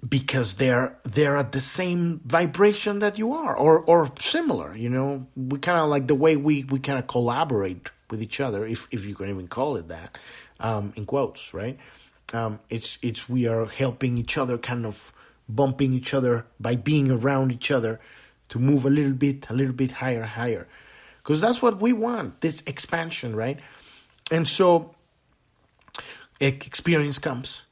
because 0.08 0.56
they're 0.56 0.98
they're 1.04 1.36
at 1.36 1.52
the 1.52 1.60
same 1.60 2.22
vibration 2.26 3.00
that 3.00 3.18
you 3.18 3.34
are 3.34 3.56
or 3.56 3.80
or 3.80 4.10
similar 4.18 4.76
you 4.76 4.90
know 4.90 5.28
we 5.36 5.60
kind 5.60 5.78
of 5.78 5.90
like 5.90 6.08
the 6.08 6.16
way 6.16 6.38
we 6.38 6.64
we 6.66 6.80
kind 6.80 6.98
of 6.98 7.06
collaborate 7.08 7.90
with 8.10 8.22
each 8.22 8.40
other 8.40 8.66
if 8.66 8.88
if 8.92 9.04
you 9.06 9.13
can 9.13 9.30
even 9.30 9.48
call 9.48 9.76
it 9.76 9.88
that 9.90 10.17
um, 10.60 10.94
in 10.96 11.06
quotes, 11.06 11.54
right? 11.54 11.78
Um, 12.34 12.60
it's 12.69 13.00
it's 13.02 13.28
we 13.28 13.48
are 13.48 13.65
helping 13.65 14.17
each 14.17 14.38
other, 14.38 14.58
kind 14.58 14.86
of 14.86 15.12
bumping 15.48 15.94
each 15.94 16.13
other 16.13 16.46
by 16.60 16.76
being 16.76 17.10
around 17.10 17.52
each 17.52 17.71
other 17.71 18.00
to 18.50 18.60
move 18.60 18.86
a 18.86 18.90
little 18.90 19.13
bit, 19.13 19.50
a 19.50 19.54
little 19.54 19.73
bit 19.73 19.92
higher, 19.94 20.23
higher, 20.23 20.67
because 21.17 21.42
that's 21.42 21.62
what 21.62 21.82
we 21.82 21.94
want. 21.94 22.42
This 22.42 22.62
expansion, 22.67 23.36
right? 23.36 23.60
And 24.32 24.48
so, 24.48 24.94
experience 26.40 27.17
comes, 27.17 27.63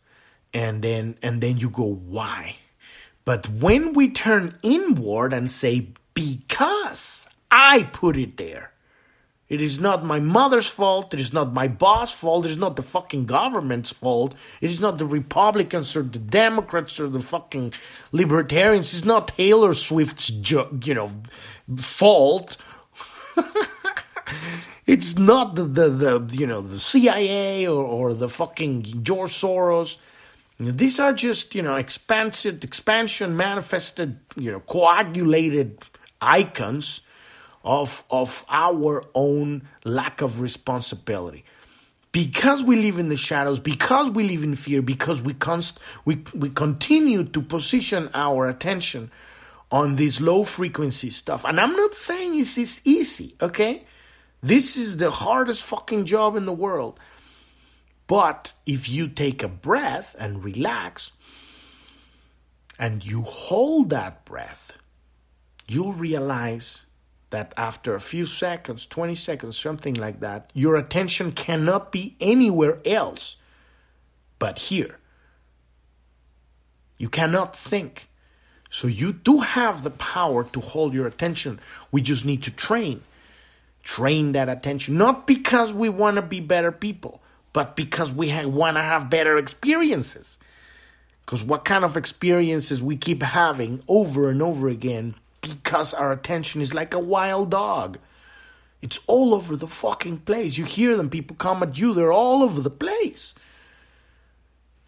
and 0.58 0.82
then 0.82 1.18
and 1.22 1.42
then 1.42 1.58
you 1.58 1.70
go, 1.70 1.86
why? 1.86 2.56
But 3.26 3.48
when 3.48 3.94
we 3.94 4.10
turn 4.10 4.58
inward 4.64 5.34
and 5.34 5.52
say, 5.52 5.90
because 6.14 7.28
I 7.52 7.84
put 7.84 8.18
it 8.18 8.38
there, 8.38 8.72
it 9.50 9.62
is 9.62 9.80
not 9.80 10.04
my 10.04 10.20
mother's 10.20 10.68
fault. 10.68 11.14
It 11.14 11.20
is 11.20 11.32
not 11.32 11.54
my 11.54 11.68
boss' 11.68 12.12
fault. 12.12 12.46
It 12.46 12.52
is 12.52 12.58
not 12.58 12.76
the 12.76 12.82
fucking 12.82 13.26
government's 13.26 13.92
fault. 13.92 14.34
It 14.62 14.70
is 14.70 14.80
not 14.80 14.98
the 14.98 15.06
Republicans 15.06 15.96
or 15.96 16.02
the 16.02 16.20
Democrats 16.20 17.00
or 17.00 17.08
the 17.08 17.22
fucking 17.22 17.74
libertarians. 18.12 18.94
It's 18.94 19.06
not 19.06 19.30
Taylor 19.30 19.74
Swift's, 19.74 20.30
you 20.30 20.94
know, 20.94 21.12
fault. 21.78 22.58
It's 24.88 25.18
not 25.18 25.56
the, 25.56 25.66
the, 25.66 25.90
the 25.90 26.28
you 26.32 26.48
know 26.48 26.62
the 26.62 26.80
CIA 26.80 27.68
or, 27.68 27.84
or 27.84 28.14
the 28.14 28.30
fucking 28.30 29.04
George 29.04 29.34
Soros. 29.34 29.98
These 30.60 31.00
are 31.00 31.14
just 31.14 31.54
you 31.54 31.62
know 31.62 31.76
expansion 31.76 32.60
expansion 32.64 33.36
manifested 33.36 34.20
you 34.36 34.52
know 34.52 34.60
coagulated 34.62 35.78
icons 36.22 37.02
of 37.64 38.04
of 38.10 38.46
our 38.50 39.04
own 39.14 39.68
lack 39.84 40.22
of 40.22 40.42
responsibility. 40.42 41.46
Because 42.12 42.64
we 42.64 42.78
live 42.78 42.98
in 42.98 43.10
the 43.10 43.18
shadows 43.18 43.60
because 43.60 44.10
we 44.10 44.24
live 44.24 44.44
in 44.44 44.56
fear 44.56 44.82
because 44.82 45.22
we 45.22 45.36
const 45.36 45.80
we 46.06 46.24
we 46.34 46.50
continue 46.50 47.24
to 47.24 47.42
position 47.42 48.10
our 48.16 48.48
attention 48.48 49.12
on 49.72 49.98
this 49.98 50.20
low 50.20 50.44
frequency 50.44 51.12
stuff. 51.12 51.46
And 51.46 51.60
i'm 51.60 51.76
not 51.76 51.94
saying 51.94 52.36
this 52.38 52.58
is 52.58 52.82
easy 52.84 53.36
okay? 53.42 53.84
This 54.42 54.78
is 54.78 54.98
the 54.98 55.12
hardest 55.12 55.64
fucking 55.64 56.06
job 56.06 56.36
in 56.36 56.46
the 56.46 56.54
world. 56.54 57.00
But 58.08 58.54
if 58.66 58.90
you 58.90 59.08
take 59.08 59.44
a 59.44 59.48
breath 59.48 60.16
and 60.18 60.44
relax 60.44 61.12
and 62.80 63.06
you 63.06 63.22
hold 63.22 63.90
that 63.90 64.24
breath, 64.26 64.74
you'll 65.68 65.94
realize 65.94 66.86
that 67.30 67.54
after 67.58 67.94
a 67.94 68.00
few 68.00 68.26
seconds, 68.26 68.86
20 68.86 69.14
seconds, 69.16 69.58
something 69.58 69.94
like 69.94 70.22
that, 70.22 70.50
your 70.54 70.78
attention 70.78 71.34
cannot 71.34 71.92
be 71.92 72.16
anywhere 72.22 72.80
else 72.86 73.38
but 74.40 74.60
here. 74.60 75.00
You 76.98 77.10
cannot 77.10 77.56
think. 77.56 78.10
So 78.70 78.88
you 78.88 79.12
do 79.12 79.40
have 79.40 79.84
the 79.84 79.92
power 79.92 80.44
to 80.46 80.62
hold 80.62 80.94
your 80.94 81.08
attention. 81.08 81.60
We 81.92 82.02
just 82.02 82.26
need 82.26 82.44
to 82.44 82.52
train 82.52 83.04
train 83.88 84.34
that 84.34 84.50
attention, 84.50 84.98
not 84.98 85.26
because 85.26 85.72
we 85.72 85.88
want 85.88 86.18
to 86.18 86.22
be 86.22 86.42
better 86.42 86.74
people, 86.74 87.22
but 87.58 87.76
because 87.76 88.12
we 88.12 88.28
want 88.46 88.78
to 88.78 88.84
have 88.84 89.10
better 89.10 89.36
experiences. 89.36 90.38
Because 91.26 91.42
what 91.42 91.66
kind 91.66 91.84
of 91.84 91.98
experiences 91.98 92.84
we 92.84 92.96
keep 92.96 93.24
having 93.24 93.82
over 93.88 94.30
and 94.30 94.44
over 94.44 94.68
again 94.68 95.16
because 95.42 95.92
our 95.96 96.12
attention 96.12 96.62
is 96.62 96.76
like 96.76 96.94
a 96.94 97.00
wild 97.00 97.50
dog. 97.50 97.98
It's 98.84 99.00
all 99.08 99.34
over 99.34 99.56
the 99.56 99.66
fucking 99.66 100.20
place. 100.20 100.60
You 100.60 100.66
hear 100.66 100.96
them, 100.96 101.10
people 101.10 101.36
come 101.36 101.64
at 101.64 101.80
you, 101.80 101.96
they're 101.96 102.12
all 102.12 102.44
over 102.44 102.62
the 102.62 102.70
place. 102.70 103.34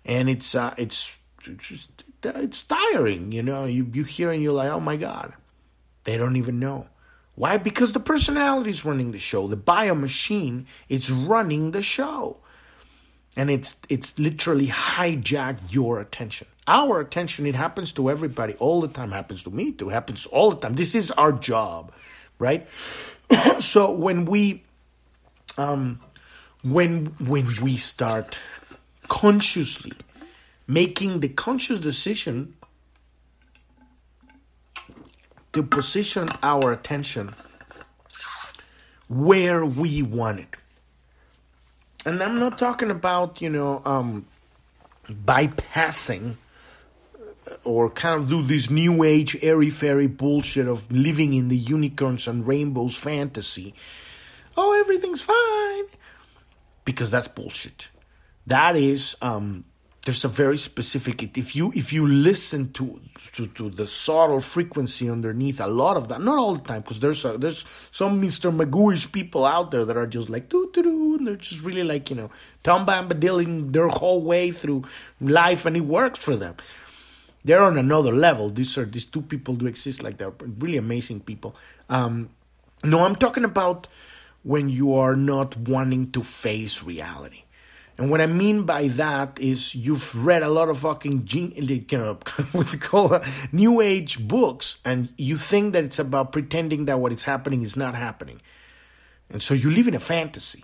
And 0.06 0.30
it's 0.30 0.54
uh, 0.54 0.76
it's 0.78 1.18
just 1.58 1.90
it's 2.24 2.62
tiring, 2.62 3.32
you 3.32 3.42
know. 3.42 3.66
You 3.66 3.90
you 3.92 4.04
hear 4.04 4.32
and 4.32 4.44
you're 4.44 4.54
like, 4.54 4.70
oh 4.70 4.80
my 4.80 4.96
god, 4.96 5.34
they 6.04 6.18
don't 6.18 6.36
even 6.36 6.60
know. 6.60 6.86
Why? 7.34 7.58
Because 7.58 7.94
the 7.94 8.00
personality 8.00 8.70
is 8.70 8.86
running 8.86 9.12
the 9.12 9.18
show. 9.18 9.48
The 9.48 9.56
bio 9.56 9.96
machine 9.96 10.68
is 10.88 11.10
running 11.10 11.72
the 11.72 11.82
show. 11.82 12.38
And 13.40 13.50
it's 13.50 13.78
it's 13.88 14.20
literally 14.20 14.68
hijacked 14.68 15.74
your 15.74 16.02
attention. 16.02 16.46
Our 16.68 17.00
attention, 17.00 17.46
it 17.46 17.56
happens 17.56 17.94
to 17.94 18.10
everybody 18.10 18.56
all 18.56 18.82
the 18.82 18.90
time. 18.90 19.12
Happens 19.12 19.44
to 19.44 19.50
me 19.50 19.72
too. 19.72 19.88
Happens 19.88 20.26
all 20.26 20.52
the 20.52 20.58
time. 20.58 20.74
This 20.74 20.94
is 20.94 21.10
our 21.12 21.32
job, 21.32 21.94
right? 22.38 22.68
so 23.60 23.92
when 23.92 24.26
we 24.26 24.64
um 25.58 26.02
when 26.64 27.06
when 27.32 27.48
we 27.62 27.78
start 27.78 28.38
consciously 29.08 29.94
making 30.68 31.22
the 31.22 31.30
conscious 31.30 31.80
decision 31.80 32.56
to 35.54 35.64
position 35.64 36.28
our 36.44 36.74
attention 36.74 37.34
where 39.08 39.66
we 39.66 40.02
want 40.02 40.42
it. 40.42 40.59
And 42.10 42.24
I'm 42.24 42.40
not 42.40 42.58
talking 42.58 42.90
about, 42.90 43.40
you 43.40 43.52
know, 43.52 43.84
um, 43.86 44.26
bypassing 45.08 46.38
or 47.64 47.92
kind 47.92 48.20
of 48.20 48.28
do 48.28 48.42
this 48.42 48.72
new 48.72 49.04
age 49.04 49.38
airy 49.44 49.70
fairy 49.70 50.08
bullshit 50.08 50.68
of 50.68 50.92
living 50.92 51.34
in 51.36 51.50
the 51.50 51.58
unicorns 51.58 52.28
and 52.28 52.48
rainbows 52.48 52.96
fantasy. 52.96 53.76
Oh, 54.58 54.74
everything's 54.80 55.22
fine. 55.22 55.84
Because 56.84 57.12
that's 57.12 57.28
bullshit. 57.28 57.90
That 58.48 58.76
is 58.76 59.16
um, 59.22 59.66
there's 60.06 60.24
a 60.24 60.30
very 60.30 60.58
specific 60.58 61.38
if 61.38 61.56
you 61.56 61.72
if 61.76 61.92
you 61.92 62.08
listen 62.08 62.72
to 62.72 63.00
to, 63.34 63.48
to 63.48 63.70
the 63.70 63.86
subtle 63.86 64.42
frequency 64.42 65.10
underneath 65.10 65.60
a 65.60 65.68
lot 65.68 65.98
of 65.98 66.08
that 66.08 66.22
not 66.22 66.38
all 66.38 66.56
the 66.56 66.68
time 66.68 66.82
because 66.82 67.00
there's 67.00 67.26
a, 67.26 67.38
there's 67.38 67.66
some 67.92 68.22
Mr. 68.22 68.56
Magooish 68.56 69.12
people 69.12 69.46
out 69.46 69.72
there 69.72 69.86
that 69.86 69.98
are 69.98 70.08
just 70.08 70.30
like 70.30 70.50
doo 70.50 70.70
doo 70.74 70.84
doo 70.84 71.16
and 71.16 71.28
they're 71.28 71.36
just 71.36 71.62
really 71.62 71.84
like 71.84 72.10
you 72.10 72.16
know 72.16 72.32
Tom 72.64 72.86
Bombadilling 72.86 73.74
their 73.74 73.88
whole 73.88 74.22
way 74.22 74.52
through 74.52 74.86
life 75.20 75.66
and 75.66 75.76
it 75.76 75.82
works 75.82 76.20
for 76.20 76.36
them. 76.36 76.56
They're 77.44 77.62
on 77.62 77.78
another 77.78 78.12
level. 78.12 78.50
These 78.50 78.78
are 78.78 78.86
these 78.86 79.06
two 79.06 79.22
people 79.22 79.56
do 79.56 79.68
exist 79.68 80.02
like 80.02 80.18
they're 80.18 80.34
really 80.60 80.78
amazing 80.78 81.22
people. 81.22 81.56
Um, 81.90 82.30
no 82.84 83.04
I'm 83.04 83.16
talking 83.16 83.44
about 83.44 83.88
when 84.44 84.70
you 84.70 84.96
are 84.96 85.18
not 85.18 85.58
wanting 85.58 86.12
to 86.12 86.24
face 86.24 86.84
reality 86.84 87.44
and 88.00 88.10
what 88.10 88.22
I 88.22 88.28
mean 88.28 88.64
by 88.64 88.88
that 88.88 89.38
is 89.42 89.76
you've 89.76 90.26
read 90.26 90.42
a 90.42 90.48
lot 90.48 90.70
of 90.70 90.80
fucking, 90.80 91.28
you 91.30 91.86
know, 91.92 92.18
what's 92.54 92.74
it 92.74 92.82
called, 92.82 93.22
new 93.52 93.82
age 93.82 94.26
books, 94.26 94.78
and 94.86 95.10
you 95.18 95.36
think 95.36 95.74
that 95.74 95.84
it's 95.84 96.00
about 96.00 96.32
pretending 96.32 96.86
that 96.86 97.02
what 97.02 97.12
is 97.12 97.26
happening 97.26 97.62
is 97.62 97.76
not 97.76 97.96
happening. 97.96 98.42
And 99.30 99.44
so 99.44 99.54
you 99.54 99.70
live 99.70 99.90
in 99.90 99.96
a 99.96 100.00
fantasy. 100.00 100.64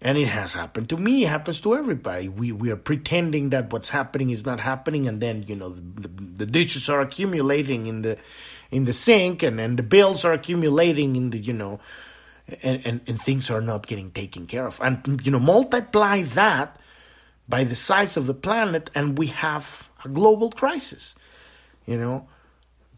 And 0.00 0.16
it 0.16 0.28
has 0.28 0.54
happened 0.54 0.88
to 0.88 0.96
me. 0.96 1.24
It 1.24 1.28
happens 1.28 1.60
to 1.60 1.76
everybody. 1.76 2.28
We 2.28 2.50
we 2.50 2.70
are 2.70 2.76
pretending 2.76 3.50
that 3.50 3.72
what's 3.72 3.90
happening 3.90 4.30
is 4.30 4.44
not 4.44 4.58
happening, 4.58 5.06
and 5.06 5.20
then 5.20 5.44
you 5.46 5.54
know 5.54 5.68
the, 5.68 6.08
the, 6.08 6.08
the 6.08 6.46
dishes 6.46 6.88
are 6.88 7.00
accumulating 7.00 7.86
in 7.86 8.02
the 8.02 8.18
in 8.72 8.84
the 8.84 8.92
sink, 8.92 9.44
and, 9.44 9.60
and 9.60 9.78
the 9.78 9.84
bills 9.84 10.24
are 10.24 10.32
accumulating 10.32 11.14
in 11.14 11.30
the 11.30 11.38
you 11.38 11.52
know 11.52 11.78
and, 12.62 12.84
and, 12.84 13.00
and 13.06 13.20
things 13.20 13.50
are 13.50 13.60
not 13.60 13.86
getting 13.86 14.10
taken 14.10 14.46
care 14.46 14.66
of. 14.66 14.80
And, 14.82 15.20
you 15.24 15.30
know, 15.30 15.40
multiply 15.40 16.22
that 16.22 16.78
by 17.48 17.64
the 17.64 17.74
size 17.74 18.16
of 18.16 18.26
the 18.26 18.34
planet, 18.34 18.90
and 18.94 19.18
we 19.18 19.28
have 19.28 19.88
a 20.04 20.08
global 20.08 20.50
crisis, 20.50 21.14
you 21.86 21.96
know, 21.96 22.28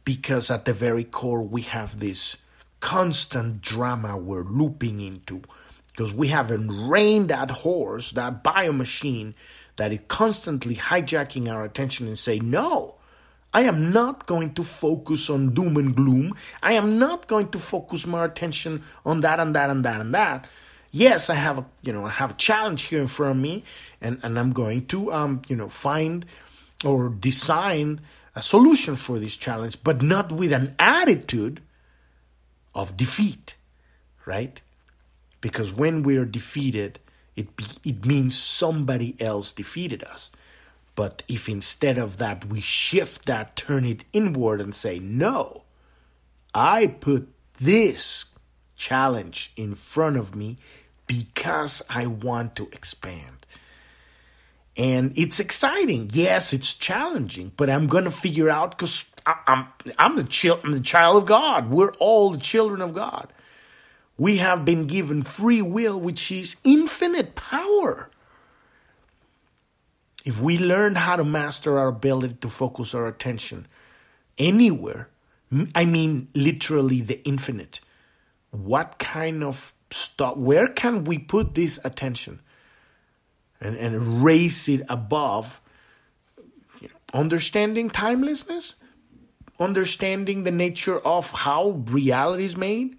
because 0.05 0.51
at 0.51 0.65
the 0.65 0.73
very 0.73 1.05
core, 1.05 1.43
we 1.43 1.63
have 1.63 2.01
this 2.01 2.37
constant 2.81 3.63
drama 3.63 4.17
we're 4.17 4.45
looping 4.45 5.01
into 5.01 5.43
because 5.89 6.13
we 6.13 6.29
haven't 6.29 6.89
reined 6.89 7.31
that 7.31 7.51
horse, 7.51 8.13
that 8.13 8.43
bio 8.43 8.73
machine 8.73 9.35
that 9.77 9.93
is 9.93 10.01
constantly 10.09 10.77
hijacking 10.77 11.53
our 11.53 11.65
attention 11.65 12.07
and 12.07 12.19
say, 12.19 12.39
no, 12.39 12.97
I 13.55 13.63
am 13.63 13.93
not 13.93 14.27
going 14.27 14.53
to 14.55 14.65
focus 14.65 15.31
on 15.31 15.55
doom 15.55 15.77
and 15.77 15.95
gloom. 15.95 16.35
I 16.61 16.73
am 16.73 16.99
not 16.99 17.29
going 17.29 17.49
to 17.51 17.59
focus 17.61 18.05
my 18.05 18.25
attention 18.25 18.83
on 19.07 19.21
that 19.21 19.39
and 19.39 19.55
that 19.55 19.71
and 19.71 19.85
that 19.85 20.01
and 20.01 20.13
that. 20.13 20.49
Yes, 20.91 21.31
I 21.31 21.35
have 21.35 21.59
a 21.59 21.65
you 21.83 21.93
know 21.93 22.05
I 22.05 22.11
have 22.11 22.33
a 22.33 22.35
challenge 22.35 22.83
here 22.83 23.01
in 23.01 23.07
front 23.07 23.37
of 23.37 23.43
me, 23.43 23.63
and 24.01 24.19
and 24.25 24.39
I'm 24.39 24.53
going 24.53 24.87
to 24.87 25.13
um 25.13 25.43
you 25.49 25.57
know 25.57 25.69
find 25.69 26.27
or 26.85 27.09
design 27.09 28.01
a 28.35 28.43
solution 28.43 28.97
for 28.97 29.21
this 29.21 29.37
challenge, 29.37 29.79
but 29.85 30.03
not 30.03 30.33
with 30.33 30.53
an 30.53 30.75
attitude 30.79 31.61
of 32.75 32.97
defeat, 32.97 33.55
right? 34.27 34.61
Because 35.41 35.73
when 35.73 36.03
we're 36.03 36.25
defeated, 36.25 36.99
it 37.37 37.55
be, 37.55 37.65
it 37.85 38.05
means 38.05 38.37
somebody 38.37 39.17
else 39.21 39.53
defeated 39.53 40.03
us. 40.03 40.33
But 40.95 41.23
if 41.27 41.49
instead 41.49 41.99
of 41.99 42.19
that 42.19 42.47
we 42.47 42.61
shift 42.61 43.27
that, 43.27 43.57
turn 43.57 43.85
it 43.85 44.05
inward 44.13 44.61
and 44.61 44.75
say, 44.75 44.99
no, 44.99 45.65
I 46.55 46.87
put 46.87 47.29
this 47.61 48.27
challenge 48.77 49.53
in 49.57 49.75
front 49.75 50.17
of 50.17 50.37
me 50.37 50.59
because 51.07 51.83
I 51.89 52.07
want 52.07 52.57
to 52.57 52.69
expand. 52.73 53.47
And 54.77 55.17
it's 55.17 55.39
exciting. 55.39 56.11
Yes, 56.13 56.53
it's 56.53 56.75
challenging, 56.75 57.53
but 57.57 57.71
I'm 57.71 57.87
going 57.87 58.05
to 58.05 58.11
figure 58.11 58.51
out 58.51 58.73
because 58.73 59.05
I'm, 59.27 59.69
I'm, 59.99 60.17
the 60.17 60.25
child, 60.25 60.61
I'm 60.65 60.73
the 60.73 60.81
child 60.81 61.17
of 61.17 61.27
God. 61.27 61.71
We're 61.71 61.93
all 61.99 62.31
the 62.31 62.39
children 62.39 62.81
of 62.81 62.95
God. 62.95 63.33
We 64.17 64.39
have 64.39 64.65
been 64.65 64.87
given 64.87 65.23
free 65.23 65.63
will, 65.63 65.99
which 66.01 66.31
is 66.31 66.57
infinite 66.65 67.35
power. 67.35 68.11
If 70.25 70.41
we 70.41 70.59
learn 70.59 70.95
how 70.95 71.17
to 71.17 71.25
master 71.25 71.79
our 71.79 71.89
ability 71.89 72.37
to 72.41 72.49
focus 72.49 72.95
our 72.95 73.07
attention 73.07 73.67
anywhere, 74.39 75.09
I 75.75 75.85
mean 75.85 76.29
literally 76.35 77.01
the 77.01 77.23
infinite, 77.27 77.81
what 78.51 78.99
kind 78.99 79.45
of 79.45 79.73
stuff, 79.91 80.37
where 80.37 80.69
can 80.69 81.05
we 81.05 81.19
put 81.19 81.55
this 81.55 81.79
attention 81.85 82.41
and, 83.61 83.77
and 83.77 84.25
raise 84.25 84.69
it 84.69 84.83
above 84.89 85.61
understanding 87.13 87.91
timelessness, 87.91 88.75
understanding 89.61 90.45
the 90.45 90.51
nature 90.51 90.99
of 90.99 91.31
how 91.31 91.71
reality 91.87 92.45
is 92.45 92.57
made? 92.57 92.97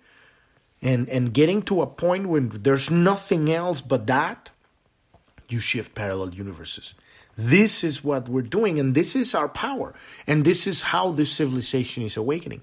and 0.86 1.10
and 1.10 1.34
getting 1.34 1.62
to 1.64 1.82
a 1.82 1.88
point 1.88 2.28
when 2.28 2.50
there's 2.50 2.90
nothing 2.92 3.52
else 3.52 3.82
but 3.82 4.06
that, 4.08 4.52
you 5.50 5.60
shift 5.60 5.96
parallel 5.96 6.34
universes. 6.34 6.94
This 7.38 7.84
is 7.84 8.04
what 8.04 8.30
we're 8.30 8.42
doing, 8.44 8.80
and 8.80 8.96
this 8.96 9.16
is 9.16 9.36
our 9.36 9.50
power, 9.50 9.94
and 10.26 10.46
this 10.46 10.66
is 10.66 10.84
how 10.84 11.12
this 11.12 11.32
civilization 11.32 12.04
is 12.04 12.16
awakening. 12.16 12.62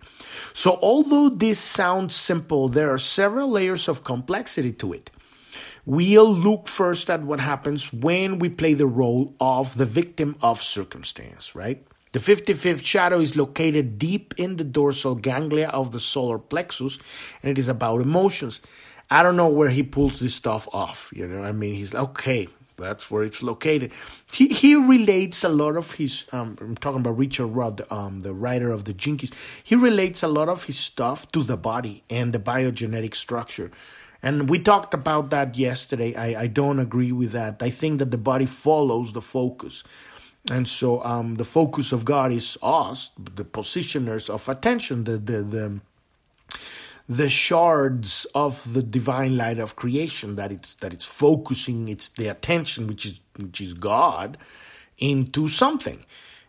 So, 0.54 0.78
although 0.80 1.28
this 1.28 1.58
sounds 1.58 2.14
simple, 2.14 2.68
there 2.68 2.90
are 2.92 2.98
several 2.98 3.50
layers 3.50 3.86
of 3.86 4.02
complexity 4.02 4.72
to 4.72 4.94
it. 4.94 5.10
We'll 5.84 6.32
look 6.32 6.68
first 6.68 7.10
at 7.10 7.22
what 7.22 7.40
happens 7.40 7.92
when 7.92 8.38
we 8.38 8.48
play 8.48 8.72
the 8.72 8.86
role 8.86 9.34
of 9.40 9.76
the 9.76 9.84
victim 9.84 10.36
of 10.40 10.62
circumstance, 10.62 11.54
right? 11.54 11.84
The 12.12 12.20
55th 12.20 12.84
shadow 12.84 13.20
is 13.20 13.36
located 13.36 13.98
deep 13.98 14.34
in 14.36 14.56
the 14.56 14.64
dorsal 14.64 15.16
ganglia 15.16 15.68
of 15.68 15.92
the 15.92 16.00
solar 16.00 16.38
plexus, 16.38 16.98
and 17.42 17.50
it 17.50 17.58
is 17.58 17.68
about 17.68 18.00
emotions. 18.00 18.62
I 19.10 19.22
don't 19.22 19.36
know 19.36 19.48
where 19.48 19.70
he 19.70 19.82
pulls 19.82 20.20
this 20.20 20.34
stuff 20.34 20.68
off. 20.72 21.10
You 21.12 21.26
know, 21.26 21.42
I 21.42 21.52
mean, 21.52 21.74
he's 21.74 21.94
okay. 21.94 22.48
That's 22.76 23.10
where 23.10 23.22
it's 23.22 23.42
located. 23.42 23.92
He 24.32 24.48
he 24.48 24.74
relates 24.74 25.44
a 25.44 25.48
lot 25.48 25.76
of 25.76 25.92
his. 25.92 26.26
Um, 26.32 26.56
I'm 26.60 26.76
talking 26.76 27.00
about 27.00 27.18
Richard 27.18 27.48
Rudd, 27.48 27.82
um, 27.90 28.20
the 28.20 28.32
writer 28.32 28.70
of 28.70 28.84
the 28.84 28.92
Gene 28.92 29.16
Keys. 29.16 29.32
He 29.62 29.74
relates 29.74 30.22
a 30.22 30.28
lot 30.28 30.48
of 30.48 30.64
his 30.64 30.78
stuff 30.78 31.30
to 31.32 31.42
the 31.42 31.56
body 31.56 32.04
and 32.08 32.32
the 32.32 32.38
biogenetic 32.38 33.14
structure. 33.14 33.70
And 34.22 34.48
we 34.48 34.60
talked 34.60 34.94
about 34.94 35.30
that 35.30 35.58
yesterday. 35.58 36.14
I, 36.14 36.42
I 36.42 36.46
don't 36.46 36.78
agree 36.78 37.10
with 37.10 37.32
that. 37.32 37.60
I 37.60 37.70
think 37.70 37.98
that 37.98 38.12
the 38.12 38.18
body 38.18 38.46
follows 38.46 39.12
the 39.12 39.22
focus. 39.22 39.82
And 40.50 40.66
so 40.68 41.04
um, 41.04 41.36
the 41.36 41.44
focus 41.44 41.92
of 41.92 42.04
God 42.04 42.32
is 42.32 42.58
us, 42.62 43.10
the 43.18 43.44
positioners 43.44 44.28
of 44.30 44.48
attention, 44.48 45.04
the, 45.04 45.18
the, 45.18 45.42
the 45.42 45.80
the 47.08 47.28
shards 47.28 48.26
of 48.34 48.72
the 48.72 48.82
divine 48.82 49.36
light 49.36 49.58
of 49.58 49.76
creation 49.76 50.36
that 50.36 50.52
it's 50.52 50.74
that 50.76 50.94
it's 50.94 51.04
focusing 51.04 51.88
its 51.88 52.08
the 52.08 52.28
attention 52.28 52.86
which 52.86 53.04
is 53.06 53.20
which 53.36 53.60
is 53.60 53.74
God 53.74 54.38
into 54.98 55.48
something. 55.48 56.04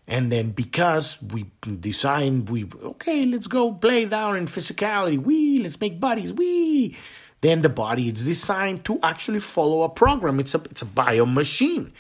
And 0.06 0.32
then 0.32 0.52
because 0.52 1.22
we 1.22 1.46
design 1.80 2.46
we 2.46 2.70
okay 2.84 3.26
let's 3.26 3.48
go 3.48 3.74
play 3.74 4.06
down 4.06 4.38
in 4.38 4.46
physicality. 4.46 5.22
We 5.22 5.60
let's 5.60 5.80
make 5.80 6.00
bodies. 6.00 6.34
We. 6.34 6.98
Then 7.42 7.62
the 7.62 7.68
body 7.68 8.08
is 8.08 8.24
designed 8.24 8.86
to 8.86 9.00
actually 9.04 9.42
follow 9.42 9.84
a 9.84 9.90
program. 9.90 10.40
It's 10.40 10.56
a 10.56 10.62
it's 10.70 10.82
a 10.82 10.86
bio 10.86 11.26
machine 11.26 11.92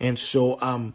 and 0.00 0.18
so 0.18 0.58
um 0.60 0.94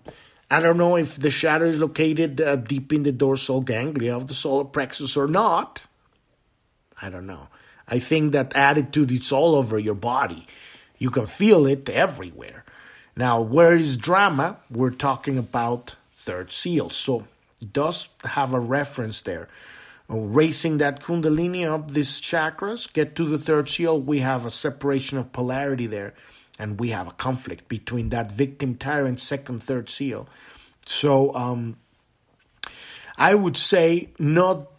I 0.49 0.59
don't 0.59 0.77
know 0.77 0.95
if 0.95 1.17
the 1.17 1.31
shadow 1.31 1.65
is 1.65 1.79
located 1.79 2.39
uh, 2.39 2.55
deep 2.55 2.93
in 2.93 3.03
the 3.03 3.11
dorsal 3.11 3.61
ganglia 3.61 4.15
of 4.15 4.27
the 4.27 4.33
solar 4.33 4.65
plexus 4.65 5.15
or 5.17 5.27
not 5.27 5.85
I 7.05 7.09
don't 7.11 7.27
know. 7.27 7.49
I 7.87 7.99
think 7.99 8.31
that 8.31 8.55
attitude 8.55 9.11
is 9.11 9.31
all 9.31 9.53
over 9.53 9.77
your 9.77 9.93
body. 9.93 10.47
You 10.97 11.11
can 11.11 11.27
feel 11.27 11.67
it 11.67 11.87
everywhere. 11.87 12.65
Now, 13.15 13.41
where 13.41 13.75
is 13.75 13.95
drama? 13.95 14.57
We're 14.71 14.89
talking 14.89 15.37
about 15.37 15.95
third 16.13 16.51
seal. 16.51 16.89
So 16.89 17.27
it 17.61 17.71
does 17.71 18.09
have 18.23 18.53
a 18.53 18.59
reference 18.59 19.21
there. 19.21 19.47
Raising 20.07 20.77
that 20.77 21.03
kundalini 21.03 21.71
up 21.71 21.91
these 21.91 22.19
chakras, 22.19 22.91
get 22.91 23.15
to 23.17 23.25
the 23.25 23.37
third 23.37 23.69
seal, 23.69 24.01
we 24.01 24.19
have 24.19 24.47
a 24.47 24.51
separation 24.51 25.19
of 25.19 25.31
polarity 25.31 25.85
there. 25.85 26.15
And 26.57 26.79
we 26.79 26.89
have 26.89 27.07
a 27.07 27.11
conflict 27.11 27.67
between 27.67 28.09
that 28.09 28.31
victim 28.31 28.75
tyrant 28.75 29.19
second, 29.19 29.61
third 29.61 29.89
seal. 29.89 30.27
So 30.87 31.35
um, 31.35 31.77
I 33.15 33.35
would 33.35 33.57
say 33.57 34.09
not 34.17 34.71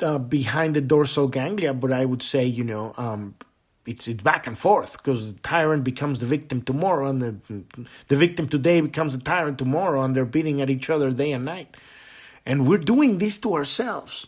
uh, 0.00 0.18
behind 0.18 0.76
the 0.76 0.80
dorsal 0.80 1.28
ganglia, 1.28 1.74
but 1.74 1.92
I 1.92 2.04
would 2.04 2.22
say, 2.22 2.44
you 2.44 2.64
know, 2.64 2.94
um, 2.96 3.34
it's 3.86 4.08
it's 4.08 4.22
back 4.22 4.46
and 4.46 4.58
forth 4.58 4.92
because 4.96 5.32
the 5.32 5.40
tyrant 5.40 5.84
becomes 5.84 6.20
the 6.20 6.26
victim 6.26 6.62
tomorrow, 6.62 7.08
and 7.08 7.20
the 7.20 7.64
the 8.08 8.16
victim 8.16 8.48
today 8.48 8.80
becomes 8.80 9.16
the 9.16 9.22
tyrant 9.22 9.58
tomorrow, 9.58 10.02
and 10.02 10.16
they're 10.16 10.24
beating 10.24 10.60
at 10.60 10.70
each 10.70 10.88
other 10.90 11.10
day 11.10 11.32
and 11.32 11.44
night, 11.44 11.76
and 12.46 12.66
we're 12.66 12.78
doing 12.78 13.18
this 13.18 13.38
to 13.38 13.54
ourselves. 13.54 14.26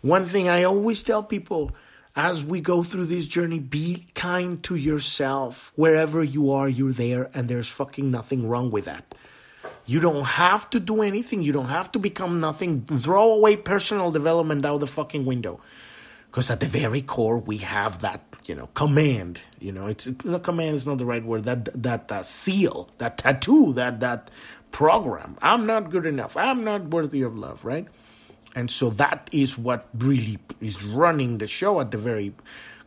One 0.00 0.24
thing 0.24 0.48
I 0.48 0.64
always 0.64 1.02
tell 1.02 1.22
people 1.22 1.72
as 2.16 2.44
we 2.44 2.60
go 2.60 2.82
through 2.82 3.06
this 3.06 3.26
journey, 3.26 3.58
be 3.58 4.06
kind 4.14 4.62
to 4.64 4.76
yourself. 4.76 5.72
Wherever 5.74 6.22
you 6.22 6.52
are, 6.52 6.68
you're 6.68 6.92
there, 6.92 7.30
and 7.34 7.48
there's 7.48 7.68
fucking 7.68 8.10
nothing 8.10 8.48
wrong 8.48 8.70
with 8.70 8.84
that. 8.84 9.14
You 9.86 10.00
don't 10.00 10.24
have 10.24 10.70
to 10.70 10.80
do 10.80 11.02
anything. 11.02 11.42
You 11.42 11.52
don't 11.52 11.68
have 11.68 11.92
to 11.92 11.98
become 11.98 12.40
nothing. 12.40 12.82
Throw 12.86 13.32
away 13.32 13.56
personal 13.56 14.10
development 14.10 14.64
out 14.64 14.80
the 14.80 14.86
fucking 14.86 15.26
window. 15.26 15.60
Because 16.30 16.50
at 16.50 16.60
the 16.60 16.66
very 16.66 17.02
core, 17.02 17.38
we 17.38 17.58
have 17.58 18.00
that, 18.00 18.22
you 18.46 18.54
know, 18.54 18.68
command. 18.74 19.42
You 19.60 19.72
know, 19.72 19.86
it's 19.86 20.08
no 20.24 20.38
command 20.38 20.76
is 20.76 20.86
not 20.86 20.98
the 20.98 21.04
right 21.04 21.24
word. 21.24 21.44
That 21.44 21.82
that 21.82 22.10
uh, 22.10 22.22
seal, 22.22 22.90
that 22.98 23.18
tattoo, 23.18 23.72
that 23.74 24.00
that 24.00 24.30
program. 24.72 25.36
I'm 25.42 25.66
not 25.66 25.90
good 25.90 26.06
enough. 26.06 26.36
I'm 26.36 26.64
not 26.64 26.88
worthy 26.88 27.22
of 27.22 27.36
love. 27.36 27.64
Right. 27.64 27.86
And 28.56 28.70
so 28.70 28.90
that 28.90 29.28
is 29.32 29.58
what 29.58 29.88
really 29.98 30.38
is 30.60 30.82
running 30.82 31.38
the 31.38 31.46
show 31.46 31.80
at 31.80 31.90
the 31.90 31.98
very 31.98 32.34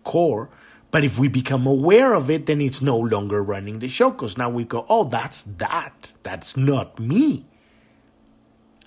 core. 0.04 0.50
But 0.98 1.06
if 1.06 1.20
we 1.20 1.28
become 1.28 1.68
aware 1.68 2.16
of 2.16 2.28
it, 2.32 2.48
then 2.48 2.60
it's 2.60 2.82
no 2.82 2.98
longer 2.98 3.44
running 3.44 3.78
the 3.78 3.88
show 3.88 4.10
because 4.10 4.36
now 4.36 4.50
we 4.50 4.64
go, 4.64 4.84
oh, 4.90 5.04
that's 5.04 5.44
that. 5.44 6.14
That's 6.24 6.58
not 6.58 7.00
me. 7.00 7.46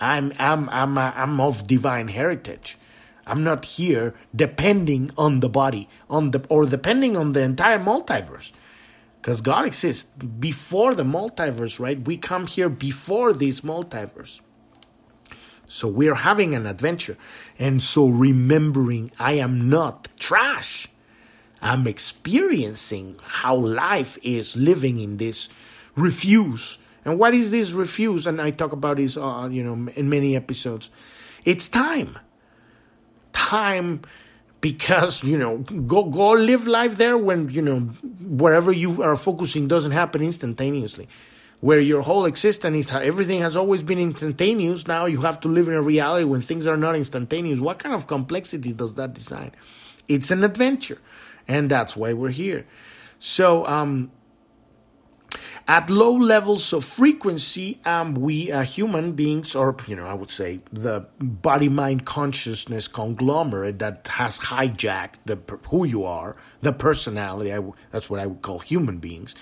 I'm 0.01 0.33
I'm 0.37 0.67
I'm 0.67 0.97
I'm 0.97 1.39
of 1.39 1.67
divine 1.67 2.09
heritage. 2.09 2.77
I'm 3.25 3.45
not 3.45 3.63
here 3.63 4.13
depending 4.35 5.11
on 5.17 5.39
the 5.39 5.47
body, 5.47 5.87
on 6.09 6.31
the 6.31 6.43
or 6.49 6.65
depending 6.65 7.15
on 7.15 7.31
the 7.31 7.39
entire 7.39 7.79
multiverse. 7.79 8.51
Because 9.21 9.39
God 9.39 9.65
exists 9.65 10.11
before 10.21 10.93
the 10.93 11.03
multiverse, 11.03 11.79
right? 11.79 12.05
We 12.05 12.17
come 12.17 12.45
here 12.45 12.67
before 12.67 13.31
this 13.31 13.61
multiverse. 13.61 14.41
So 15.69 15.87
we're 15.87 16.15
having 16.15 16.55
an 16.55 16.67
adventure. 16.67 17.17
And 17.57 17.81
so 17.81 18.09
remembering 18.09 19.13
I 19.17 19.35
am 19.35 19.69
not 19.69 20.09
trash. 20.19 20.89
I'm 21.61 21.87
experiencing 21.87 23.17
how 23.21 23.55
life 23.55 24.17
is 24.23 24.55
living 24.55 24.99
in 24.99 25.17
this 25.17 25.49
refuse. 25.95 26.77
And 27.05 27.19
what 27.19 27.33
is 27.33 27.51
this 27.51 27.71
refuse? 27.71 28.25
And 28.27 28.41
I 28.41 28.51
talk 28.51 28.71
about 28.71 28.97
this, 28.97 29.17
uh, 29.17 29.47
you 29.51 29.63
know, 29.63 29.91
in 29.93 30.09
many 30.09 30.35
episodes. 30.35 30.89
It's 31.45 31.69
time. 31.69 32.17
Time 33.33 34.01
because 34.61 35.23
you 35.23 35.37
know 35.37 35.57
go 35.57 36.03
go 36.05 36.31
live 36.31 36.67
life 36.67 36.97
there 36.97 37.17
when 37.17 37.49
you 37.49 37.61
know 37.61 37.79
wherever 38.21 38.71
you 38.71 39.01
are 39.01 39.15
focusing 39.15 39.67
doesn't 39.67 39.91
happen 39.91 40.21
instantaneously 40.21 41.09
where 41.59 41.79
your 41.79 42.01
whole 42.01 42.25
existence 42.25 42.85
is 42.85 42.91
everything 42.91 43.41
has 43.41 43.57
always 43.57 43.81
been 43.83 43.99
instantaneous 43.99 44.87
now 44.87 45.05
you 45.05 45.21
have 45.21 45.39
to 45.39 45.47
live 45.47 45.67
in 45.67 45.73
a 45.73 45.81
reality 45.81 46.23
when 46.23 46.41
things 46.41 46.67
are 46.67 46.77
not 46.77 46.95
instantaneous 46.95 47.59
what 47.59 47.79
kind 47.79 47.93
of 47.95 48.05
complexity 48.05 48.71
does 48.71 48.93
that 48.93 49.13
design 49.13 49.51
it's 50.07 50.29
an 50.29 50.43
adventure 50.43 50.99
and 51.47 51.69
that's 51.69 51.95
why 51.95 52.13
we're 52.13 52.29
here. 52.29 52.65
So, 53.19 53.65
um, 53.67 54.11
at 55.67 55.89
low 55.89 56.13
levels 56.13 56.73
of 56.73 56.83
frequency, 56.83 57.79
um, 57.85 58.15
we 58.15 58.51
uh, 58.51 58.63
human 58.63 59.13
beings, 59.13 59.55
or 59.55 59.75
you 59.87 59.95
know, 59.95 60.05
I 60.05 60.13
would 60.13 60.31
say 60.31 60.59
the 60.73 61.05
body-mind 61.19 62.05
consciousness 62.05 62.87
conglomerate 62.87 63.79
that 63.79 64.07
has 64.09 64.39
hijacked 64.39 65.15
the 65.25 65.37
who 65.69 65.85
you 65.85 66.03
are, 66.03 66.35
the 66.61 66.73
personality. 66.73 67.53
that's 67.91 68.09
what 68.09 68.19
I 68.19 68.25
would 68.25 68.41
call 68.41 68.59
human 68.59 68.97
beings. 68.97 69.35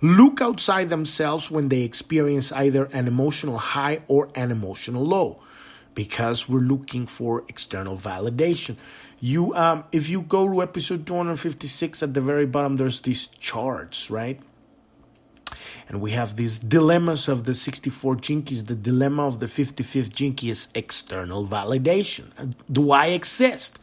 Look 0.00 0.40
outside 0.40 0.90
themselves 0.90 1.50
when 1.50 1.68
they 1.68 1.82
experience 1.82 2.52
either 2.52 2.84
an 2.92 3.08
emotional 3.08 3.58
high 3.58 4.02
or 4.08 4.28
an 4.34 4.50
emotional 4.50 5.04
low, 5.04 5.40
because 5.94 6.48
we're 6.48 6.60
looking 6.60 7.06
for 7.06 7.44
external 7.48 7.96
validation. 7.96 8.76
You, 9.20 9.54
um, 9.54 9.84
if 9.92 10.08
you 10.08 10.22
go 10.22 10.48
to 10.48 10.62
episode 10.62 11.06
256 11.06 12.02
at 12.02 12.14
the 12.14 12.20
very 12.20 12.46
bottom, 12.46 12.76
there's 12.76 13.02
these 13.02 13.26
charts, 13.28 14.10
right? 14.10 14.40
And 15.88 16.00
we 16.00 16.12
have 16.12 16.36
these 16.36 16.58
dilemmas 16.58 17.28
of 17.28 17.44
the 17.44 17.54
64 17.54 18.16
Gene 18.16 18.42
Keys. 18.42 18.64
The 18.64 18.74
dilemma 18.74 19.26
of 19.26 19.40
the 19.40 19.46
55th 19.46 20.12
Gene 20.12 20.34
Key 20.34 20.50
is 20.50 20.68
external 20.74 21.46
validation. 21.46 22.54
Do 22.70 22.90
I 22.92 23.06
exist? 23.08 23.78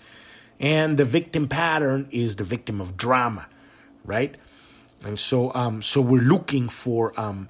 And 0.59 0.97
the 0.97 1.05
victim 1.05 1.47
pattern 1.47 2.07
is 2.11 2.35
the 2.35 2.43
victim 2.43 2.81
of 2.81 2.97
drama, 2.97 3.47
right? 4.03 4.35
And 5.05 5.17
so, 5.17 5.53
um, 5.53 5.81
so 5.81 6.01
we're 6.01 6.21
looking 6.21 6.67
for, 6.67 7.17
um, 7.19 7.47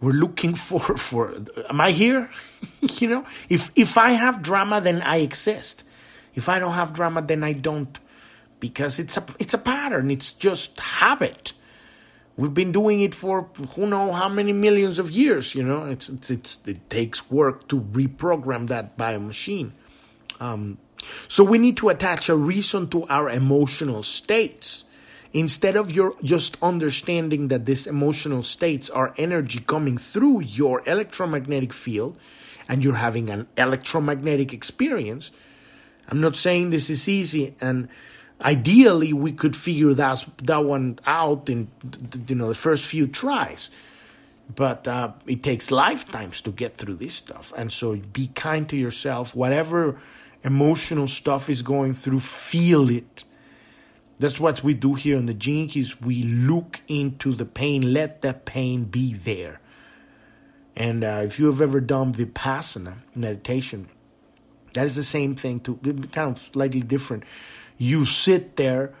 we're 0.00 0.12
looking 0.12 0.54
for, 0.66 0.80
for, 0.80 1.34
am 1.68 1.80
I 1.80 1.92
here? 1.92 2.30
you 2.80 3.08
know, 3.08 3.24
if, 3.48 3.70
if 3.74 3.96
I 3.98 4.10
have 4.12 4.42
drama, 4.42 4.80
then 4.80 5.02
I 5.02 5.18
exist. 5.18 5.84
If 6.34 6.48
I 6.48 6.58
don't 6.58 6.74
have 6.74 6.92
drama, 6.92 7.22
then 7.22 7.44
I 7.44 7.52
don't, 7.52 7.98
because 8.60 8.98
it's 8.98 9.16
a 9.16 9.24
it's 9.38 9.54
a 9.54 9.58
pattern. 9.58 10.10
It's 10.10 10.32
just 10.32 10.80
habit. 10.80 11.52
We've 12.36 12.52
been 12.54 12.72
doing 12.72 13.00
it 13.02 13.14
for 13.14 13.42
who 13.76 13.86
know 13.86 14.12
how 14.12 14.28
many 14.28 14.52
millions 14.52 14.98
of 14.98 15.10
years. 15.12 15.54
You 15.54 15.62
know, 15.62 15.84
it's 15.84 16.08
it's, 16.08 16.30
it's 16.30 16.58
it 16.66 16.90
takes 16.90 17.30
work 17.30 17.68
to 17.68 17.80
reprogram 17.80 18.66
that 18.68 18.96
bio 18.96 19.20
machine. 19.20 19.72
Um, 20.40 20.78
So 21.28 21.44
we 21.44 21.58
need 21.58 21.76
to 21.78 21.90
attach 21.90 22.28
a 22.28 22.34
reason 22.36 22.88
to 22.88 23.06
our 23.08 23.28
emotional 23.30 24.02
states. 24.02 24.83
Instead 25.34 25.74
of 25.74 25.90
your 25.90 26.14
just 26.22 26.56
understanding 26.62 27.48
that 27.48 27.66
these 27.66 27.88
emotional 27.88 28.44
states 28.44 28.88
are 28.88 29.12
energy 29.16 29.58
coming 29.58 29.98
through 29.98 30.40
your 30.40 30.80
electromagnetic 30.86 31.72
field 31.72 32.16
and 32.68 32.84
you're 32.84 32.94
having 32.94 33.28
an 33.28 33.48
electromagnetic 33.58 34.52
experience. 34.52 35.32
I'm 36.08 36.20
not 36.20 36.36
saying 36.36 36.70
this 36.70 36.88
is 36.88 37.08
easy 37.08 37.56
and 37.60 37.88
ideally 38.42 39.12
we 39.12 39.32
could 39.32 39.56
figure 39.56 39.92
that 39.94 40.24
that 40.44 40.64
one 40.64 41.00
out 41.04 41.50
in 41.50 41.68
you 42.28 42.36
know 42.36 42.46
the 42.46 42.54
first 42.54 42.86
few 42.86 43.08
tries. 43.08 43.70
But 44.54 44.86
uh, 44.86 45.12
it 45.26 45.42
takes 45.42 45.72
lifetimes 45.72 46.42
to 46.42 46.52
get 46.52 46.76
through 46.76 46.96
this 46.96 47.14
stuff. 47.14 47.52
And 47.56 47.72
so 47.72 47.96
be 47.96 48.28
kind 48.28 48.68
to 48.68 48.76
yourself. 48.76 49.34
Whatever 49.34 49.98
emotional 50.44 51.08
stuff 51.08 51.50
is 51.50 51.62
going 51.62 51.94
through 51.94 52.20
feel 52.20 52.88
it 52.88 53.24
that's 54.18 54.38
what 54.38 54.62
we 54.62 54.74
do 54.74 54.94
here 54.94 55.16
in 55.16 55.26
the 55.26 55.34
Gene 55.34 55.68
Keys 55.68 56.00
we 56.00 56.22
look 56.22 56.80
into 56.88 57.32
the 57.32 57.44
pain. 57.44 57.92
Let 57.92 58.22
that 58.22 58.44
pain 58.44 58.84
be 58.84 59.12
there. 59.12 59.60
And 60.76 61.04
uh, 61.04 61.22
if 61.24 61.38
you 61.38 61.46
have 61.46 61.60
ever 61.60 61.80
done 61.80 62.12
vipassana 62.12 62.96
meditation 63.14 63.88
that 64.74 64.86
is 64.86 64.96
the 64.96 65.04
same 65.04 65.34
thing 65.34 65.60
to 65.60 65.76
kind 66.12 66.36
of 66.36 66.38
slightly 66.38 66.80
different. 66.80 67.24
You 67.78 68.04
sit 68.04 68.56
there 68.56 68.92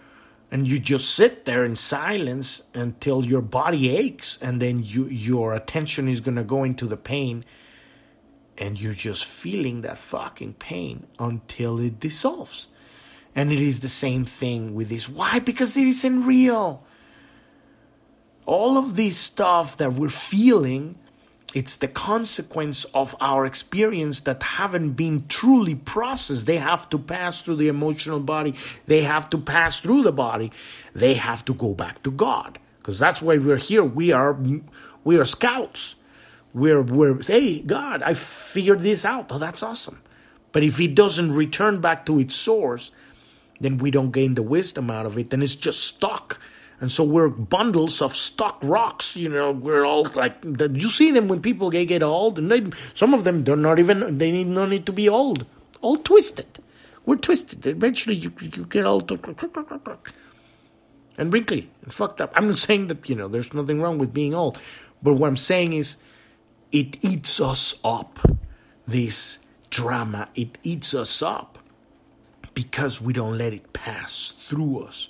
and 0.50 0.66
you 0.66 0.78
just 0.78 1.14
sit 1.14 1.44
there 1.44 1.64
in 1.64 1.76
silence 1.76 2.62
until 2.74 3.24
your 3.24 3.42
body 3.42 3.94
aches 3.94 4.38
and 4.40 4.62
then 4.62 4.82
you 4.82 5.06
your 5.06 5.52
attention 5.52 6.08
is 6.08 6.20
going 6.20 6.36
to 6.36 6.44
go 6.44 6.64
into 6.64 6.86
the 6.86 6.96
pain 6.96 7.44
and 8.56 8.80
you're 8.80 8.94
just 8.94 9.24
feeling 9.24 9.82
that 9.82 9.98
fucking 9.98 10.54
pain 10.54 11.06
until 11.18 11.80
it 11.80 11.98
dissolves 11.98 12.68
and 13.34 13.52
it 13.52 13.60
is 13.60 13.80
the 13.80 13.88
same 13.88 14.24
thing 14.24 14.74
with 14.74 14.88
this 14.88 15.08
why 15.08 15.38
because 15.38 15.76
it 15.76 15.86
isn't 15.86 16.26
real 16.26 16.84
all 18.46 18.76
of 18.76 18.96
this 18.96 19.16
stuff 19.16 19.76
that 19.76 19.92
we're 19.92 20.08
feeling 20.08 20.96
it's 21.54 21.76
the 21.76 21.86
consequence 21.86 22.84
of 22.94 23.14
our 23.20 23.46
experience 23.46 24.20
that 24.22 24.42
haven't 24.42 24.94
been 24.94 25.28
truly 25.28 25.76
processed. 25.76 26.46
They 26.46 26.56
have 26.58 26.88
to 26.90 26.98
pass 26.98 27.42
through 27.42 27.56
the 27.56 27.68
emotional 27.68 28.18
body. 28.18 28.56
They 28.86 29.02
have 29.02 29.30
to 29.30 29.38
pass 29.38 29.78
through 29.78 30.02
the 30.02 30.12
body. 30.12 30.50
They 30.94 31.14
have 31.14 31.44
to 31.44 31.54
go 31.54 31.72
back 31.72 32.02
to 32.02 32.10
God. 32.10 32.58
Because 32.78 32.98
that's 32.98 33.22
why 33.22 33.38
we're 33.38 33.56
here. 33.56 33.84
We 33.84 34.10
are 34.10 34.36
we 35.04 35.16
are 35.16 35.24
scouts. 35.24 35.94
We're 36.52 36.82
we're 36.82 37.22
hey 37.22 37.60
God, 37.60 38.02
I 38.02 38.14
figured 38.14 38.80
this 38.80 39.04
out. 39.04 39.30
Oh, 39.30 39.38
that's 39.38 39.62
awesome. 39.62 40.02
But 40.50 40.64
if 40.64 40.80
it 40.80 40.96
doesn't 40.96 41.32
return 41.32 41.80
back 41.80 42.04
to 42.06 42.18
its 42.18 42.34
source, 42.34 42.90
then 43.64 43.78
we 43.78 43.90
don't 43.90 44.10
gain 44.10 44.34
the 44.34 44.42
wisdom 44.42 44.90
out 44.90 45.06
of 45.06 45.16
it. 45.18 45.30
Then 45.30 45.42
it's 45.42 45.56
just 45.56 45.80
stuck 45.80 46.38
and 46.80 46.90
so 46.90 47.04
we're 47.04 47.28
bundles 47.28 48.02
of 48.02 48.16
stuck 48.16 48.58
rocks. 48.62 49.16
You 49.16 49.28
know, 49.28 49.52
we're 49.52 49.84
all 49.84 50.04
like 50.14 50.36
you 50.44 50.88
see 50.88 51.10
them 51.10 51.28
when 51.28 51.40
people 51.40 51.70
get, 51.70 51.86
get 51.86 52.02
old, 52.02 52.38
and 52.38 52.50
they, 52.50 52.66
some 52.92 53.14
of 53.14 53.24
them 53.24 53.44
they're 53.44 53.56
not 53.56 53.78
even 53.78 54.18
they 54.18 54.30
need 54.30 54.48
no 54.48 54.66
need 54.66 54.86
to 54.86 54.92
be 54.92 55.08
old, 55.08 55.46
all 55.80 55.96
twisted. 55.96 56.58
We're 57.06 57.16
twisted. 57.16 57.66
Eventually, 57.66 58.16
you 58.16 58.32
you 58.40 58.66
get 58.66 58.84
all 58.84 59.02
and 61.16 61.32
wrinkly 61.32 61.70
and 61.82 61.92
fucked 61.92 62.20
up. 62.20 62.32
I'm 62.34 62.48
not 62.48 62.58
saying 62.58 62.88
that 62.88 63.08
you 63.08 63.14
know 63.14 63.28
there's 63.28 63.54
nothing 63.54 63.80
wrong 63.80 63.98
with 63.98 64.12
being 64.12 64.34
old, 64.34 64.58
but 65.02 65.14
what 65.14 65.28
I'm 65.28 65.36
saying 65.36 65.74
is, 65.74 65.96
it 66.72 67.02
eats 67.04 67.40
us 67.40 67.78
up. 67.84 68.18
This 68.86 69.38
drama 69.70 70.28
it 70.34 70.58
eats 70.62 70.92
us 70.92 71.22
up 71.22 71.53
because 72.54 73.00
we 73.00 73.12
don't 73.12 73.36
let 73.36 73.52
it 73.52 73.72
pass 73.72 74.32
through 74.36 74.84
us 74.84 75.08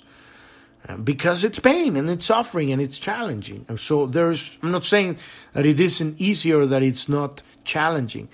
uh, 0.87 0.97
because 0.97 1.43
it's 1.43 1.59
pain 1.59 1.95
and 1.95 2.09
it's 2.09 2.25
suffering 2.25 2.71
and 2.71 2.81
it's 2.81 2.99
challenging. 2.99 3.65
And 3.67 3.79
so 3.79 4.05
there's, 4.05 4.57
I'm 4.61 4.71
not 4.71 4.83
saying 4.83 5.17
that 5.53 5.65
it 5.65 5.79
isn't 5.79 6.19
easy 6.19 6.53
or 6.53 6.65
that 6.65 6.83
it's 6.83 7.09
not 7.09 7.41
challenging, 7.63 8.29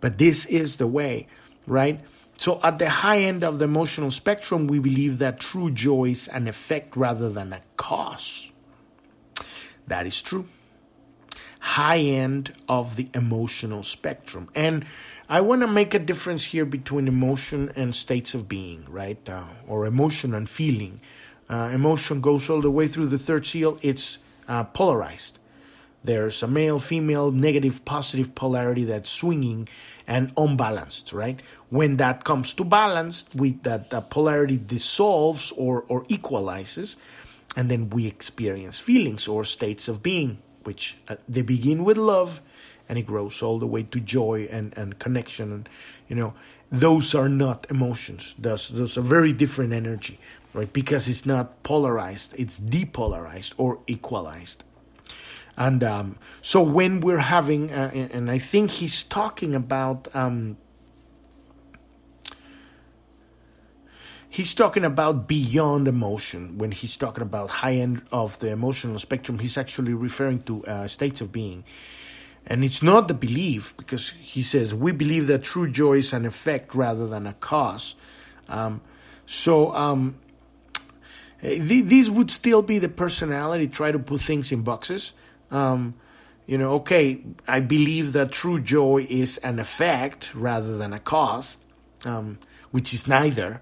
but 0.00 0.18
this 0.18 0.46
is 0.46 0.76
the 0.76 0.86
way, 0.86 1.26
right? 1.66 2.00
So 2.36 2.60
at 2.62 2.78
the 2.78 2.88
high 2.88 3.22
end 3.22 3.42
of 3.42 3.58
the 3.58 3.64
emotional 3.64 4.12
spectrum, 4.12 4.68
we 4.68 4.78
believe 4.78 5.18
that 5.18 5.40
true 5.40 5.72
joy 5.72 6.10
is 6.10 6.28
an 6.28 6.46
effect 6.46 6.96
rather 6.96 7.30
than 7.30 7.52
a 7.52 7.60
cause. 7.76 8.52
That 9.88 10.06
is 10.06 10.22
true. 10.22 10.46
High 11.58 11.98
end 11.98 12.54
of 12.68 12.94
the 12.94 13.08
emotional 13.12 13.82
spectrum. 13.82 14.48
And 14.54 14.84
I 15.28 15.42
want 15.42 15.60
to 15.60 15.66
make 15.66 15.92
a 15.92 15.98
difference 15.98 16.46
here 16.46 16.64
between 16.64 17.06
emotion 17.06 17.70
and 17.76 17.94
states 17.94 18.34
of 18.34 18.48
being, 18.48 18.86
right? 18.88 19.28
Uh, 19.28 19.44
or 19.66 19.84
emotion 19.84 20.34
and 20.34 20.48
feeling 20.48 21.00
uh, 21.50 21.70
emotion 21.72 22.20
goes 22.20 22.50
all 22.50 22.60
the 22.60 22.70
way 22.70 22.86
through 22.86 23.06
the 23.06 23.18
third 23.18 23.46
seal, 23.46 23.78
it's 23.82 24.18
uh, 24.48 24.64
polarized. 24.64 25.38
There's 26.04 26.42
a 26.42 26.48
male, 26.48 26.78
female, 26.78 27.32
negative, 27.32 27.84
positive 27.84 28.34
polarity 28.34 28.84
that's 28.84 29.10
swinging 29.10 29.68
and 30.06 30.32
unbalanced, 30.36 31.12
right? 31.12 31.40
When 31.70 31.96
that 31.96 32.24
comes 32.24 32.54
to 32.54 32.64
balance, 32.64 33.26
with 33.34 33.62
that, 33.64 33.90
that 33.90 34.10
polarity 34.10 34.58
dissolves 34.64 35.52
or, 35.52 35.84
or 35.88 36.04
equalizes, 36.08 36.96
and 37.56 37.70
then 37.70 37.90
we 37.90 38.06
experience 38.06 38.78
feelings 38.78 39.26
or 39.26 39.44
states 39.44 39.88
of 39.88 40.02
being, 40.02 40.38
which 40.64 40.98
uh, 41.08 41.16
they 41.28 41.42
begin 41.42 41.84
with 41.84 41.96
love 41.96 42.40
and 42.88 42.98
it 42.98 43.06
grows 43.06 43.42
all 43.42 43.58
the 43.58 43.66
way 43.66 43.82
to 43.82 44.00
joy 44.00 44.48
and, 44.50 44.76
and 44.76 44.98
connection. 44.98 45.52
And, 45.52 45.68
you 46.08 46.16
know, 46.16 46.34
those 46.70 47.14
are 47.14 47.28
not 47.28 47.66
emotions. 47.70 48.34
Those, 48.38 48.68
those 48.68 48.98
are 48.98 49.02
very 49.02 49.32
different 49.32 49.72
energy 49.72 50.18
right? 50.52 50.72
Because 50.72 51.08
it's 51.08 51.26
not 51.26 51.62
polarized, 51.62 52.34
it's 52.36 52.58
depolarized 52.58 53.54
or 53.56 53.78
equalized. 53.86 54.64
And 55.56 55.82
um, 55.82 56.16
so 56.40 56.62
when 56.62 57.00
we're 57.00 57.18
having, 57.18 57.72
uh, 57.72 57.90
and 57.92 58.30
I 58.30 58.38
think 58.38 58.70
he's 58.72 59.02
talking 59.02 59.54
about, 59.54 60.06
um, 60.14 60.56
he's 64.28 64.54
talking 64.54 64.84
about 64.84 65.26
beyond 65.26 65.88
emotion. 65.88 66.58
When 66.58 66.70
he's 66.70 66.96
talking 66.96 67.22
about 67.22 67.50
high 67.50 67.74
end 67.74 68.02
of 68.12 68.38
the 68.38 68.50
emotional 68.50 68.98
spectrum, 69.00 69.40
he's 69.40 69.58
actually 69.58 69.94
referring 69.94 70.42
to 70.42 70.64
uh, 70.64 70.86
states 70.86 71.20
of 71.20 71.32
being. 71.32 71.64
And 72.50 72.64
it's 72.64 72.82
not 72.82 73.08
the 73.08 73.14
belief, 73.14 73.76
because 73.76 74.10
he 74.18 74.40
says, 74.40 74.74
we 74.74 74.90
believe 74.90 75.26
that 75.26 75.42
true 75.44 75.70
joy 75.70 75.98
is 75.98 76.14
an 76.14 76.24
effect 76.24 76.74
rather 76.74 77.06
than 77.06 77.26
a 77.26 77.34
cause. 77.34 77.94
Um, 78.48 78.80
so, 79.26 79.74
um, 79.74 80.16
these 81.42 82.10
would 82.10 82.30
still 82.30 82.62
be 82.62 82.78
the 82.78 82.88
personality, 82.88 83.68
try 83.68 83.92
to 83.92 83.98
put 83.98 84.22
things 84.22 84.50
in 84.50 84.62
boxes. 84.62 85.12
Um, 85.50 85.94
you 86.46 86.56
know, 86.56 86.72
okay, 86.76 87.20
I 87.46 87.60
believe 87.60 88.14
that 88.14 88.32
true 88.32 88.58
joy 88.58 89.06
is 89.10 89.36
an 89.38 89.58
effect 89.58 90.34
rather 90.34 90.78
than 90.78 90.94
a 90.94 90.98
cause, 90.98 91.58
um, 92.06 92.38
which 92.70 92.94
is 92.94 93.06
neither. 93.06 93.60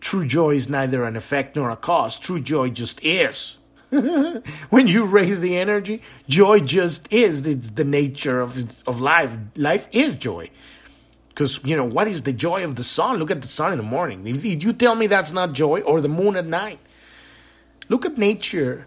True 0.00 0.26
joy 0.26 0.56
is 0.56 0.68
neither 0.68 1.04
an 1.04 1.16
effect 1.16 1.56
nor 1.56 1.70
a 1.70 1.76
cause. 1.76 2.18
True 2.18 2.40
joy 2.40 2.68
just 2.68 3.02
is. 3.02 3.56
when 4.70 4.88
you 4.88 5.04
raise 5.04 5.40
the 5.40 5.56
energy, 5.56 6.02
joy 6.28 6.60
just 6.60 7.12
is. 7.12 7.46
It's 7.46 7.70
the 7.70 7.84
nature 7.84 8.40
of 8.40 8.56
of 8.86 9.00
life. 9.00 9.30
Life 9.56 9.88
is 9.92 10.14
joy. 10.14 10.50
Because 11.28 11.60
you 11.64 11.76
know 11.76 11.84
what 11.84 12.08
is 12.08 12.22
the 12.22 12.32
joy 12.32 12.64
of 12.64 12.76
the 12.76 12.84
sun? 12.84 13.18
Look 13.18 13.30
at 13.30 13.42
the 13.42 13.48
sun 13.48 13.72
in 13.72 13.78
the 13.78 13.84
morning. 13.84 14.26
If 14.26 14.44
you 14.44 14.72
tell 14.72 14.94
me 14.94 15.06
that's 15.06 15.32
not 15.32 15.52
joy, 15.52 15.80
or 15.80 16.00
the 16.00 16.08
moon 16.08 16.36
at 16.36 16.46
night, 16.46 16.78
Look 17.88 18.04
at 18.04 18.18
nature 18.18 18.86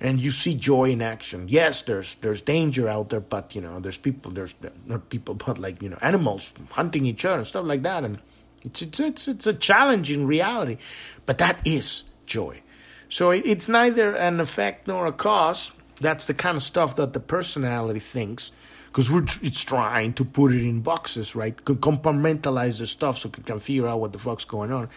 and 0.00 0.20
you 0.20 0.30
see 0.30 0.54
joy 0.54 0.90
in 0.90 1.02
action. 1.02 1.46
Yes, 1.48 1.82
there's 1.82 2.14
there's 2.16 2.40
danger 2.40 2.88
out 2.88 3.10
there, 3.10 3.20
but 3.20 3.54
you 3.54 3.60
know, 3.60 3.80
there's 3.80 3.98
people, 3.98 4.30
there's 4.30 4.54
not 4.86 5.08
people, 5.10 5.34
but 5.46 5.58
like 5.58 5.82
you 5.82 5.88
know, 5.88 5.98
animals 6.00 6.52
hunting 6.70 7.06
each 7.06 7.24
other 7.24 7.38
and 7.38 7.46
stuff 7.46 7.66
like 7.66 7.82
that, 7.82 8.04
and 8.04 8.18
it's 8.62 8.82
it's 8.82 9.00
it's, 9.00 9.28
it's 9.28 9.46
a 9.46 9.54
challenging 9.54 10.26
reality, 10.26 10.78
but 11.26 11.38
that 11.38 11.58
is 11.64 12.04
joy. 12.26 12.60
So 13.08 13.30
it's 13.30 13.68
neither 13.68 14.14
an 14.14 14.40
effect 14.40 14.86
nor 14.86 15.06
a 15.06 15.12
cause. 15.12 15.72
That's 16.00 16.26
the 16.26 16.34
kind 16.34 16.56
of 16.56 16.62
stuff 16.62 16.96
that 16.96 17.12
the 17.12 17.20
personality 17.20 18.00
thinks, 18.00 18.52
because 18.86 19.10
we're 19.10 19.24
it's 19.42 19.62
trying 19.62 20.12
to 20.14 20.24
put 20.24 20.52
it 20.52 20.62
in 20.62 20.80
boxes, 20.80 21.34
right? 21.34 21.56
Compartmentalize 21.64 22.78
the 22.78 22.86
stuff 22.86 23.18
so 23.18 23.30
we 23.36 23.42
can 23.42 23.58
figure 23.58 23.88
out 23.88 24.00
what 24.00 24.12
the 24.12 24.18
fuck's 24.18 24.44
going 24.44 24.72
on. 24.72 24.88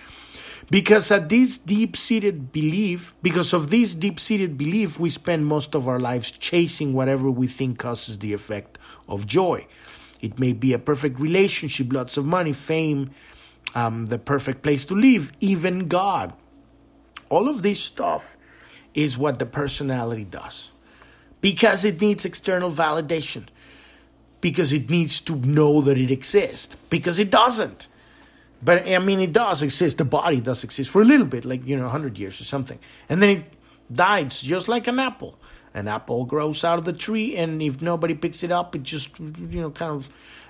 Because 0.70 1.12
at 1.12 1.30
this 1.30 1.58
deep 1.58 1.98
seated 1.98 2.52
belief, 2.52 3.14
because 3.22 3.54
of 3.54 3.70
this 3.70 3.94
deep 3.94 4.20
seated 4.20 4.58
belief, 4.58 5.00
we 5.00 5.10
spend 5.10 5.46
most 5.46 5.74
of 5.74 5.88
our 5.88 6.00
lives 6.00 6.32
chasing 6.32 6.94
whatever 6.94 7.32
we 7.32 7.48
think 7.48 7.80
causes 7.80 8.20
the 8.20 8.34
effect 8.34 8.78
of 9.08 9.26
joy. 9.26 9.66
It 10.22 10.38
may 10.38 10.54
be 10.54 10.74
a 10.74 10.80
perfect 10.80 11.20
relationship, 11.20 11.92
lots 11.92 12.16
of 12.16 12.26
money, 12.26 12.54
fame, 12.54 13.12
um, 13.74 14.06
the 14.06 14.20
perfect 14.20 14.62
place 14.62 14.86
to 14.86 14.96
live, 14.96 15.32
even 15.40 15.88
God. 15.88 16.34
All 17.32 17.48
of 17.48 17.62
this 17.62 17.80
stuff 17.80 18.36
is 18.94 19.18
what 19.18 19.40
the 19.40 19.46
personality 19.46 20.26
does. 20.26 20.72
Because 21.40 21.86
it 21.86 22.02
needs 22.02 22.26
external 22.26 22.72
validation, 22.72 23.48
because 24.42 24.74
it 24.74 24.90
needs 24.90 25.22
to 25.22 25.36
know 25.38 25.80
that 25.82 25.98
it 25.98 26.12
exists, 26.12 26.76
because 26.90 27.20
it 27.20 27.32
doesn't. 27.32 27.88
But 28.62 28.86
I 28.88 29.00
mean, 29.00 29.22
it 29.22 29.32
does 29.34 29.64
exist. 29.64 29.98
The 29.98 30.06
body 30.06 30.42
does 30.42 30.64
exist 30.66 30.90
for 30.92 31.02
a 31.02 31.06
little 31.06 31.26
bit, 31.26 31.46
like 31.46 31.66
you 31.66 31.78
know, 31.78 31.88
hundred 31.88 32.20
years 32.20 32.40
or 32.42 32.44
something, 32.44 32.78
and 33.10 33.24
then 33.24 33.30
it 33.30 33.44
dies, 33.92 34.42
just 34.42 34.68
like 34.68 34.86
an 34.88 35.00
apple. 35.00 35.40
An 35.74 35.88
apple 35.88 36.26
grows 36.26 36.66
out 36.66 36.78
of 36.78 36.86
the 36.86 36.94
tree, 36.94 37.38
and 37.38 37.64
if 37.64 37.82
nobody 37.82 38.14
picks 38.14 38.44
it 38.44 38.52
up, 38.52 38.76
it 38.76 38.84
just 38.84 39.18
you 39.20 39.62
know 39.62 39.72
kind 39.72 39.94
of 39.94 40.10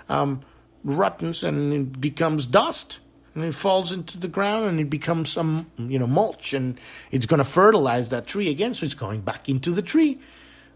um, 0.09 0.41
rottens 0.84 1.43
and 1.43 1.71
it 1.71 2.01
becomes 2.01 2.47
dust, 2.47 2.99
and 3.34 3.43
it 3.43 3.55
falls 3.55 3.91
into 3.91 4.17
the 4.17 4.27
ground, 4.27 4.65
and 4.65 4.79
it 4.79 4.89
becomes 4.89 5.29
some 5.32 5.71
you 5.77 5.99
know 5.99 6.07
mulch, 6.07 6.53
and 6.53 6.79
it's 7.11 7.25
going 7.25 7.39
to 7.39 7.43
fertilize 7.43 8.09
that 8.09 8.27
tree 8.27 8.49
again, 8.49 8.73
so 8.73 8.86
it's 8.86 8.93
going 8.93 9.21
back 9.21 9.47
into 9.47 9.71
the 9.71 9.82
tree. 9.82 10.19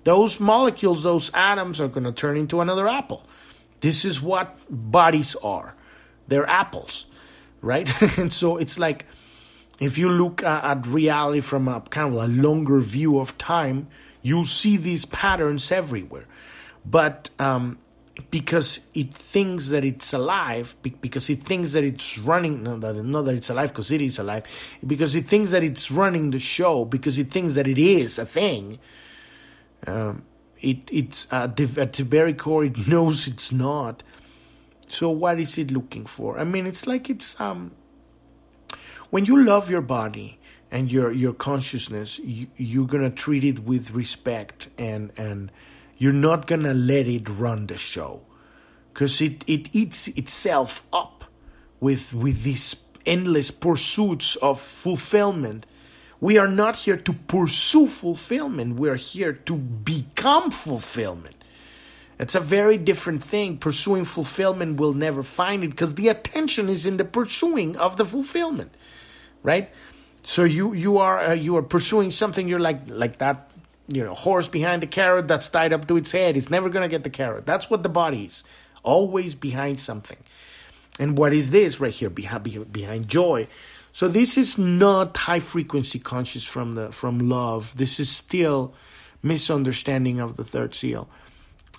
Those 0.03 0.39
molecules, 0.39 1.03
those 1.03 1.31
atoms, 1.33 1.81
are 1.81 1.87
going 1.87 2.03
to 2.03 2.11
turn 2.11 2.37
into 2.37 2.61
another 2.61 2.87
apple. 2.87 3.23
This 3.81 4.05
is 4.05 4.21
what 4.21 4.55
bodies 4.69 5.35
are. 5.43 5.75
They're 6.27 6.47
apples, 6.47 7.07
right? 7.61 7.89
and 8.17 8.31
so 8.31 8.57
it's 8.57 8.79
like 8.79 9.05
if 9.79 9.97
you 9.97 10.09
look 10.09 10.43
at 10.43 10.85
reality 10.87 11.41
from 11.41 11.67
a 11.67 11.81
kind 11.81 12.13
of 12.13 12.21
a 12.21 12.27
longer 12.27 12.79
view 12.79 13.19
of 13.19 13.37
time, 13.37 13.87
you'll 14.21 14.45
see 14.45 14.77
these 14.77 15.05
patterns 15.05 15.71
everywhere. 15.71 16.27
But 16.85 17.29
um, 17.39 17.77
because 18.31 18.81
it 18.93 19.13
thinks 19.13 19.69
that 19.69 19.83
it's 19.83 20.13
alive, 20.13 20.75
because 20.81 21.29
it 21.29 21.43
thinks 21.43 21.73
that 21.73 21.83
it's 21.83 22.17
running, 22.17 22.63
no, 22.63 22.77
not 22.77 23.21
that 23.23 23.35
it's 23.35 23.49
alive 23.49 23.69
because 23.69 23.91
it 23.91 24.01
is 24.01 24.19
alive, 24.19 24.43
because 24.85 25.15
it 25.15 25.25
thinks 25.25 25.51
that 25.51 25.63
it's 25.63 25.91
running 25.91 26.31
the 26.31 26.39
show, 26.39 26.85
because 26.85 27.17
it 27.17 27.29
thinks 27.29 27.55
that 27.55 27.67
it 27.67 27.77
is 27.77 28.17
a 28.17 28.25
thing, 28.25 28.79
um, 29.85 30.23
it, 30.61 30.89
it's 30.91 31.27
at 31.31 31.57
the, 31.57 31.81
at 31.81 31.93
the 31.93 32.03
very 32.03 32.33
core, 32.33 32.63
it 32.63 32.87
knows 32.87 33.27
it's 33.27 33.51
not. 33.51 34.01
So 34.87 35.09
what 35.09 35.39
is 35.39 35.57
it 35.57 35.71
looking 35.71 36.05
for? 36.05 36.39
I 36.39 36.43
mean, 36.43 36.65
it's 36.65 36.87
like 36.87 37.09
it's 37.09 37.39
um, 37.39 37.71
when 39.09 39.25
you 39.25 39.43
love 39.43 39.69
your 39.69 39.81
body 39.81 40.39
and 40.71 40.91
your 40.91 41.11
your 41.11 41.33
consciousness, 41.33 42.19
you, 42.19 42.47
you're 42.55 42.87
gonna 42.87 43.09
treat 43.09 43.43
it 43.43 43.59
with 43.59 43.91
respect 43.91 44.69
and 44.77 45.11
and 45.17 45.51
you're 45.97 46.13
not 46.13 46.47
gonna 46.47 46.73
let 46.73 47.07
it 47.07 47.29
run 47.29 47.67
the 47.67 47.77
show. 47.77 48.21
Because 48.93 49.21
it, 49.21 49.43
it 49.47 49.69
eats 49.73 50.07
itself 50.09 50.85
up 50.93 51.25
with 51.79 52.13
with 52.13 52.43
these 52.43 52.75
endless 53.05 53.51
pursuits 53.51 54.35
of 54.37 54.59
fulfillment. 54.59 55.65
We 56.21 56.37
are 56.37 56.47
not 56.47 56.77
here 56.77 56.97
to 56.97 57.13
pursue 57.13 57.87
fulfillment. 57.87 58.79
We 58.79 58.89
are 58.89 58.95
here 58.95 59.33
to 59.33 59.55
become 59.55 60.49
fulfillment. 60.49 61.35
It's 62.17 62.35
a 62.35 62.39
very 62.39 62.77
different 62.77 63.21
thing. 63.21 63.57
Pursuing 63.57 64.05
fulfillment 64.05 64.79
will 64.79 64.93
never 64.93 65.21
find 65.21 65.63
it 65.63 65.71
because 65.71 65.95
the 65.95 66.07
attention 66.07 66.69
is 66.69 66.85
in 66.85 66.97
the 66.97 67.03
pursuing 67.05 67.75
of 67.75 67.97
the 67.97 68.05
fulfillment 68.05 68.71
right? 69.45 69.69
So 70.23 70.43
you 70.43 70.73
you 70.73 70.97
are 70.97 71.19
uh, 71.19 71.33
you 71.33 71.55
are 71.55 71.61
pursuing 71.61 72.09
something 72.11 72.49
you're 72.49 72.59
like 72.59 72.81
like 72.87 73.19
that 73.19 73.51
you 73.87 74.03
know, 74.03 74.13
horse 74.13 74.47
behind 74.47 74.81
the 74.81 74.87
carrot 74.87 75.27
that's 75.27 75.49
tied 75.49 75.73
up 75.73 75.87
to 75.87 75.97
its 75.97 76.11
head. 76.11 76.35
It's 76.35 76.49
never 76.49 76.69
going 76.69 76.83
to 76.83 76.93
get 76.93 77.03
the 77.03 77.09
carrot. 77.09 77.45
That's 77.45 77.69
what 77.69 77.83
the 77.83 77.89
body 77.89 78.25
is. 78.25 78.43
Always 78.83 79.35
behind 79.35 79.79
something. 79.79 80.17
And 80.99 81.17
what 81.17 81.33
is 81.33 81.51
this 81.51 81.79
right 81.79 81.93
here 81.93 82.09
behind, 82.09 82.71
behind 82.71 83.07
joy? 83.07 83.47
So 83.91 84.07
this 84.07 84.37
is 84.37 84.57
not 84.57 85.15
high 85.15 85.39
frequency 85.39 85.99
conscious 85.99 86.43
from 86.43 86.73
the 86.73 86.91
from 86.91 87.29
love. 87.29 87.73
This 87.77 87.99
is 87.99 88.09
still 88.09 88.73
misunderstanding 89.23 90.19
of 90.19 90.35
the 90.35 90.43
third 90.43 90.75
seal. 90.75 91.09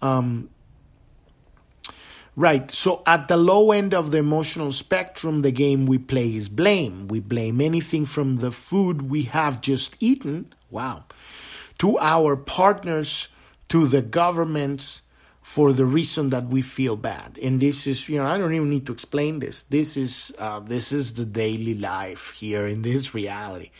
Um, 0.00 0.48
right. 2.34 2.70
So 2.70 3.02
at 3.06 3.28
the 3.28 3.36
low 3.36 3.70
end 3.70 3.94
of 3.94 4.12
the 4.12 4.18
emotional 4.18 4.72
spectrum, 4.72 5.42
the 5.42 5.50
game 5.50 5.86
we 5.86 5.98
play 5.98 6.34
is 6.34 6.48
blame. 6.48 7.08
We 7.08 7.20
blame 7.20 7.60
anything 7.60 8.06
from 8.06 8.36
the 8.36 8.52
food 8.52 9.10
we 9.10 9.22
have 9.22 9.60
just 9.60 9.96
eaten. 10.00 10.54
Wow 10.70 11.04
to 11.78 11.98
our 11.98 12.36
partners, 12.36 13.28
to 13.68 13.86
the 13.86 14.02
governments, 14.02 15.02
for 15.46 15.72
the 15.72 15.86
reason 15.86 16.30
that 16.30 16.48
we 16.48 16.60
feel 16.60 16.96
bad. 16.96 17.38
And 17.40 17.60
this 17.60 17.86
is, 17.86 18.08
you 18.08 18.18
know, 18.18 18.26
I 18.26 18.36
don't 18.36 18.52
even 18.52 18.68
need 18.68 18.84
to 18.86 18.92
explain 18.92 19.38
this. 19.38 19.62
This 19.62 19.96
is 19.96 20.34
uh, 20.40 20.58
this 20.58 20.90
is 20.90 21.14
the 21.14 21.24
daily 21.24 21.74
life 21.74 22.32
here 22.32 22.66
in 22.66 22.82
this 22.82 23.14
reality, 23.14 23.70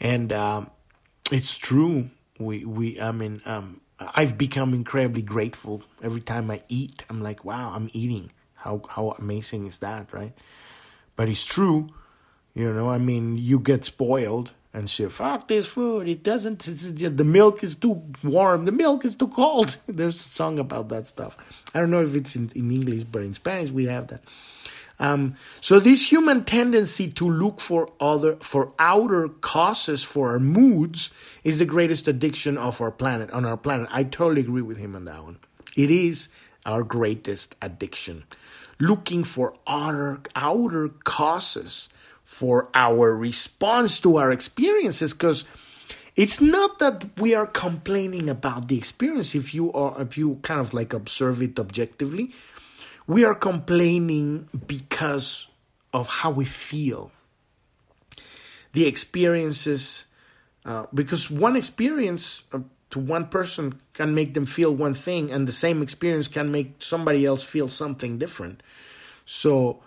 and 0.00 0.32
um, 0.32 0.70
it's 1.30 1.56
true. 1.56 2.10
We 2.40 2.64
we 2.64 3.00
I 3.00 3.12
mean 3.12 3.40
um, 3.46 3.82
I've 4.00 4.36
become 4.36 4.74
incredibly 4.74 5.22
grateful 5.22 5.84
every 6.02 6.20
time 6.20 6.50
I 6.50 6.60
eat. 6.68 7.04
I'm 7.08 7.22
like, 7.22 7.44
wow, 7.44 7.72
I'm 7.72 7.88
eating. 7.92 8.32
How 8.54 8.82
how 8.88 9.12
amazing 9.12 9.68
is 9.68 9.78
that, 9.78 10.12
right? 10.12 10.32
But 11.14 11.28
it's 11.28 11.44
true. 11.44 11.86
You 12.52 12.72
know, 12.72 12.90
I 12.90 12.98
mean, 12.98 13.38
you 13.38 13.60
get 13.60 13.84
spoiled 13.84 14.52
and 14.74 14.90
she 14.90 15.06
fuck 15.06 15.46
this 15.46 15.68
food. 15.68 16.08
It 16.08 16.24
doesn't. 16.24 16.58
The 16.58 17.24
milk 17.24 17.62
is 17.62 17.76
too 17.76 18.02
warm. 18.24 18.64
The 18.64 18.72
milk 18.72 19.04
is 19.04 19.14
too 19.14 19.28
cold. 19.28 19.76
There's 19.86 20.16
a 20.16 20.28
song 20.28 20.58
about 20.58 20.88
that 20.88 21.06
stuff. 21.06 21.36
I 21.72 21.80
don't 21.80 21.90
know 21.90 22.02
if 22.02 22.14
it's 22.14 22.34
in, 22.34 22.50
in 22.56 22.70
English, 22.72 23.04
but 23.04 23.22
in 23.22 23.32
Spanish 23.34 23.70
we 23.70 23.86
have 23.86 24.08
that. 24.08 24.22
Um, 24.98 25.36
so 25.60 25.80
this 25.80 26.10
human 26.10 26.44
tendency 26.44 27.10
to 27.12 27.28
look 27.28 27.60
for 27.60 27.90
other 28.00 28.36
for 28.36 28.72
outer 28.78 29.28
causes 29.28 30.02
for 30.02 30.30
our 30.30 30.38
moods 30.38 31.12
is 31.44 31.58
the 31.60 31.64
greatest 31.64 32.06
addiction 32.08 32.58
of 32.58 32.80
our 32.80 32.90
planet 32.90 33.30
on 33.30 33.44
our 33.44 33.56
planet. 33.56 33.88
I 33.92 34.02
totally 34.02 34.40
agree 34.40 34.62
with 34.62 34.76
him 34.76 34.96
on 34.96 35.04
that 35.04 35.22
one. 35.22 35.38
It 35.76 35.90
is 35.90 36.28
our 36.66 36.82
greatest 36.82 37.54
addiction. 37.62 38.24
Looking 38.80 39.22
for 39.22 39.54
outer 39.66 40.20
outer 40.34 40.88
causes 41.04 41.88
for 42.24 42.68
our 42.74 43.14
response 43.14 44.00
to 44.00 44.16
our 44.16 44.32
experiences 44.32 45.12
because 45.12 45.44
it's 46.16 46.40
not 46.40 46.78
that 46.78 47.04
we 47.20 47.34
are 47.34 47.46
complaining 47.46 48.28
about 48.28 48.68
the 48.68 48.76
experience. 48.78 49.34
If 49.34 49.54
you 49.54 49.72
are 49.72 50.02
if 50.02 50.18
you 50.18 50.40
kind 50.42 50.60
of 50.60 50.74
like 50.74 50.92
observe 50.92 51.42
it 51.42 51.58
objectively 51.58 52.32
we 53.06 53.24
are 53.24 53.34
complaining 53.34 54.48
because 54.66 55.48
of 55.92 56.08
how 56.08 56.30
we 56.30 56.44
feel. 56.44 57.12
The 58.72 58.86
experiences 58.86 60.06
uh, 60.64 60.86
because 60.92 61.30
one 61.30 61.56
experience 61.56 62.42
uh, 62.52 62.60
to 62.90 62.98
one 62.98 63.26
person 63.26 63.80
can 63.92 64.14
make 64.14 64.34
them 64.34 64.46
feel 64.46 64.74
one 64.74 64.94
thing 64.94 65.30
and 65.30 65.46
the 65.46 65.52
same 65.52 65.82
experience 65.82 66.26
can 66.26 66.50
make 66.50 66.82
somebody 66.82 67.24
else 67.24 67.42
feel 67.42 67.68
something 67.68 68.18
different. 68.18 68.62
So 69.26 69.82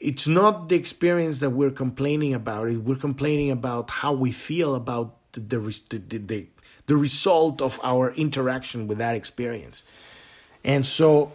it's 0.00 0.26
not 0.26 0.68
the 0.68 0.76
experience 0.76 1.38
that 1.38 1.50
we're 1.50 1.70
complaining 1.70 2.34
about. 2.34 2.68
We're 2.70 2.96
complaining 2.96 3.50
about 3.50 3.90
how 3.90 4.12
we 4.12 4.32
feel 4.32 4.74
about 4.74 5.16
the 5.32 5.40
the, 5.40 5.98
the, 5.98 6.18
the, 6.18 6.46
the 6.86 6.96
result 6.96 7.60
of 7.62 7.80
our 7.82 8.12
interaction 8.12 8.86
with 8.86 8.98
that 8.98 9.14
experience. 9.14 9.82
And 10.64 10.86
so, 10.86 11.32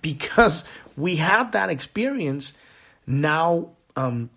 because 0.00 0.64
we 0.96 1.16
had 1.16 1.52
that 1.52 1.70
experience, 1.70 2.54
now 3.06 3.70
um, 3.96 4.30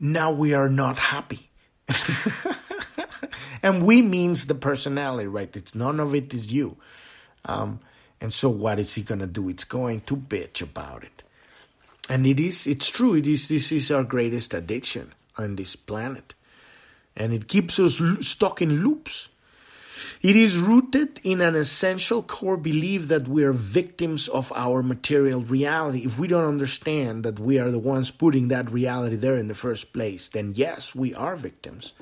now 0.00 0.30
we 0.30 0.54
are 0.54 0.68
not 0.68 0.98
happy. 0.98 1.48
and 3.62 3.82
we 3.82 4.02
means 4.02 4.46
the 4.46 4.54
personality, 4.54 5.26
right? 5.26 5.54
It's, 5.56 5.74
none 5.74 6.00
of 6.00 6.14
it 6.14 6.34
is 6.34 6.52
you. 6.52 6.76
Um, 7.44 7.80
and 8.20 8.32
so, 8.34 8.48
what 8.48 8.78
is 8.78 8.94
he 8.94 9.02
gonna 9.02 9.26
do? 9.26 9.48
It's 9.48 9.64
going 9.64 10.00
to 10.02 10.16
bitch 10.16 10.62
about 10.62 11.04
it 11.04 11.22
and 12.08 12.26
it 12.26 12.40
is 12.40 12.66
it's 12.66 12.90
true 12.90 13.14
it 13.14 13.26
is 13.26 13.48
this 13.48 13.72
is 13.72 13.90
our 13.90 14.04
greatest 14.04 14.54
addiction 14.54 15.12
on 15.36 15.56
this 15.56 15.76
planet 15.76 16.34
and 17.16 17.32
it 17.32 17.48
keeps 17.48 17.78
us 17.78 18.00
stuck 18.20 18.62
in 18.62 18.82
loops 18.82 19.30
it 20.22 20.36
is 20.36 20.58
rooted 20.58 21.20
in 21.22 21.40
an 21.40 21.54
essential 21.54 22.22
core 22.22 22.56
belief 22.56 23.08
that 23.08 23.28
we 23.28 23.44
are 23.44 23.52
victims 23.52 24.28
of 24.28 24.52
our 24.54 24.82
material 24.82 25.42
reality. 25.42 26.04
If 26.04 26.18
we 26.18 26.26
don't 26.26 26.44
understand 26.44 27.24
that 27.24 27.38
we 27.38 27.58
are 27.58 27.70
the 27.70 27.78
ones 27.78 28.10
putting 28.10 28.48
that 28.48 28.70
reality 28.70 29.16
there 29.16 29.36
in 29.36 29.48
the 29.48 29.54
first 29.54 29.92
place, 29.92 30.28
then 30.28 30.52
yes, 30.54 30.94
we 30.94 31.14
are 31.14 31.36
victims. 31.36 31.92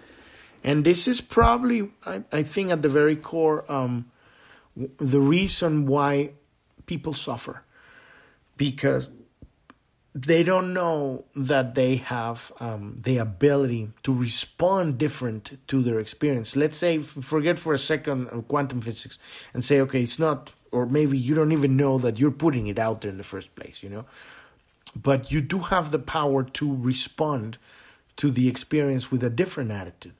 And 0.62 0.84
this 0.84 1.06
is 1.08 1.20
probably, 1.20 1.90
I, 2.06 2.22
I 2.32 2.42
think, 2.42 2.70
at 2.70 2.82
the 2.82 2.88
very 2.88 3.16
core, 3.16 3.70
um, 3.70 4.10
the 4.76 5.20
reason 5.20 5.86
why 5.86 6.30
people 6.86 7.12
suffer. 7.12 7.62
Because 8.56 9.08
they 10.14 10.44
don't 10.44 10.72
know 10.72 11.24
that 11.34 11.74
they 11.74 11.96
have 11.96 12.52
um, 12.60 13.00
the 13.02 13.18
ability 13.18 13.90
to 14.04 14.14
respond 14.14 14.96
different 14.96 15.58
to 15.66 15.82
their 15.82 15.98
experience. 15.98 16.54
Let's 16.54 16.76
say, 16.76 16.98
forget 16.98 17.58
for 17.58 17.74
a 17.74 17.78
second 17.78 18.28
quantum 18.46 18.80
physics 18.80 19.18
and 19.52 19.64
say, 19.64 19.80
okay, 19.80 20.02
it's 20.02 20.18
not, 20.20 20.52
or 20.70 20.86
maybe 20.86 21.18
you 21.18 21.34
don't 21.34 21.50
even 21.50 21.76
know 21.76 21.98
that 21.98 22.20
you're 22.20 22.30
putting 22.30 22.68
it 22.68 22.78
out 22.78 23.00
there 23.00 23.10
in 23.10 23.18
the 23.18 23.24
first 23.24 23.54
place, 23.56 23.82
you 23.82 23.88
know? 23.88 24.04
But 24.94 25.32
you 25.32 25.40
do 25.40 25.58
have 25.58 25.90
the 25.90 25.98
power 25.98 26.44
to 26.44 26.76
respond 26.76 27.58
to 28.16 28.30
the 28.30 28.48
experience 28.48 29.10
with 29.10 29.24
a 29.24 29.30
different 29.30 29.72
attitude. 29.72 30.14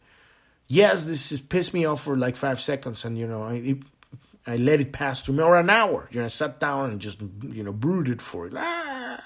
Yes, 0.67 1.05
this 1.05 1.31
has 1.31 1.41
pissed 1.41 1.73
me 1.73 1.85
off 1.85 2.03
for 2.03 2.17
like 2.17 2.35
five 2.35 2.61
seconds, 2.61 3.05
and 3.05 3.17
you 3.17 3.29
know, 3.29 3.45
I, 3.45 3.53
it, 3.55 3.79
I 4.47 4.57
let 4.57 4.81
it 4.81 4.93
pass 4.93 5.23
through 5.23 5.37
me, 5.37 5.45
or 5.45 5.57
an 5.57 5.71
hour. 5.71 6.09
You 6.11 6.21
know, 6.21 6.25
I 6.25 6.29
sat 6.29 6.59
down 6.59 6.91
and 6.91 7.01
just 7.01 7.21
you 7.21 7.63
know 7.63 7.73
brooded 7.73 8.23
for 8.23 8.47
it. 8.47 8.55
Ah, 8.57 9.23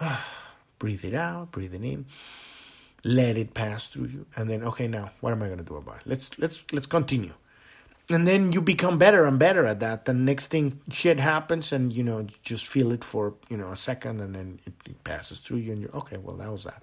breathe 0.78 1.04
it 1.04 1.14
out, 1.14 1.52
breathe 1.52 1.74
it 1.74 1.82
in, 1.82 2.06
let 3.04 3.36
it 3.36 3.54
pass 3.54 3.86
through 3.86 4.06
you, 4.06 4.26
and 4.36 4.50
then 4.50 4.62
okay, 4.62 4.88
now 4.88 5.10
what 5.20 5.32
am 5.32 5.42
I 5.42 5.48
to 5.48 5.56
do 5.56 5.76
about 5.76 5.96
it? 5.96 6.02
Let's 6.06 6.38
let's 6.38 6.62
let's 6.72 6.86
continue, 6.86 7.34
and 8.10 8.26
then 8.26 8.52
you 8.52 8.60
become 8.60 8.98
better 8.98 9.24
and 9.24 9.38
better 9.38 9.66
at 9.66 9.80
that. 9.80 10.04
The 10.04 10.14
next 10.14 10.48
thing 10.48 10.80
shit 10.90 11.20
happens, 11.20 11.72
and 11.72 11.92
you 11.92 12.02
know 12.02 12.26
just 12.42 12.66
feel 12.66 12.92
it 12.92 13.04
for 13.04 13.34
you 13.48 13.56
know 13.56 13.70
a 13.70 13.76
second, 13.76 14.20
and 14.20 14.34
then 14.34 14.60
it, 14.66 14.74
it 14.86 15.04
passes 15.04 15.40
through 15.40 15.58
you, 15.58 15.72
and 15.72 15.82
you're 15.82 15.96
okay. 15.96 16.16
Well, 16.16 16.36
that 16.36 16.50
was 16.50 16.64
that 16.64 16.82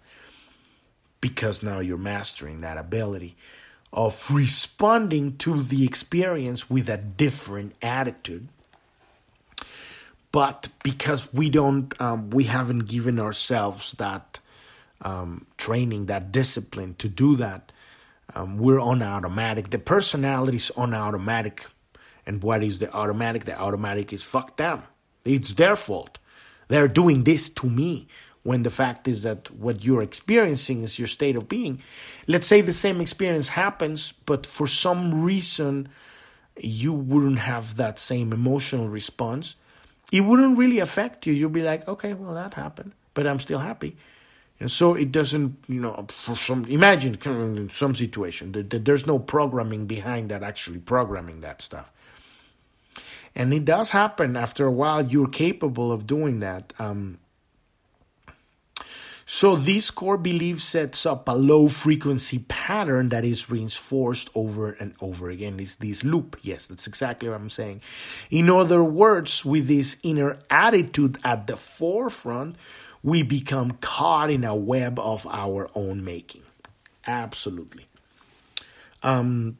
because 1.22 1.64
now 1.64 1.80
you're 1.80 1.98
mastering 1.98 2.62
that 2.62 2.78
ability 2.78 3.36
of 3.92 4.30
responding 4.30 5.36
to 5.38 5.60
the 5.62 5.84
experience 5.84 6.70
with 6.70 6.90
a 6.90 6.98
different 6.98 7.74
attitude 7.82 8.48
but 10.36 10.68
because 10.84 11.22
we 11.34 11.50
don't 11.50 11.88
um, 12.02 12.30
we 12.30 12.44
haven't 12.44 12.88
given 12.96 13.20
ourselves 13.20 13.94
that 13.94 14.40
um, 15.02 15.46
training 15.58 16.08
that 16.08 16.32
discipline 16.32 16.94
to 17.04 17.08
do 17.08 17.36
that 17.38 17.72
um, 18.34 18.58
we're 18.58 18.80
on 18.80 19.02
automatic. 19.02 19.70
The 19.70 19.80
personality 19.80 20.58
is 20.58 20.72
on 20.72 20.94
automatic. 20.94 21.66
And 22.26 22.42
what 22.42 22.64
is 22.64 22.80
the 22.80 22.92
automatic? 22.92 23.46
The 23.46 23.58
automatic 23.60 24.12
is 24.12 24.24
fuck 24.24 24.58
them. 24.58 24.84
It's 25.24 25.54
their 25.54 25.76
fault. 25.76 26.18
They're 26.68 26.88
doing 26.88 27.24
this 27.24 27.50
to 27.50 27.68
me. 27.68 28.08
When 28.44 28.62
the 28.62 28.70
fact 28.70 29.08
is 29.08 29.24
that 29.24 29.50
what 29.50 29.84
you're 29.84 30.04
experiencing 30.04 30.84
is 30.84 31.00
your 31.00 31.08
state 31.08 31.36
of 31.36 31.50
being. 31.50 31.82
Let's 32.28 32.46
say 32.46 32.62
the 32.62 32.74
same 32.74 33.02
experience 33.02 33.50
happens 33.50 34.14
but 34.28 34.46
for 34.46 34.68
some 34.68 35.24
reason 35.24 35.90
you 36.60 36.94
wouldn't 36.94 37.40
have 37.40 37.76
that 37.78 37.98
same 37.98 38.32
emotional 38.32 38.88
response 38.88 39.56
it 40.12 40.22
wouldn't 40.22 40.58
really 40.58 40.80
affect 40.80 41.26
you. 41.26 41.34
You'll 41.34 41.50
be 41.50 41.64
like, 41.64 41.88
okay, 41.88 42.14
well, 42.14 42.34
that 42.34 42.54
happened, 42.54 42.94
but 43.14 43.26
I'm 43.28 43.40
still 43.40 43.60
happy. 43.60 43.98
And 44.60 44.72
so 44.72 44.94
it 44.94 45.12
doesn't, 45.12 45.58
you 45.68 45.82
know, 45.82 46.06
for 46.08 46.36
some, 46.36 46.66
imagine 46.66 47.18
some 47.74 47.96
situation 47.96 48.54
that 48.54 48.86
there's 48.86 49.06
no 49.06 49.20
programming 49.20 49.86
behind 49.86 50.32
that 50.32 50.44
actually 50.44 50.80
programming 50.80 51.42
that 51.42 51.62
stuff. 51.62 51.92
And 53.36 53.54
it 53.54 53.66
does 53.66 53.90
happen 53.90 54.38
after 54.38 54.66
a 54.66 54.72
while, 54.72 55.06
you're 55.06 55.28
capable 55.28 55.92
of 55.92 56.08
doing 56.08 56.40
that. 56.40 56.72
Um, 56.80 57.18
so 59.26 59.56
this 59.56 59.90
core 59.90 60.20
belief 60.20 60.62
sets 60.62 61.04
up 61.04 61.28
a 61.28 61.32
low 61.32 61.68
frequency 61.68 62.40
pattern 62.48 63.10
that 63.10 63.26
is 63.26 63.50
reinforced 63.50 64.30
over 64.36 64.72
and 64.74 64.94
over 65.02 65.30
again. 65.32 65.58
This 65.58 65.76
this 65.76 66.04
loop. 66.04 66.38
Yes, 66.44 66.68
that's 66.68 66.86
exactly 66.86 67.28
what 67.28 67.36
I'm 67.36 67.50
saying. 67.50 67.82
In 68.30 68.52
other 68.52 68.84
words, 68.84 69.44
with 69.44 69.68
this 69.68 69.98
inner 70.04 70.38
attitude 70.52 71.18
at 71.24 71.48
the 71.48 71.58
forefront, 71.58 72.56
we 73.02 73.24
become 73.24 73.72
caught 73.82 74.30
in 74.30 74.44
a 74.44 74.56
web 74.56 75.00
of 75.00 75.26
our 75.26 75.68
own 75.74 76.04
making. 76.06 76.44
Absolutely. 77.08 77.88
Um, 79.02 79.58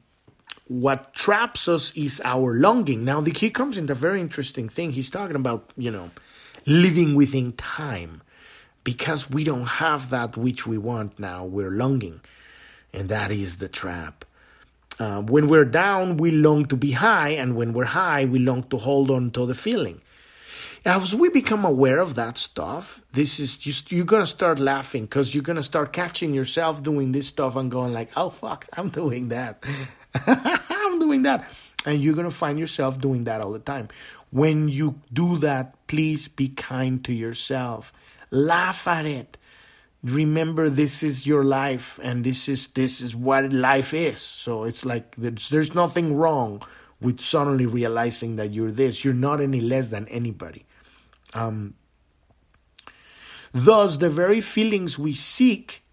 what 0.68 1.14
traps 1.14 1.68
us 1.68 1.92
is 1.96 2.22
our 2.24 2.54
longing. 2.54 3.04
Now, 3.04 3.22
the 3.22 3.32
key 3.32 3.50
comes 3.50 3.78
in 3.78 3.86
the 3.88 3.94
very 3.96 4.22
interesting 4.22 4.70
thing. 4.70 4.92
He's 4.94 5.12
talking 5.12 5.36
about, 5.36 5.72
you 5.78 5.92
know, 5.92 6.12
living 6.66 7.16
within 7.16 7.54
time 7.54 8.22
because 8.86 9.30
we 9.30 9.44
don't 9.44 9.66
have 9.66 10.12
that 10.12 10.38
which 10.38 10.66
we 10.66 10.78
want 10.78 11.20
now, 11.20 11.44
we're 11.44 11.72
longing. 11.72 12.22
And 12.94 13.10
that 13.10 13.32
is 13.32 13.58
the 13.58 13.68
trap. 13.68 14.24
Uh, 14.98 15.22
when 15.24 15.50
we're 15.50 15.66
down, 15.66 16.16
we 16.16 16.32
long 16.32 16.66
to 16.68 16.78
be 16.78 16.92
high, 16.92 17.30
and 17.30 17.58
when 17.58 17.74
we're 17.74 17.92
high, 17.92 18.24
we 18.24 18.40
long 18.40 18.64
to 18.70 18.78
hold 18.78 19.12
on 19.12 19.32
to 19.32 19.46
the 19.46 19.56
feeling. 19.56 20.02
As 20.86 21.14
we 21.14 21.30
become 21.30 21.66
aware 21.66 22.00
of 22.00 22.16
that 22.16 22.38
stuff, 22.38 23.02
this 23.12 23.40
is 23.40 23.58
just 23.58 23.92
you're 23.92 24.06
gonna 24.06 24.26
start 24.28 24.60
laughing 24.60 25.06
because 25.06 25.34
you're 25.34 25.44
gonna 25.44 25.64
start 25.64 25.92
catching 25.92 26.34
yourself 26.34 26.84
doing 26.84 27.12
this 27.12 27.28
stuff 27.28 27.56
and 27.56 27.72
going 27.72 27.92
like, 27.92 28.12
"Oh 28.16 28.30
fuck, 28.30 28.68
I'm 28.78 28.90
doing 28.90 29.30
that, 29.30 29.66
I'm 30.14 31.00
doing 31.00 31.24
that," 31.24 31.50
and 31.88 32.02
you're 32.02 32.14
gonna 32.14 32.30
find 32.30 32.60
yourself 32.60 33.02
doing 33.02 33.24
that 33.24 33.42
all 33.42 33.52
the 33.52 33.60
time. 33.60 33.90
When 34.30 34.70
you 34.70 35.02
do 35.12 35.40
that, 35.40 35.76
please 35.88 36.28
be 36.28 36.50
kind 36.50 37.04
to 37.04 37.12
yourself 37.12 37.92
laugh 38.36 38.88
at 38.88 39.06
it. 39.06 39.38
Remember 40.04 40.70
this 40.70 41.02
is 41.02 41.26
your 41.26 41.44
life 41.44 42.00
and 42.04 42.24
this 42.24 42.48
is 42.48 42.68
this 42.68 43.02
is 43.02 43.16
what 43.16 43.52
life 43.52 43.94
is. 43.94 44.20
So 44.20 44.66
it's 44.66 44.86
like 44.86 45.16
there's, 45.16 45.50
there's 45.50 45.74
nothing 45.74 46.16
wrong 46.16 46.62
with 47.02 47.20
suddenly 47.20 47.66
realizing 47.66 48.36
that 48.36 48.54
you're 48.54 48.72
this. 48.72 49.04
You're 49.04 49.14
not 49.14 49.42
any 49.42 49.62
less 49.62 49.90
than 49.90 50.08
anybody. 50.10 50.66
Um, 51.34 51.74
thus 53.52 53.98
the 53.98 54.10
very 54.10 54.42
feelings 54.42 55.00
we 55.00 55.14
seek 55.14 55.85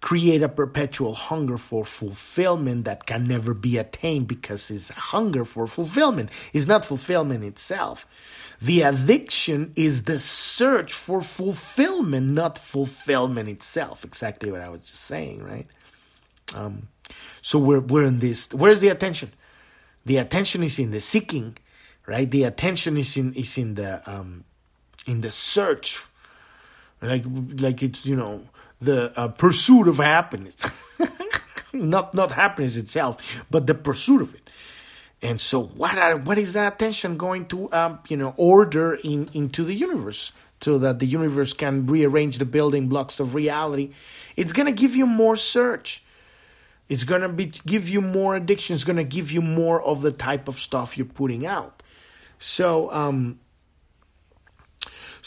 create 0.00 0.42
a 0.42 0.48
perpetual 0.48 1.14
hunger 1.14 1.56
for 1.56 1.84
fulfillment 1.84 2.84
that 2.84 3.06
can 3.06 3.26
never 3.26 3.54
be 3.54 3.78
attained 3.78 4.28
because 4.28 4.70
it's 4.70 4.90
hunger 4.90 5.44
for 5.44 5.66
fulfillment 5.66 6.30
it's 6.52 6.66
not 6.66 6.84
fulfillment 6.84 7.42
itself 7.42 8.06
the 8.60 8.82
addiction 8.82 9.72
is 9.76 10.04
the 10.04 10.18
search 10.18 10.92
for 10.92 11.20
fulfillment, 11.20 12.30
not 12.30 12.58
fulfillment 12.58 13.48
itself. 13.48 14.04
Exactly 14.04 14.50
what 14.50 14.60
I 14.60 14.68
was 14.68 14.80
just 14.80 15.04
saying, 15.04 15.42
right? 15.42 15.66
Um, 16.54 16.88
so 17.42 17.58
we're 17.58 17.80
we're 17.80 18.04
in 18.04 18.20
this. 18.20 18.52
Where's 18.54 18.80
the 18.80 18.88
attention? 18.88 19.32
The 20.06 20.16
attention 20.16 20.62
is 20.62 20.78
in 20.78 20.90
the 20.90 21.00
seeking, 21.00 21.58
right? 22.06 22.30
The 22.30 22.44
attention 22.44 22.96
is 22.96 23.16
in 23.16 23.34
is 23.34 23.58
in 23.58 23.74
the 23.74 24.08
um, 24.10 24.44
in 25.06 25.20
the 25.20 25.30
search, 25.30 26.00
like 27.02 27.24
like 27.60 27.82
it's 27.82 28.06
you 28.06 28.16
know 28.16 28.42
the 28.80 29.18
uh, 29.18 29.28
pursuit 29.28 29.88
of 29.88 29.98
happiness, 29.98 30.56
not 31.72 32.14
not 32.14 32.32
happiness 32.32 32.76
itself, 32.76 33.44
but 33.50 33.66
the 33.66 33.74
pursuit 33.74 34.22
of 34.22 34.34
it. 34.34 34.50
And 35.22 35.40
so, 35.40 35.62
what 35.62 35.98
are 35.98 36.16
what 36.16 36.38
is 36.38 36.52
that 36.52 36.74
attention 36.74 37.16
going 37.16 37.46
to, 37.46 37.72
um, 37.72 38.00
you 38.08 38.16
know, 38.16 38.34
order 38.36 38.94
in 38.94 39.28
into 39.32 39.64
the 39.64 39.74
universe 39.74 40.32
so 40.60 40.78
that 40.78 40.98
the 40.98 41.06
universe 41.06 41.52
can 41.52 41.86
rearrange 41.86 42.38
the 42.38 42.44
building 42.44 42.88
blocks 42.88 43.18
of 43.18 43.34
reality? 43.34 43.92
It's 44.36 44.52
gonna 44.52 44.72
give 44.72 44.94
you 44.94 45.06
more 45.06 45.36
search. 45.36 46.02
It's 46.88 47.04
gonna 47.04 47.30
be 47.30 47.46
give 47.46 47.88
you 47.88 48.02
more 48.02 48.36
addiction. 48.36 48.74
It's 48.74 48.84
gonna 48.84 49.04
give 49.04 49.32
you 49.32 49.40
more 49.40 49.82
of 49.82 50.02
the 50.02 50.12
type 50.12 50.48
of 50.48 50.56
stuff 50.56 50.98
you're 50.98 51.06
putting 51.06 51.46
out. 51.46 51.82
So, 52.38 52.92
um, 52.92 53.40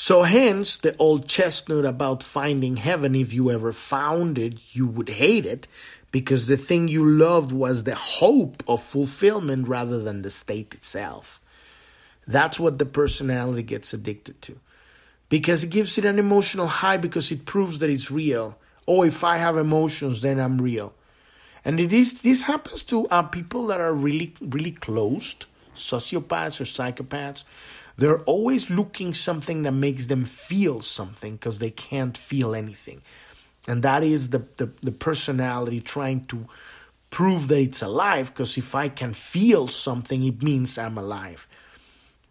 so 0.02 0.24
hence 0.24 0.78
the 0.78 0.96
old 0.96 1.28
chestnut 1.28 1.84
about 1.84 2.24
finding 2.24 2.78
heaven. 2.78 3.16
If 3.16 3.34
you 3.34 3.52
ever 3.52 3.74
found 3.74 4.38
it, 4.40 4.74
you 4.74 4.88
would 4.88 5.10
hate 5.10 5.46
it 5.46 5.68
because 6.10 6.48
the 6.48 6.56
thing 6.56 6.88
you 6.88 7.06
loved 7.06 7.52
was 7.52 7.84
the 7.84 7.96
hope 7.96 8.64
of 8.66 8.82
fulfillment 8.82 9.68
rather 9.68 10.00
than 10.02 10.22
the 10.22 10.30
state 10.30 10.74
itself. 10.74 11.42
That's 12.26 12.58
what 12.58 12.80
the 12.80 12.86
personality 12.86 13.62
gets 13.62 13.94
addicted 13.94 14.42
to. 14.44 14.62
Because 15.28 15.66
it 15.66 15.70
gives 15.70 15.98
it 15.98 16.06
an 16.06 16.18
emotional 16.18 16.68
high 16.68 16.96
because 16.96 17.30
it 17.30 17.44
proves 17.44 17.80
that 17.80 17.90
it's 17.90 18.10
real. 18.10 18.58
Oh, 18.88 19.04
if 19.04 19.26
I 19.26 19.36
have 19.36 19.58
emotions, 19.58 20.22
then 20.22 20.40
I'm 20.40 20.62
real. 20.62 20.94
And 21.66 21.78
it 21.78 21.92
is 21.92 22.22
this 22.22 22.44
happens 22.44 22.86
to 22.86 23.06
uh, 23.10 23.24
people 23.24 23.68
that 23.68 23.82
are 23.82 23.94
really, 23.94 24.34
really 24.40 24.72
closed, 24.72 25.46
sociopaths 25.76 26.62
or 26.62 26.64
psychopaths. 26.64 27.44
They're 28.00 28.20
always 28.20 28.70
looking 28.70 29.14
something 29.14 29.64
that 29.64 29.74
makes 29.74 30.08
them 30.08 30.24
feel 30.24 30.80
something 30.80 31.34
because 31.34 31.60
they 31.60 31.70
can't 31.70 32.18
feel 32.18 32.56
anything. 32.56 33.02
And 33.68 33.84
that 33.84 34.04
is 34.04 34.30
the, 34.30 34.40
the, 34.56 34.72
the 34.82 34.94
personality 34.94 35.82
trying 35.82 36.24
to 36.26 36.48
prove 37.10 37.50
that 37.50 37.60
it's 37.60 37.82
alive 37.82 38.32
because 38.32 38.56
if 38.58 38.76
i 38.76 38.88
can 38.88 39.14
feel 39.14 39.68
something 39.68 40.24
it 40.24 40.42
means 40.42 40.78
i'm 40.78 40.98
alive. 40.98 41.46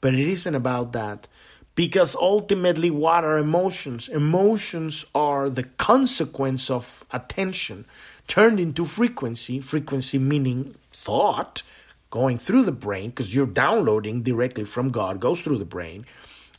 But 0.00 0.14
it 0.14 0.26
isn't 0.26 0.54
about 0.54 0.92
that 0.92 1.28
because 1.74 2.16
ultimately 2.16 2.90
what 2.90 3.24
are 3.24 3.36
emotions? 3.36 4.08
Emotions 4.08 5.04
are 5.14 5.50
the 5.50 5.64
consequence 5.64 6.70
of 6.70 7.04
attention 7.12 7.84
turned 8.26 8.58
into 8.58 8.84
frequency. 8.84 9.60
Frequency 9.60 10.18
meaning 10.18 10.76
thought 10.92 11.62
going 12.10 12.38
through 12.38 12.64
the 12.64 12.72
brain 12.72 13.10
because 13.10 13.34
you're 13.34 13.46
downloading 13.46 14.22
directly 14.22 14.64
from 14.64 14.90
god 14.90 15.20
goes 15.20 15.42
through 15.42 15.58
the 15.58 15.64
brain 15.64 16.04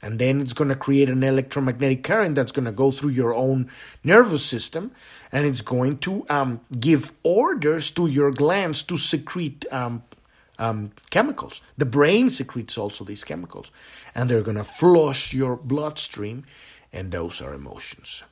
and 0.02 0.20
then 0.20 0.40
it's 0.40 0.54
going 0.54 0.70
to 0.70 0.76
create 0.76 1.10
an 1.10 1.24
electromagnetic 1.24 2.04
current 2.04 2.36
that's 2.36 2.52
going 2.52 2.66
to 2.66 2.72
go 2.72 2.92
through 2.92 3.10
your 3.10 3.34
own 3.34 3.70
nervous 4.04 4.46
system 4.46 4.92
and 5.32 5.46
it's 5.46 5.62
going 5.62 5.98
to 5.98 6.26
um, 6.30 6.62
give 6.80 7.12
orders 7.24 7.92
to 7.92 8.08
your 8.08 8.32
glands 8.32 8.82
to 8.84 8.98
secrete 8.98 9.66
um, 9.72 10.04
um, 10.58 10.92
chemicals. 11.10 11.62
The 11.78 11.86
brain 11.86 12.30
secretes 12.30 12.78
also 12.78 13.04
these 13.04 13.24
chemicals 13.24 13.72
and 14.16 14.30
they're 14.30 14.42
going 14.42 14.58
to 14.58 14.64
flush 14.64 15.34
your 15.34 15.58
bloodstream 15.58 16.46
and 16.94 17.12
those 17.12 17.42
are 17.42 17.54
emotions. 17.54 18.24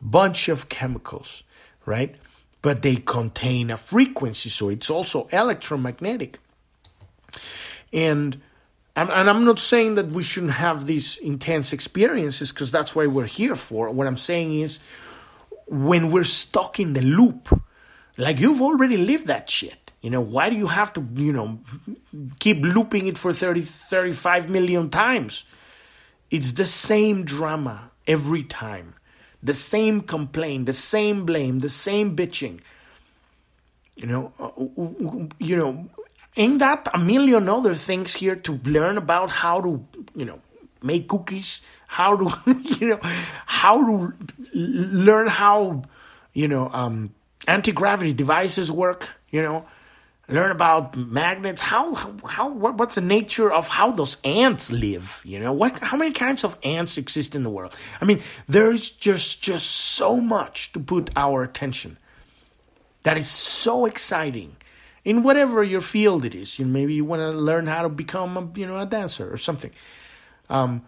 Bunch 0.00 0.48
of 0.48 0.68
chemicals 0.68 1.42
right 1.86 2.16
but 2.62 2.82
they 2.82 2.96
contain 2.96 3.70
a 3.70 3.76
frequency 3.76 4.48
so 4.48 4.68
it's 4.68 4.88
also 4.88 5.26
electromagnetic 5.32 6.38
and 7.92 8.40
and, 8.94 9.10
I'm 9.10 9.44
not 9.44 9.58
saying 9.58 9.94
that 9.94 10.08
we 10.08 10.22
shouldn't 10.22 10.52
have 10.52 10.86
these 10.86 11.16
intense 11.18 11.72
experiences 11.72 12.52
because 12.52 12.70
that's 12.70 12.94
why 12.94 13.06
we're 13.06 13.24
here 13.24 13.56
for. 13.56 13.90
What 13.90 14.06
I'm 14.06 14.18
saying 14.18 14.52
is 14.60 14.80
when 15.66 16.10
we're 16.10 16.24
stuck 16.24 16.78
in 16.78 16.92
the 16.92 17.00
loop, 17.00 17.48
like 18.18 18.38
you've 18.38 18.60
already 18.60 18.98
lived 18.98 19.28
that 19.28 19.48
shit. 19.48 19.90
You 20.02 20.10
know, 20.10 20.20
why 20.20 20.50
do 20.50 20.56
you 20.56 20.66
have 20.66 20.92
to, 20.94 21.08
you 21.14 21.32
know, 21.32 21.60
keep 22.40 22.60
looping 22.60 23.06
it 23.06 23.16
for 23.16 23.32
30, 23.32 23.62
35 23.62 24.50
million 24.50 24.90
times? 24.90 25.44
It's 26.30 26.52
the 26.52 26.66
same 26.66 27.24
drama 27.24 27.90
every 28.06 28.42
time, 28.42 28.94
the 29.42 29.54
same 29.54 30.00
complaint, 30.00 30.66
the 30.66 30.72
same 30.72 31.26
blame, 31.26 31.58
the 31.58 31.68
same 31.68 32.16
bitching. 32.16 32.60
You 33.96 34.06
know, 34.06 34.32
uh, 34.38 35.34
you 35.38 35.56
know, 35.56 35.88
ain't 36.36 36.58
that 36.60 36.88
a 36.94 36.98
million 36.98 37.48
other 37.48 37.74
things 37.74 38.14
here 38.14 38.36
to 38.36 38.60
learn 38.64 38.96
about 38.96 39.30
how 39.30 39.60
to, 39.60 39.84
you 40.14 40.24
know, 40.24 40.40
make 40.82 41.08
cookies, 41.08 41.60
how 41.88 42.16
to, 42.16 42.52
you 42.80 42.88
know, 42.88 43.00
how 43.46 43.84
to 43.84 44.14
learn 44.54 45.26
how, 45.26 45.82
you 46.32 46.48
know, 46.48 46.70
um, 46.72 47.10
anti 47.46 47.72
gravity 47.72 48.12
devices 48.12 48.70
work, 48.70 49.08
you 49.30 49.42
know, 49.42 49.66
learn 50.32 50.50
about 50.50 50.96
magnets, 50.96 51.60
how, 51.60 51.94
how, 51.94 52.50
what, 52.50 52.76
what's 52.76 52.94
the 52.94 53.00
nature 53.00 53.52
of 53.52 53.68
how 53.68 53.90
those 53.90 54.16
ants 54.24 54.72
live, 54.72 55.20
you 55.24 55.38
know, 55.38 55.52
what, 55.52 55.78
how 55.80 55.96
many 55.96 56.12
kinds 56.12 56.42
of 56.42 56.58
ants 56.62 56.96
exist 56.96 57.34
in 57.34 57.42
the 57.42 57.50
world? 57.50 57.76
I 58.00 58.04
mean, 58.04 58.20
there's 58.48 58.90
just, 58.90 59.42
just 59.42 59.66
so 59.66 60.16
much 60.16 60.72
to 60.72 60.80
put 60.80 61.10
our 61.16 61.42
attention 61.42 61.98
that 63.02 63.18
is 63.18 63.28
so 63.28 63.84
exciting 63.84 64.56
in 65.04 65.22
whatever 65.22 65.62
your 65.62 65.80
field 65.80 66.24
it 66.24 66.34
is. 66.34 66.58
You 66.58 66.64
know, 66.64 66.72
maybe 66.72 66.94
you 66.94 67.04
want 67.04 67.20
to 67.20 67.30
learn 67.30 67.66
how 67.66 67.82
to 67.82 67.88
become 67.88 68.36
a, 68.36 68.58
you 68.58 68.66
know 68.66 68.78
a 68.78 68.86
dancer 68.86 69.32
or 69.32 69.36
something. 69.36 69.70
Um, 70.48 70.82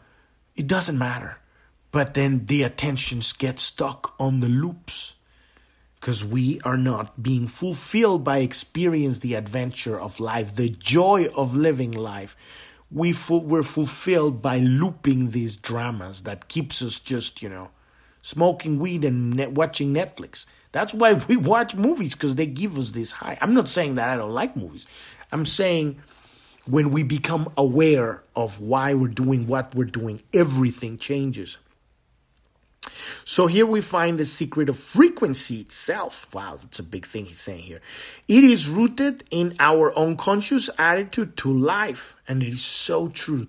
it 0.57 0.66
doesn't 0.66 0.99
matter, 0.99 1.38
but 1.90 2.14
then 2.14 2.47
the 2.47 2.62
attentions 2.62 3.32
get 3.32 3.59
stuck 3.59 4.14
on 4.18 4.40
the 4.40 4.49
loops 4.49 5.13
because 6.05 6.22
we 6.22 6.61
are 6.66 6.76
not 6.76 7.22
being 7.22 7.46
fulfilled 7.46 8.22
by 8.22 8.36
experience 8.36 9.20
the 9.20 9.32
adventure 9.32 9.98
of 9.98 10.20
life, 10.20 10.55
the 10.55 10.68
joy 10.68 11.26
of 11.34 11.57
living 11.57 11.92
life. 11.92 12.36
We 12.90 13.12
fu- 13.12 13.38
we're 13.38 13.62
fulfilled 13.62 14.42
by 14.42 14.59
looping 14.59 15.30
these 15.30 15.57
dramas 15.57 16.24
that 16.24 16.46
keeps 16.46 16.82
us 16.82 16.98
just 16.98 17.40
you 17.40 17.48
know 17.48 17.70
smoking 18.20 18.78
weed 18.78 19.02
and 19.02 19.32
net- 19.32 19.52
watching 19.52 19.94
Netflix. 19.94 20.44
That's 20.72 20.92
why 20.92 21.14
we 21.28 21.38
watch 21.38 21.74
movies 21.74 22.12
because 22.12 22.36
they 22.36 22.44
give 22.44 22.76
us 22.76 22.90
this 22.90 23.12
high. 23.12 23.38
I'm 23.40 23.55
not 23.55 23.66
saying 23.66 23.94
that 23.94 24.11
I 24.11 24.16
don't 24.18 24.34
like 24.34 24.57
movies. 24.57 24.86
I'm 25.32 25.46
saying 25.46 26.02
when 26.66 26.90
we 26.90 27.02
become 27.02 27.50
aware 27.57 28.22
of 28.36 28.61
why 28.61 28.92
we're 28.92 29.09
doing 29.09 29.46
what 29.46 29.74
we're 29.74 29.84
doing, 29.84 30.22
everything 30.34 30.98
changes. 30.98 31.57
So 33.24 33.47
here 33.47 33.66
we 33.66 33.80
find 33.80 34.18
the 34.18 34.26
secret 34.26 34.68
of 34.68 34.78
frequency 34.78 35.61
itself. 35.61 36.32
Wow, 36.35 36.59
that's 36.61 36.78
a 36.78 36.82
big 36.82 37.07
thing 37.07 37.26
he's 37.26 37.41
saying 37.41 37.62
here. 37.62 37.80
It 38.28 38.45
is 38.45 38.68
rooted 38.68 39.24
in 39.30 39.55
our 39.59 39.97
unconscious 39.97 40.68
attitude 40.78 41.37
to 41.39 41.53
life, 41.53 42.16
and 42.28 42.43
it 42.43 42.53
is 42.53 42.64
so 42.64 43.09
true. 43.09 43.49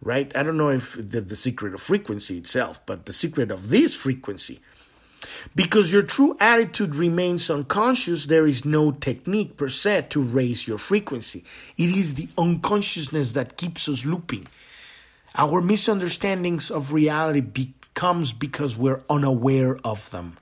Right? 0.00 0.34
I 0.36 0.42
don't 0.42 0.58
know 0.58 0.68
if 0.68 0.94
the, 0.94 1.20
the 1.20 1.36
secret 1.36 1.74
of 1.74 1.80
frequency 1.80 2.36
itself, 2.38 2.80
but 2.84 3.06
the 3.06 3.12
secret 3.12 3.50
of 3.50 3.70
this 3.70 3.94
frequency 3.94 4.60
because 5.54 5.92
your 5.92 6.02
true 6.02 6.36
attitude 6.40 6.94
remains 6.94 7.50
unconscious, 7.50 8.26
there 8.26 8.46
is 8.46 8.64
no 8.64 8.92
technique 8.92 9.56
per 9.56 9.68
se 9.68 10.06
to 10.10 10.20
raise 10.20 10.66
your 10.66 10.78
frequency. 10.78 11.44
It 11.76 11.90
is 11.90 12.14
the 12.14 12.28
unconsciousness 12.36 13.32
that 13.32 13.56
keeps 13.56 13.88
us 13.88 14.04
looping. 14.04 14.46
Our 15.36 15.60
misunderstandings 15.60 16.70
of 16.70 16.92
reality 16.92 17.40
becomes 17.94 18.32
because 18.32 18.76
we're 18.76 19.02
unaware 19.08 19.78
of 19.84 20.10
them. 20.10 20.36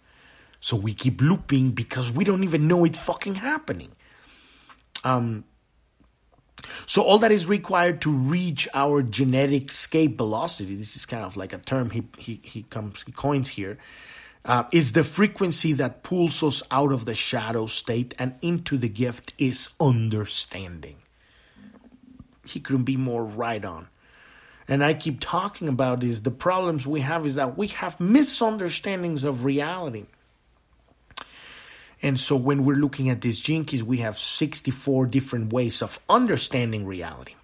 So 0.60 0.76
we 0.76 0.94
keep 0.94 1.20
looping 1.20 1.72
because 1.72 2.10
we 2.10 2.24
don't 2.24 2.44
even 2.44 2.66
know 2.66 2.84
it's 2.84 2.98
fucking 2.98 3.34
happening. 3.36 3.90
Um, 5.04 5.44
so 6.86 7.02
all 7.02 7.18
that 7.18 7.30
is 7.32 7.46
required 7.46 8.00
to 8.02 8.10
reach 8.10 8.68
our 8.72 9.02
genetic 9.02 9.70
escape 9.70 10.16
velocity, 10.16 10.76
this 10.76 10.96
is 10.96 11.04
kind 11.04 11.24
of 11.24 11.36
like 11.36 11.52
a 11.52 11.58
term 11.58 11.90
he 11.90 12.04
he, 12.16 12.40
he 12.42 12.62
comes 12.62 13.02
he 13.02 13.12
coins 13.12 13.50
here, 13.50 13.76
uh, 14.44 14.64
is 14.72 14.92
the 14.92 15.04
frequency 15.04 15.72
that 15.74 16.02
pulls 16.02 16.42
us 16.42 16.62
out 16.70 16.92
of 16.92 17.04
the 17.04 17.14
shadow 17.14 17.66
state 17.66 18.14
and 18.18 18.34
into 18.40 18.78
the 18.78 18.88
gift 18.88 19.34
is 19.36 19.70
understanding. 19.78 20.96
He 22.46 22.60
couldn't 22.60 22.84
be 22.84 22.96
more 22.96 23.24
right 23.24 23.64
on. 23.64 23.88
And 24.68 24.84
I 24.84 24.94
keep 24.94 25.20
talking 25.20 25.68
about 25.68 26.00
this. 26.00 26.20
The 26.20 26.30
problems 26.30 26.86
we 26.86 27.00
have 27.00 27.26
is 27.26 27.34
that 27.34 27.58
we 27.58 27.68
have 27.68 27.98
misunderstandings 28.00 29.24
of 29.24 29.44
reality. 29.44 30.06
And 32.02 32.18
so 32.18 32.34
when 32.34 32.64
we're 32.64 32.76
looking 32.76 33.08
at 33.10 33.20
these 33.20 33.40
Gene 33.40 33.64
Keys, 33.64 33.84
we 33.84 33.98
have 33.98 34.18
64 34.18 35.06
different 35.06 35.52
ways 35.52 35.82
of 35.82 36.00
understanding 36.08 36.84
reality. 36.84 37.34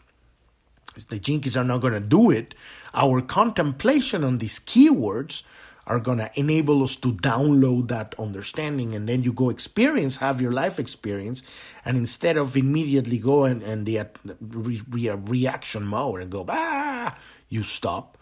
The 1.10 1.18
Gene 1.20 1.40
Keys 1.40 1.56
are 1.56 1.64
not 1.64 1.80
going 1.80 1.92
to 1.92 2.00
do 2.00 2.30
it. 2.30 2.54
Our 2.92 3.20
contemplation 3.22 4.24
on 4.24 4.38
these 4.38 4.58
keywords 4.58 5.44
are 5.88 5.98
going 5.98 6.18
to 6.18 6.30
enable 6.38 6.82
us 6.82 6.96
to 6.96 7.12
download 7.14 7.88
that 7.88 8.14
understanding 8.18 8.94
and 8.94 9.08
then 9.08 9.22
you 9.22 9.32
go 9.32 9.48
experience 9.48 10.18
have 10.18 10.40
your 10.40 10.52
life 10.52 10.78
experience 10.78 11.42
and 11.84 11.96
instead 11.96 12.36
of 12.36 12.56
immediately 12.56 13.18
go 13.18 13.44
and, 13.44 13.62
and 13.62 13.86
the 13.86 14.06
re, 14.40 14.82
re, 14.90 15.08
reaction 15.08 15.84
mode 15.84 16.20
and 16.20 16.30
go 16.30 16.44
bah 16.44 16.87
you 17.48 17.62
stop 17.62 18.18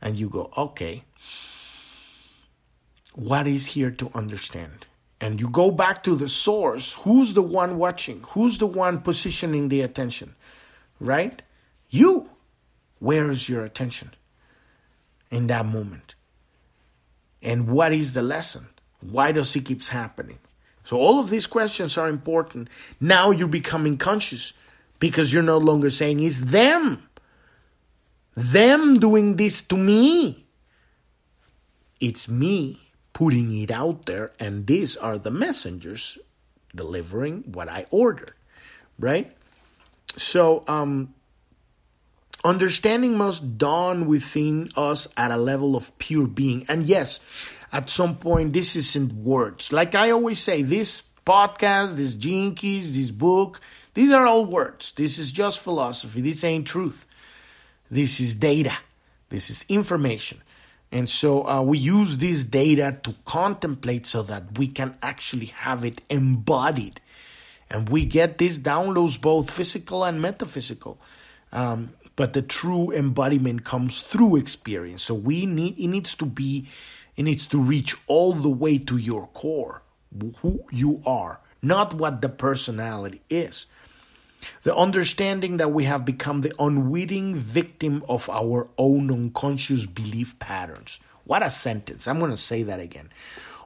and 0.00 0.18
you 0.18 0.28
go 0.28 0.50
okay 0.56 1.04
what 3.14 3.46
is 3.46 3.66
here 3.68 3.90
to 3.90 4.10
understand 4.14 4.86
and 5.20 5.40
you 5.40 5.48
go 5.48 5.70
back 5.70 6.02
to 6.02 6.14
the 6.14 6.28
source 6.28 6.92
who's 7.04 7.34
the 7.34 7.42
one 7.42 7.78
watching 7.78 8.20
who's 8.30 8.58
the 8.58 8.66
one 8.66 9.00
positioning 9.00 9.68
the 9.68 9.80
attention 9.80 10.34
right 11.00 11.42
you 11.88 12.30
where 12.98 13.30
is 13.30 13.48
your 13.48 13.64
attention 13.64 14.10
in 15.30 15.46
that 15.46 15.64
moment 15.64 16.14
and 17.46 17.68
what 17.68 17.92
is 17.92 18.12
the 18.12 18.22
lesson? 18.22 18.66
Why 19.00 19.30
does 19.30 19.54
it 19.54 19.64
keeps 19.64 19.90
happening? 19.90 20.38
So 20.84 20.98
all 20.98 21.20
of 21.20 21.30
these 21.30 21.46
questions 21.46 21.96
are 21.96 22.08
important. 22.08 22.68
Now 23.00 23.30
you're 23.30 23.46
becoming 23.46 23.98
conscious 23.98 24.52
because 24.98 25.32
you're 25.32 25.44
no 25.44 25.58
longer 25.58 25.88
saying 25.88 26.20
it's 26.20 26.40
them. 26.40 27.08
Them 28.36 29.00
doing 29.00 29.36
this 29.36 29.62
to 29.62 29.76
me. 29.76 30.46
It's 31.98 32.28
me 32.28 32.80
putting 33.12 33.56
it 33.56 33.70
out 33.70 34.06
there, 34.06 34.32
and 34.38 34.66
these 34.66 34.96
are 34.96 35.16
the 35.16 35.30
messengers 35.30 36.18
delivering 36.74 37.44
what 37.46 37.68
I 37.68 37.86
ordered, 37.90 38.34
right? 38.98 39.34
So, 40.16 40.62
um, 40.68 41.14
Understanding 42.46 43.16
must 43.16 43.58
dawn 43.58 44.06
within 44.06 44.70
us 44.76 45.08
at 45.16 45.32
a 45.32 45.36
level 45.36 45.74
of 45.74 45.98
pure 45.98 46.28
being. 46.28 46.64
And 46.68 46.86
yes, 46.86 47.18
at 47.72 47.90
some 47.90 48.14
point, 48.14 48.52
this 48.52 48.76
isn't 48.76 49.12
words. 49.14 49.72
Like 49.72 49.96
I 49.96 50.10
always 50.10 50.38
say, 50.38 50.62
this 50.62 51.02
podcast, 51.26 51.96
this 51.96 52.14
Keys, 52.14 52.94
this 52.94 53.10
book, 53.10 53.60
these 53.94 54.12
are 54.12 54.26
all 54.26 54.44
words. 54.44 54.92
This 54.92 55.18
is 55.18 55.32
just 55.32 55.58
philosophy. 55.58 56.20
This 56.20 56.44
ain't 56.44 56.68
truth. 56.68 57.08
This 57.90 58.20
is 58.20 58.34
data. 58.34 58.76
This 59.28 59.50
is 59.50 59.64
information. 59.68 60.42
And 60.92 61.10
so 61.10 61.46
uh, 61.46 61.62
we 61.62 61.78
use 61.78 62.18
this 62.18 62.44
data 62.44 62.98
to 63.02 63.14
contemplate 63.24 64.06
so 64.06 64.22
that 64.22 64.58
we 64.58 64.68
can 64.68 64.96
actually 65.02 65.46
have 65.46 65.84
it 65.84 66.00
embodied. 66.08 67.00
And 67.68 67.88
we 67.88 68.04
get 68.04 68.38
these 68.38 68.58
downloads, 68.58 69.20
both 69.20 69.50
physical 69.50 70.04
and 70.04 70.22
metaphysical. 70.22 70.98
Um, 71.52 71.90
but 72.14 72.32
the 72.32 72.42
true 72.42 72.90
embodiment 72.92 73.64
comes 73.64 74.02
through 74.02 74.36
experience. 74.36 75.02
So 75.02 75.14
we 75.14 75.44
need 75.44 75.78
it 75.78 75.88
needs 75.88 76.14
to 76.16 76.26
be 76.26 76.66
it 77.16 77.22
needs 77.22 77.46
to 77.48 77.58
reach 77.58 77.94
all 78.06 78.32
the 78.32 78.50
way 78.50 78.78
to 78.78 78.96
your 78.96 79.26
core, 79.28 79.82
who 80.40 80.64
you 80.70 81.02
are, 81.06 81.40
not 81.62 81.94
what 81.94 82.20
the 82.22 82.28
personality 82.28 83.22
is. 83.28 83.66
The 84.62 84.74
understanding 84.74 85.56
that 85.58 85.72
we 85.72 85.84
have 85.84 86.04
become 86.04 86.40
the 86.40 86.52
unwitting 86.58 87.34
victim 87.34 88.04
of 88.08 88.28
our 88.30 88.66
own 88.78 89.10
unconscious 89.10 89.86
belief 89.86 90.38
patterns. 90.38 91.00
What 91.24 91.44
a 91.44 91.50
sentence. 91.50 92.06
I'm 92.06 92.18
going 92.18 92.30
to 92.30 92.36
say 92.36 92.62
that 92.64 92.80
again. 92.80 93.10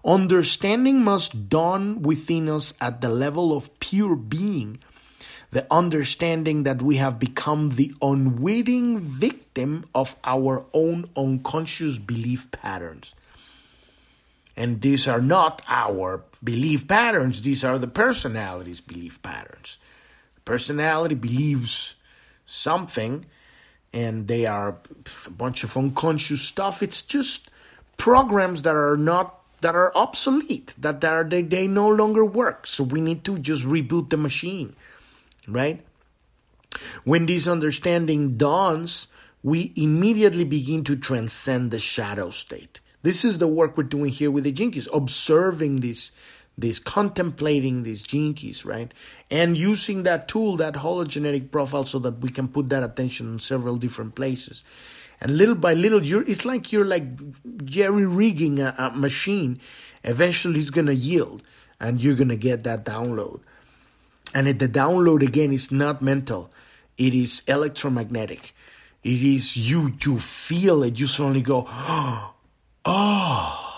Understanding 0.04 1.02
must 1.02 1.48
dawn 1.48 2.02
within 2.02 2.48
us 2.48 2.72
at 2.80 3.00
the 3.00 3.10
level 3.10 3.54
of 3.54 3.78
pure 3.80 4.16
being 4.16 4.78
the 5.50 5.66
understanding 5.70 6.62
that 6.62 6.80
we 6.80 6.96
have 6.96 7.18
become 7.18 7.70
the 7.70 7.92
unwitting 8.00 8.98
victim 8.98 9.84
of 9.94 10.16
our 10.24 10.64
own 10.72 11.06
unconscious 11.16 11.98
belief 11.98 12.50
patterns. 12.50 13.14
And 14.56 14.80
these 14.80 15.08
are 15.08 15.20
not 15.20 15.62
our 15.66 16.22
belief 16.42 16.86
patterns, 16.86 17.42
these 17.42 17.64
are 17.64 17.78
the 17.78 17.88
personality's 17.88 18.80
belief 18.80 19.20
patterns. 19.22 19.78
Personality 20.44 21.14
believes 21.14 21.94
something, 22.46 23.26
and 23.92 24.28
they 24.28 24.46
are 24.46 24.76
a 25.26 25.30
bunch 25.30 25.64
of 25.64 25.76
unconscious 25.76 26.42
stuff. 26.42 26.82
It's 26.82 27.02
just 27.02 27.50
programs 27.96 28.62
that 28.62 28.74
are 28.74 28.96
not 28.96 29.36
that 29.60 29.76
are 29.76 29.94
obsolete, 29.94 30.72
that 30.78 31.04
are 31.04 31.24
they, 31.24 31.42
they 31.42 31.66
no 31.66 31.86
longer 31.86 32.24
work. 32.24 32.66
So 32.66 32.82
we 32.82 33.00
need 33.00 33.24
to 33.24 33.38
just 33.38 33.64
reboot 33.64 34.08
the 34.08 34.16
machine, 34.16 34.74
right? 35.46 35.84
When 37.04 37.26
this 37.26 37.46
understanding 37.46 38.38
dawns, 38.38 39.08
we 39.42 39.72
immediately 39.76 40.44
begin 40.44 40.84
to 40.84 40.96
transcend 40.96 41.70
the 41.70 41.78
shadow 41.78 42.30
state. 42.30 42.80
This 43.02 43.24
is 43.24 43.38
the 43.38 43.48
work 43.48 43.76
we're 43.76 43.84
doing 43.84 44.12
here 44.12 44.30
with 44.30 44.44
the 44.44 44.52
Keys, 44.52 44.88
observing 44.92 45.76
these, 45.76 46.12
these 46.60 46.78
contemplating 46.78 47.82
these 47.82 48.02
Keys, 48.02 48.64
right? 48.64 48.92
And 49.30 49.56
using 49.56 50.02
that 50.04 50.28
tool, 50.28 50.56
that 50.56 50.74
hologenetic 50.74 51.50
profile, 51.50 51.84
so 51.84 51.98
that 52.00 52.18
we 52.18 52.28
can 52.28 52.48
put 52.48 52.68
that 52.70 52.82
attention 52.82 53.34
in 53.34 53.38
several 53.38 53.76
different 53.76 54.14
places. 54.14 54.62
And 55.20 55.36
little 55.36 55.54
by 55.54 55.74
little, 55.74 56.04
you're, 56.04 56.22
it's 56.22 56.44
like 56.44 56.72
you're 56.72 56.84
like 56.84 57.04
jerry 57.64 58.06
rigging 58.06 58.60
a, 58.60 58.74
a 58.78 58.90
machine. 58.90 59.60
Eventually, 60.02 60.60
it's 60.60 60.70
going 60.70 60.86
to 60.86 60.94
yield 60.94 61.42
and 61.78 62.00
you're 62.00 62.14
going 62.14 62.28
to 62.28 62.36
get 62.36 62.64
that 62.64 62.84
download. 62.84 63.40
And 64.34 64.46
the 64.46 64.68
download, 64.68 65.26
again, 65.26 65.52
is 65.52 65.72
not 65.72 66.02
mental, 66.02 66.50
it 66.96 67.14
is 67.14 67.42
electromagnetic. 67.46 68.54
It 69.02 69.22
is 69.22 69.56
you, 69.56 69.94
you 70.04 70.18
feel 70.18 70.82
it, 70.82 70.98
you 70.98 71.06
suddenly 71.06 71.40
go, 71.40 71.66
oh, 72.84 73.69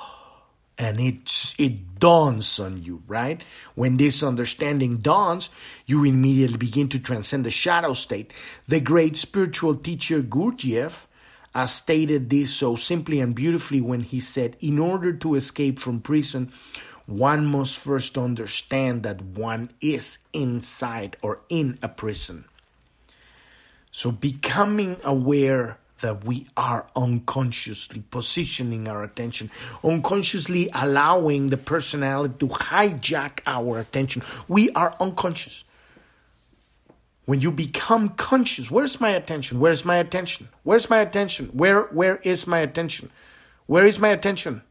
and 0.83 0.99
it, 0.99 1.55
it 1.59 1.99
dawns 2.01 2.59
on 2.59 2.83
you, 2.83 3.03
right? 3.07 3.43
When 3.75 3.97
this 3.97 4.23
understanding 4.23 4.99
dawns, 4.99 5.51
you 5.87 6.05
immediately 6.05 6.57
begin 6.57 6.89
to 6.91 6.99
transcend 6.99 7.47
the 7.47 7.51
shadow 7.51 7.93
state. 7.95 8.33
The 8.67 8.81
great 8.81 9.17
spiritual 9.17 9.77
teacher 9.77 10.23
Gurdjieff 10.23 11.07
uh, 11.55 11.67
stated 11.67 12.31
this 12.31 12.53
so 12.53 12.75
simply 12.77 13.21
and 13.21 13.35
beautifully 13.35 13.81
when 13.81 14.01
he 14.01 14.19
said, 14.19 14.57
In 14.61 14.79
order 14.79 15.13
to 15.13 15.37
escape 15.37 15.79
from 15.79 16.01
prison, 16.01 16.53
one 17.07 17.47
must 17.47 17.79
first 17.79 18.19
understand 18.19 19.05
that 19.05 19.23
one 19.23 19.71
is 19.81 20.19
inside 20.33 21.17
or 21.23 21.41
in 21.49 21.79
a 21.83 21.89
prison. 21.89 22.47
So, 23.91 24.11
becoming 24.11 24.97
aware 25.05 25.79
that 26.03 26.25
we 26.25 26.47
are 26.57 26.87
unconsciously 26.95 28.05
positioning 28.11 28.87
our 28.87 29.03
attention, 29.03 29.51
unconsciously 29.83 30.69
allowing 30.75 31.49
the 31.49 31.57
personality 31.57 32.35
to 32.39 32.47
hijack 32.47 33.41
our 33.47 33.79
attention. 33.79 34.23
We 34.47 34.71
are 34.71 34.95
unconscious. 35.01 35.65
When 37.25 37.41
you 37.41 37.51
become 37.51 38.11
conscious, 38.11 38.71
where's 38.71 39.01
my 39.01 39.11
attention? 39.11 39.59
Where's 39.59 39.85
my 39.85 39.97
attention? 39.97 40.49
Where's 40.65 40.91
my 40.91 40.99
attention? 40.99 41.47
Where 41.47 41.83
where 41.85 42.17
is 42.17 42.47
my 42.47 42.59
attention? 42.59 43.11
Where 43.67 43.87
is 43.87 43.99
my 43.99 44.09
attention? 44.09 44.63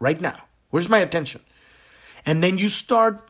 Right 0.00 0.20
now. 0.20 0.42
Where's 0.70 0.88
my 0.88 0.98
attention? 0.98 1.42
And 2.26 2.42
then 2.42 2.58
you 2.58 2.68
start 2.68 3.28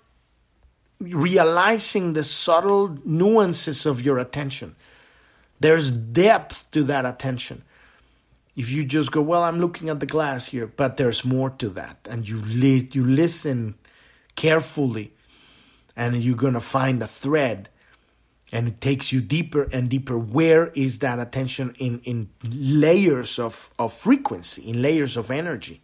realizing 1.01 2.13
the 2.15 2.25
subtle 2.25 2.99
nuances 3.05 3.87
of 3.87 4.03
your 4.03 4.19
attention. 4.19 4.75
There's 5.61 5.91
depth 5.91 6.71
to 6.73 6.85
that 6.85 7.05
attention. 7.05 7.65
If 8.57 8.71
you 8.71 8.85
just 8.85 9.13
go, 9.13 9.21
well, 9.21 9.43
I'm 9.43 9.61
looking 9.61 9.89
at 9.89 10.01
the 10.01 10.07
glass 10.07 10.47
here, 10.47 10.67
but 10.67 10.97
there's 10.97 11.25
more 11.25 11.51
to 11.51 11.69
that, 11.71 12.09
and 12.11 12.29
you 12.29 12.39
li- 12.43 12.89
you 12.93 13.05
listen 13.05 13.77
carefully, 14.35 15.13
and 15.97 16.23
you're 16.23 16.37
gonna 16.37 16.61
find 16.61 17.03
a 17.03 17.07
thread, 17.07 17.69
and 18.51 18.67
it 18.67 18.81
takes 18.81 19.13
you 19.13 19.21
deeper 19.21 19.69
and 19.73 19.89
deeper. 19.89 20.19
Where 20.19 20.69
is 20.69 20.99
that 21.01 21.21
attention 21.21 21.75
in 21.79 22.01
in 22.01 22.31
layers 22.51 23.39
of 23.39 23.71
of 23.79 23.93
frequency, 23.93 24.69
in 24.69 24.83
layers 24.83 25.17
of 25.17 25.31
energy? 25.31 25.81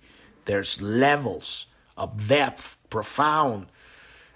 There's 0.47 0.83
levels 0.83 1.67
of 1.97 2.27
depth, 2.27 2.79
profound, 2.91 3.67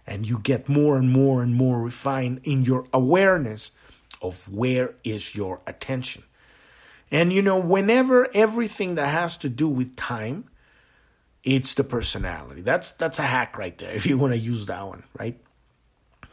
and 0.07 0.28
you 0.28 0.39
get 0.39 0.68
more 0.68 0.97
and 0.97 1.11
more 1.11 1.43
and 1.43 1.55
more 1.55 1.80
refined 1.80 2.41
in 2.45 2.64
your 2.64 2.86
awareness 2.93 3.72
of 4.20 4.52
where 4.52 4.94
is 5.04 5.34
your 5.34 5.60
attention. 5.66 6.24
And 7.10 7.32
you 7.32 7.42
know, 7.42 7.58
whenever 7.58 8.28
everything 8.34 8.96
that 8.96 9.06
has 9.06 9.36
to 9.38 9.48
do 9.48 9.68
with 9.68 9.96
time, 9.96 10.44
it's 11.44 11.74
the 11.74 11.84
personality. 11.84 12.60
That's 12.60 12.92
that's 12.92 13.18
a 13.18 13.22
hack 13.22 13.56
right 13.56 13.76
there 13.78 13.90
if 13.94 14.06
you 14.06 14.18
want 14.18 14.34
to 14.34 14.38
use 14.38 14.66
that 14.66 14.86
one, 14.86 15.04
right? 15.18 15.38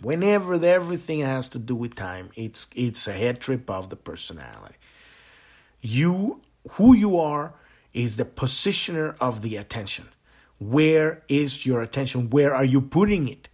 Whenever 0.02 0.54
everything 0.54 1.20
has 1.22 1.48
to 1.50 1.60
do 1.60 1.76
with 1.76 1.96
time, 1.96 2.30
it's 2.36 2.68
it's 2.76 3.08
a 3.08 3.14
head 3.14 3.40
trip 3.40 3.70
of 3.70 3.90
the 3.90 3.96
personality. 3.96 4.76
You 5.82 6.42
who 6.72 6.94
you 6.96 7.18
are 7.18 7.54
is 7.94 8.18
the 8.18 8.26
positioner 8.26 9.16
of 9.22 9.42
the 9.42 9.56
attention. 9.56 10.10
Where 10.60 11.24
is 11.30 11.66
your 11.66 11.82
attention? 11.82 12.30
Where 12.30 12.54
are 12.54 12.66
you 12.66 12.82
putting 12.82 13.28
it? 13.28 13.50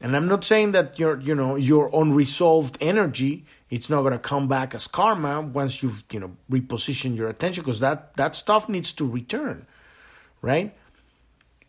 And 0.00 0.16
I'm 0.16 0.28
not 0.28 0.44
saying 0.44 0.72
that 0.72 0.98
your 0.98 1.20
you 1.20 1.34
know 1.34 1.56
your 1.56 1.90
unresolved 1.92 2.76
energy 2.80 3.44
it's 3.74 3.90
not 3.90 4.02
going 4.02 4.12
to 4.12 4.20
come 4.20 4.46
back 4.46 4.72
as 4.72 4.86
karma 4.86 5.40
once 5.40 5.82
you've 5.82 6.04
you 6.12 6.20
know 6.20 6.36
repositioned 6.48 7.16
your 7.16 7.28
attention 7.28 7.64
because 7.64 7.80
that 7.80 8.14
that 8.16 8.36
stuff 8.36 8.68
needs 8.68 8.92
to 8.92 9.08
return, 9.08 9.66
right? 10.42 10.72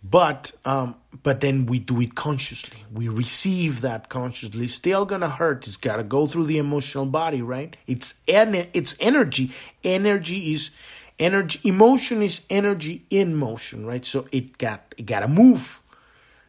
But 0.04 0.52
um, 0.66 0.96
but 1.24 1.40
then 1.40 1.66
we 1.66 1.80
do 1.80 2.00
it 2.02 2.14
consciously. 2.14 2.84
We 2.94 3.08
receive 3.08 3.82
that 3.82 4.10
consciously. 4.10 4.68
Still 4.68 5.06
gonna 5.06 5.30
hurt. 5.30 5.66
It's 5.66 5.78
gotta 5.78 6.04
go 6.04 6.28
through 6.28 6.46
the 6.46 6.60
emotional 6.60 7.08
body, 7.08 7.42
right? 7.42 7.76
It's 7.88 8.22
en- 8.28 8.68
it's 8.74 8.96
energy. 9.00 9.52
Energy 9.84 10.54
is 10.54 10.70
energy. 11.18 11.60
Emotion 11.64 12.22
is 12.22 12.46
energy 12.52 13.06
in 13.10 13.36
motion, 13.36 13.84
right? 13.84 14.06
So 14.06 14.28
it 14.32 14.60
got 14.60 14.94
it 14.96 15.08
gotta 15.08 15.28
move 15.28 15.82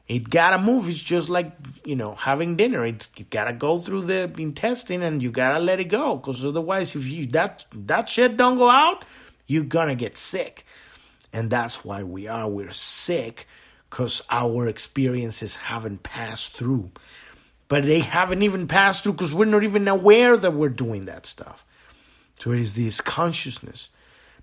it 0.08 0.30
gotta 0.30 0.58
move. 0.58 0.88
It's 0.88 1.00
just 1.00 1.28
like 1.28 1.52
you 1.84 1.96
know 1.96 2.14
having 2.14 2.56
dinner. 2.56 2.86
It, 2.86 3.08
it 3.16 3.30
gotta 3.30 3.52
go 3.52 3.78
through 3.78 4.02
the 4.02 4.32
intestine, 4.38 5.02
and 5.02 5.22
you 5.22 5.30
gotta 5.30 5.58
let 5.58 5.80
it 5.80 5.84
go. 5.84 6.16
Because 6.16 6.44
otherwise, 6.44 6.94
if 6.94 7.06
you 7.06 7.26
that 7.28 7.66
that 7.72 8.08
shit 8.08 8.36
don't 8.36 8.56
go 8.56 8.70
out, 8.70 9.04
you're 9.46 9.64
gonna 9.64 9.96
get 9.96 10.16
sick. 10.16 10.64
And 11.32 11.50
that's 11.50 11.84
why 11.84 12.02
we 12.02 12.28
are. 12.28 12.48
We're 12.48 12.70
sick 12.70 13.46
because 13.90 14.22
our 14.30 14.68
experiences 14.68 15.56
haven't 15.56 16.02
passed 16.02 16.52
through. 16.52 16.90
But 17.68 17.84
they 17.84 18.00
haven't 18.00 18.42
even 18.42 18.68
passed 18.68 19.02
through 19.02 19.14
because 19.14 19.34
we're 19.34 19.44
not 19.46 19.64
even 19.64 19.88
aware 19.88 20.36
that 20.36 20.52
we're 20.52 20.68
doing 20.68 21.06
that 21.06 21.26
stuff. 21.26 21.64
So 22.38 22.52
it 22.52 22.60
is 22.60 22.76
this 22.76 23.00
consciousness 23.00 23.90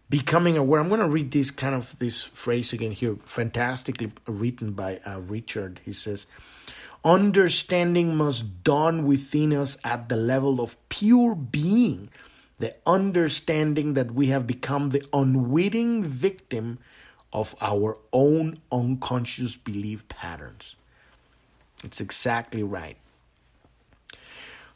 becoming 0.09 0.57
aware. 0.57 0.79
I'm 0.79 0.89
going 0.89 0.99
to 0.99 1.07
read 1.07 1.31
this 1.31 1.51
kind 1.51 1.75
of 1.75 1.97
this 1.99 2.23
phrase 2.23 2.73
again 2.73 2.91
here, 2.91 3.17
fantastically 3.25 4.11
written 4.27 4.73
by 4.73 4.99
uh, 5.05 5.19
Richard. 5.19 5.79
He 5.83 5.93
says, 5.93 6.27
"Understanding 7.03 8.15
must 8.15 8.63
dawn 8.63 9.05
within 9.05 9.53
us 9.53 9.77
at 9.83 10.09
the 10.09 10.17
level 10.17 10.61
of 10.61 10.77
pure 10.89 11.35
being." 11.35 12.09
The 12.59 12.75
understanding 12.85 13.95
that 13.95 14.11
we 14.11 14.27
have 14.27 14.47
become 14.47 14.89
the 14.89 15.03
unwitting 15.11 16.03
victim 16.03 16.77
of 17.33 17.55
our 17.59 17.97
own 18.13 18.59
unconscious 18.71 19.57
belief 19.57 20.07
patterns. 20.07 20.75
It's 21.83 21.99
exactly 21.99 22.63
right. 22.63 22.97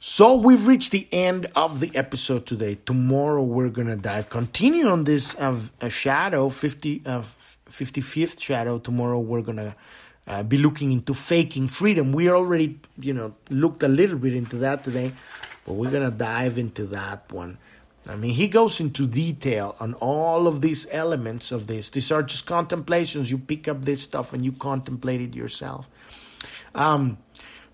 So 0.10 0.36
we've 0.36 0.66
reached 0.66 0.94
the 0.94 1.06
end 1.12 1.52
of 1.54 1.82
the 1.82 1.92
episode 1.94 2.46
today. 2.46 2.76
Tomorrow 2.86 3.44
we're 3.44 3.70
gonna 3.70 3.98
dive, 3.98 4.30
continue 4.30 4.88
on 4.88 5.04
this 5.04 5.36
uh, 5.36 5.60
shadow, 5.90 6.48
50, 6.48 7.02
uh, 7.06 7.24
55th 7.70 8.40
shadow. 8.40 8.80
Tomorrow 8.80 9.20
we're 9.20 9.42
gonna 9.42 9.76
uh, 10.26 10.44
be 10.44 10.58
looking 10.58 10.92
into 10.92 11.14
faking 11.14 11.68
freedom. 11.68 12.14
We 12.14 12.30
already, 12.30 12.80
you 12.98 13.14
know, 13.14 13.36
looked 13.50 13.84
a 13.84 13.90
little 13.90 14.18
bit 14.18 14.34
into 14.34 14.56
that 14.60 14.86
today, 14.86 15.12
but 15.66 15.74
we're 15.74 15.92
gonna 15.92 16.10
dive 16.10 16.58
into 16.58 16.86
that 16.86 17.30
one. 17.30 17.58
I 18.08 18.16
mean, 18.16 18.34
he 18.34 18.48
goes 18.48 18.80
into 18.80 19.08
detail 19.08 19.76
on 19.82 19.94
all 19.96 20.48
of 20.48 20.62
these 20.62 20.88
elements 20.90 21.52
of 21.52 21.68
this. 21.68 21.90
These 21.90 22.14
are 22.14 22.24
just 22.24 22.46
contemplations. 22.46 23.30
You 23.30 23.38
pick 23.38 23.68
up 23.68 23.84
this 23.84 24.04
stuff 24.04 24.32
and 24.32 24.46
you 24.46 24.54
contemplate 24.54 25.20
it 25.20 25.36
yourself. 25.36 25.90
Um, 26.74 27.18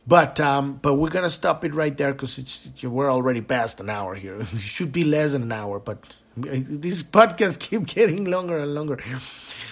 but 0.06 0.40
um, 0.40 0.80
but 0.82 0.96
we're 0.96 1.10
gonna 1.10 1.30
stop 1.30 1.64
it 1.64 1.74
right 1.74 1.96
there 1.96 2.14
because 2.14 2.70
we're 2.84 3.12
already 3.12 3.42
past 3.42 3.80
an 3.80 3.90
hour 3.90 4.16
here. 4.16 4.40
It 4.54 4.60
should 4.60 4.92
be 4.92 5.04
less 5.04 5.32
than 5.32 5.44
an 5.44 5.52
hour, 5.52 5.80
but 5.80 6.16
these 6.36 7.04
podcasts 7.04 7.60
keep 7.68 7.86
getting 7.86 8.26
longer 8.26 8.58
and 8.58 8.74
longer. 8.74 9.00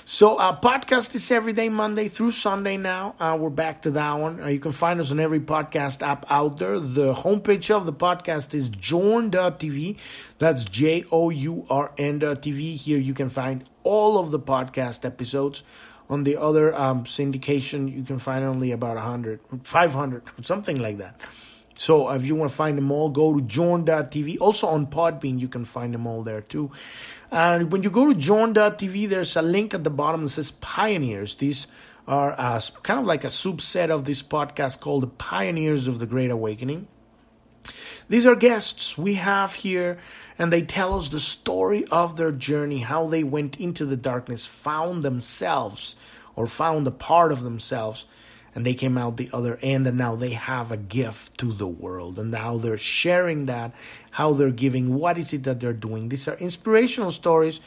So 0.06 0.36
uh, 0.36 0.60
podcast 0.60 1.16
is 1.16 1.32
every 1.32 1.54
day, 1.54 1.70
Monday 1.70 2.08
through 2.08 2.32
Sunday. 2.32 2.78
Now 2.78 3.16
uh, 3.20 3.38
we're 3.40 3.50
back 3.50 3.84
to 3.84 3.92
that 3.92 4.14
one. 4.14 4.42
Uh, 4.42 4.48
you 4.48 4.60
can 4.60 4.72
find 4.72 5.00
us 5.00 5.12
on 5.12 5.20
every 5.20 5.40
podcast 5.40 6.02
app 6.02 6.26
out 6.30 6.58
there. 6.58 6.80
The 6.80 7.14
homepage 7.14 7.70
of 7.74 7.86
the 7.86 7.94
podcast 7.94 8.54
is 8.54 8.70
journ.tv. 8.70 9.98
That's 10.38 10.66
J 10.66 11.06
O 11.12 11.30
U 11.30 11.66
R 11.70 11.92
N.tv. 11.98 12.76
Here 12.76 12.98
you 12.98 13.14
can 13.14 13.30
find 13.30 13.64
all 13.84 14.20
of 14.20 14.32
the 14.32 14.40
podcast 14.40 15.06
episodes. 15.06 15.64
On 16.10 16.26
the 16.26 16.36
other 16.36 16.76
um, 16.76 17.06
syndication, 17.06 17.90
you 17.90 18.04
can 18.04 18.20
find 18.20 18.44
only 18.44 18.74
about 18.74 18.98
100, 18.98 19.40
500, 19.64 20.24
something 20.44 20.78
like 20.78 20.98
that. 20.98 21.16
So 21.78 22.10
if 22.12 22.26
you 22.26 22.36
want 22.36 22.52
to 22.52 22.56
find 22.56 22.78
them 22.78 22.92
all, 22.92 23.10
go 23.10 23.34
to 23.34 23.42
journ.tv. 23.42 24.38
Also 24.40 24.68
on 24.68 24.88
Podbean, 24.88 25.40
you 25.40 25.48
can 25.48 25.66
find 25.66 25.94
them 25.94 26.06
all 26.06 26.24
there 26.24 26.42
too. 26.42 26.72
And 27.32 27.72
when 27.72 27.82
you 27.84 27.90
go 27.90 28.08
to 28.08 28.14
journ.tv, 28.14 29.10
there's 29.10 29.36
a 29.36 29.42
link 29.42 29.74
at 29.74 29.84
the 29.84 29.90
bottom 29.90 30.24
that 30.24 30.30
says 30.30 30.52
Pioneers. 30.52 31.38
These 31.38 31.68
are 32.08 32.36
uh, 32.38 32.62
kind 32.84 33.00
of 33.00 33.06
like 33.06 33.24
a 33.24 33.28
subset 33.28 33.90
of 33.90 34.06
this 34.06 34.22
podcast 34.22 34.80
called 34.80 35.04
the 35.04 35.08
Pioneers 35.08 35.88
of 35.88 36.00
the 36.00 36.06
Great 36.06 36.30
Awakening. 36.30 36.88
These 38.10 38.26
are 38.26 38.36
guests 38.36 38.98
we 38.98 39.16
have 39.16 39.54
here, 39.54 39.98
and 40.38 40.52
they 40.52 40.64
tell 40.64 40.96
us 40.96 41.10
the 41.10 41.20
story 41.20 41.86
of 41.86 42.18
their 42.18 42.32
journey, 42.32 42.80
how 42.80 43.08
they 43.08 43.24
went 43.24 43.58
into 43.58 43.86
the 43.86 43.96
darkness, 43.96 44.46
found 44.46 45.04
themselves, 45.04 45.96
or 46.36 46.48
found 46.48 46.86
a 46.88 46.92
part 46.92 47.32
of 47.32 47.44
themselves, 47.44 48.08
and 48.54 48.66
they 48.66 48.74
came 48.74 48.98
out 48.98 49.18
the 49.18 49.30
other 49.32 49.58
end 49.62 49.88
and 49.88 49.98
now 49.98 50.16
they 50.16 50.32
have 50.32 50.72
a 50.72 50.78
gift 50.78 51.38
to 51.40 51.52
the 51.52 51.68
world. 51.68 52.20
And 52.20 52.34
how 52.36 52.58
they're 52.58 52.78
sharing 52.78 53.46
that 53.46 53.72
how 54.12 54.34
they're 54.34 54.52
giving 54.52 54.94
what 54.96 55.18
is 55.18 55.34
it 55.34 55.44
that 55.44 55.60
they're 55.60 55.74
doing? 55.74 56.10
These 56.10 56.28
are 56.28 56.36
inspirational 56.36 57.12
stories 57.12 57.62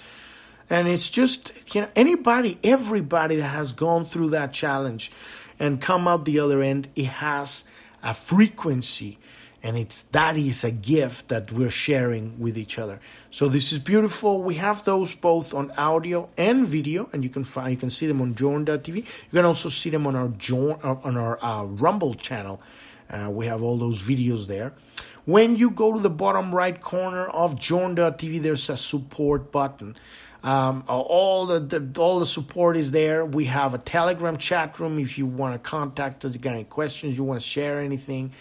and 0.70 0.88
it's 0.88 1.08
just 1.08 1.52
you 1.74 1.82
know 1.82 1.88
anybody 1.94 2.58
everybody 2.62 3.36
that 3.36 3.48
has 3.48 3.72
gone 3.72 4.04
through 4.04 4.30
that 4.30 4.52
challenge 4.52 5.10
and 5.58 5.80
come 5.80 6.08
out 6.08 6.24
the 6.24 6.38
other 6.38 6.62
end 6.62 6.88
it 6.96 7.06
has 7.06 7.64
a 8.02 8.14
frequency 8.14 9.18
and 9.64 9.78
it's 9.78 10.02
that 10.12 10.36
is 10.36 10.62
a 10.62 10.70
gift 10.70 11.28
that 11.28 11.50
we're 11.50 11.70
sharing 11.70 12.38
with 12.38 12.58
each 12.58 12.78
other. 12.78 13.00
So 13.30 13.48
this 13.48 13.72
is 13.72 13.78
beautiful. 13.78 14.42
We 14.42 14.56
have 14.56 14.84
those 14.84 15.14
both 15.14 15.54
on 15.54 15.70
audio 15.72 16.28
and 16.36 16.66
video 16.66 17.08
and 17.14 17.24
you 17.24 17.30
can 17.30 17.44
find 17.44 17.70
you 17.70 17.78
can 17.78 17.88
see 17.88 18.06
them 18.06 18.20
on 18.20 18.34
journ.tv 18.34 18.96
you 18.96 19.04
can 19.32 19.46
also 19.46 19.70
see 19.70 19.88
them 19.88 20.06
on 20.06 20.14
our 20.14 20.28
journ 20.28 20.78
uh, 20.84 20.96
on 21.02 21.16
our 21.16 21.42
uh, 21.42 21.64
rumble 21.64 22.14
channel. 22.14 22.60
Uh, 23.08 23.30
we 23.30 23.46
have 23.46 23.62
all 23.62 23.78
those 23.78 24.02
videos 24.02 24.46
there. 24.46 24.74
When 25.24 25.56
you 25.56 25.70
go 25.70 25.94
to 25.94 26.00
the 26.00 26.10
bottom 26.10 26.54
right 26.54 26.78
corner 26.78 27.26
of 27.26 27.58
journ.tv 27.58 28.42
there's 28.42 28.68
a 28.68 28.76
support 28.76 29.50
button. 29.50 29.96
Um, 30.42 30.84
all 30.88 31.46
the, 31.46 31.58
the, 31.58 32.02
all 32.02 32.20
the 32.20 32.26
support 32.26 32.76
is 32.76 32.92
there. 32.92 33.24
We 33.24 33.46
have 33.46 33.72
a 33.72 33.78
Telegram 33.78 34.36
chat 34.36 34.78
room 34.78 34.98
if 34.98 35.16
you 35.16 35.24
want 35.24 35.54
to 35.54 35.58
contact 35.58 36.22
us, 36.26 36.34
you 36.34 36.38
got 36.38 36.52
any 36.52 36.64
questions, 36.64 37.16
you 37.16 37.24
want 37.24 37.40
to 37.40 37.48
share 37.48 37.80
anything. 37.80 38.32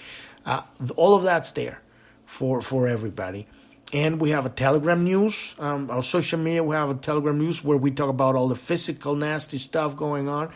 Uh, 0.46 0.62
all 0.96 1.16
of 1.16 1.24
that's 1.24 1.52
there 1.52 1.82
for 2.26 2.62
for 2.62 2.88
everybody. 2.88 3.48
And 3.94 4.20
we 4.20 4.32
have 4.32 4.46
a 4.46 4.50
Telegram 4.50 5.04
news, 5.04 5.56
um, 5.60 5.92
our 5.92 6.02
social 6.02 6.40
media. 6.40 6.64
We 6.64 6.76
have 6.76 6.90
a 6.90 6.96
Telegram 6.96 7.38
news 7.38 7.64
where 7.64 7.78
we 7.78 7.92
talk 7.92 8.10
about 8.10 8.36
all 8.36 8.48
the 8.48 8.56
physical, 8.56 9.16
nasty 9.16 9.60
stuff 9.60 9.96
going 9.96 10.28
on. 10.28 10.52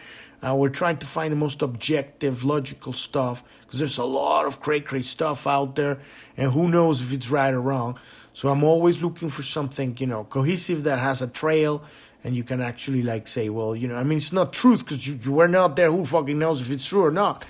Uh, 0.46 0.56
we're 0.56 0.70
trying 0.70 0.98
to 0.98 1.06
find 1.06 1.32
the 1.32 1.38
most 1.38 1.62
objective, 1.62 2.44
logical 2.44 2.94
stuff 2.94 3.44
because 3.62 3.80
there's 3.80 3.98
a 3.98 4.06
lot 4.06 4.46
of 4.46 4.60
cray 4.60 4.82
stuff 5.02 5.46
out 5.48 5.76
there, 5.76 6.00
and 6.36 6.52
who 6.52 6.68
knows 6.68 7.02
if 7.02 7.12
it's 7.14 7.30
right 7.30 7.54
or 7.54 7.62
wrong. 7.62 8.00
So 8.34 8.50
I'm 8.50 8.64
always 8.64 9.02
looking 9.02 9.30
for 9.30 9.42
something, 9.42 9.98
you 10.00 10.08
know, 10.08 10.24
cohesive 10.24 10.84
that 10.84 11.00
has 11.00 11.22
a 11.22 11.28
trail, 11.28 11.84
and 12.24 12.36
you 12.36 12.44
can 12.44 12.62
actually 12.62 13.02
like 13.02 13.28
say, 13.28 13.50
well, 13.50 13.76
you 13.76 13.88
know, 13.88 13.96
I 13.96 14.04
mean, 14.04 14.18
it's 14.18 14.34
not 14.34 14.54
truth 14.54 14.86
because 14.86 15.08
you, 15.08 15.20
you 15.24 15.32
were 15.32 15.48
not 15.48 15.76
there. 15.76 15.92
Who 15.92 16.06
fucking 16.06 16.38
knows 16.38 16.62
if 16.62 16.70
it's 16.70 16.86
true 16.86 17.06
or 17.06 17.12
not? 17.12 17.46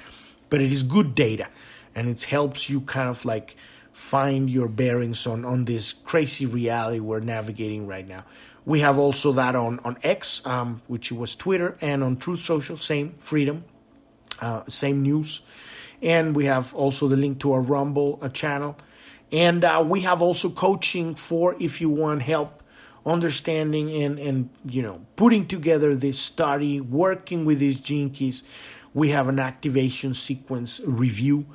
But 0.49 0.61
it 0.61 0.71
is 0.71 0.83
good 0.83 1.13
data 1.13 1.47
and 1.97 2.07
it 2.07 2.23
helps 2.23 2.69
you 2.69 2.79
kind 2.81 3.09
of 3.09 3.25
like 3.25 3.55
find 3.91 4.51
your 4.51 4.67
bearings 4.67 5.25
on 5.25 5.43
on 5.43 5.65
this 5.65 5.91
crazy 5.91 6.45
reality 6.45 6.99
we're 6.99 7.19
navigating 7.19 7.87
right 7.87 8.07
now. 8.07 8.23
We 8.65 8.81
have 8.81 8.99
also 8.99 9.31
that 9.31 9.55
on 9.55 9.79
on 9.79 9.97
X, 10.03 10.45
um, 10.45 10.81
which 10.85 11.11
was 11.11 11.35
Twitter, 11.35 11.75
and 11.81 12.03
on 12.03 12.17
Truth 12.17 12.41
Social, 12.41 12.77
same 12.77 13.15
freedom, 13.17 13.63
uh, 14.39 14.61
same 14.67 15.01
news, 15.01 15.41
and 15.99 16.35
we 16.35 16.45
have 16.45 16.75
also 16.75 17.07
the 17.07 17.17
link 17.17 17.39
to 17.39 17.53
our 17.53 17.61
Rumble 17.61 18.19
uh, 18.21 18.29
channel, 18.29 18.77
and 19.31 19.63
uh, 19.63 19.83
we 19.85 20.01
have 20.01 20.21
also 20.21 20.51
coaching 20.51 21.15
for 21.15 21.55
if 21.59 21.81
you 21.81 21.89
want 21.89 22.21
help 22.21 22.61
understanding 23.07 23.89
and 24.03 24.19
and 24.19 24.49
you 24.69 24.83
know 24.83 25.01
putting 25.15 25.47
together 25.47 25.95
this 25.95 26.19
study, 26.19 26.79
working 26.79 27.43
with 27.43 27.57
these 27.57 27.79
keys. 27.79 28.43
We 28.93 29.09
have 29.09 29.27
an 29.27 29.39
activation 29.39 30.13
sequence 30.13 30.79
review 30.83 31.45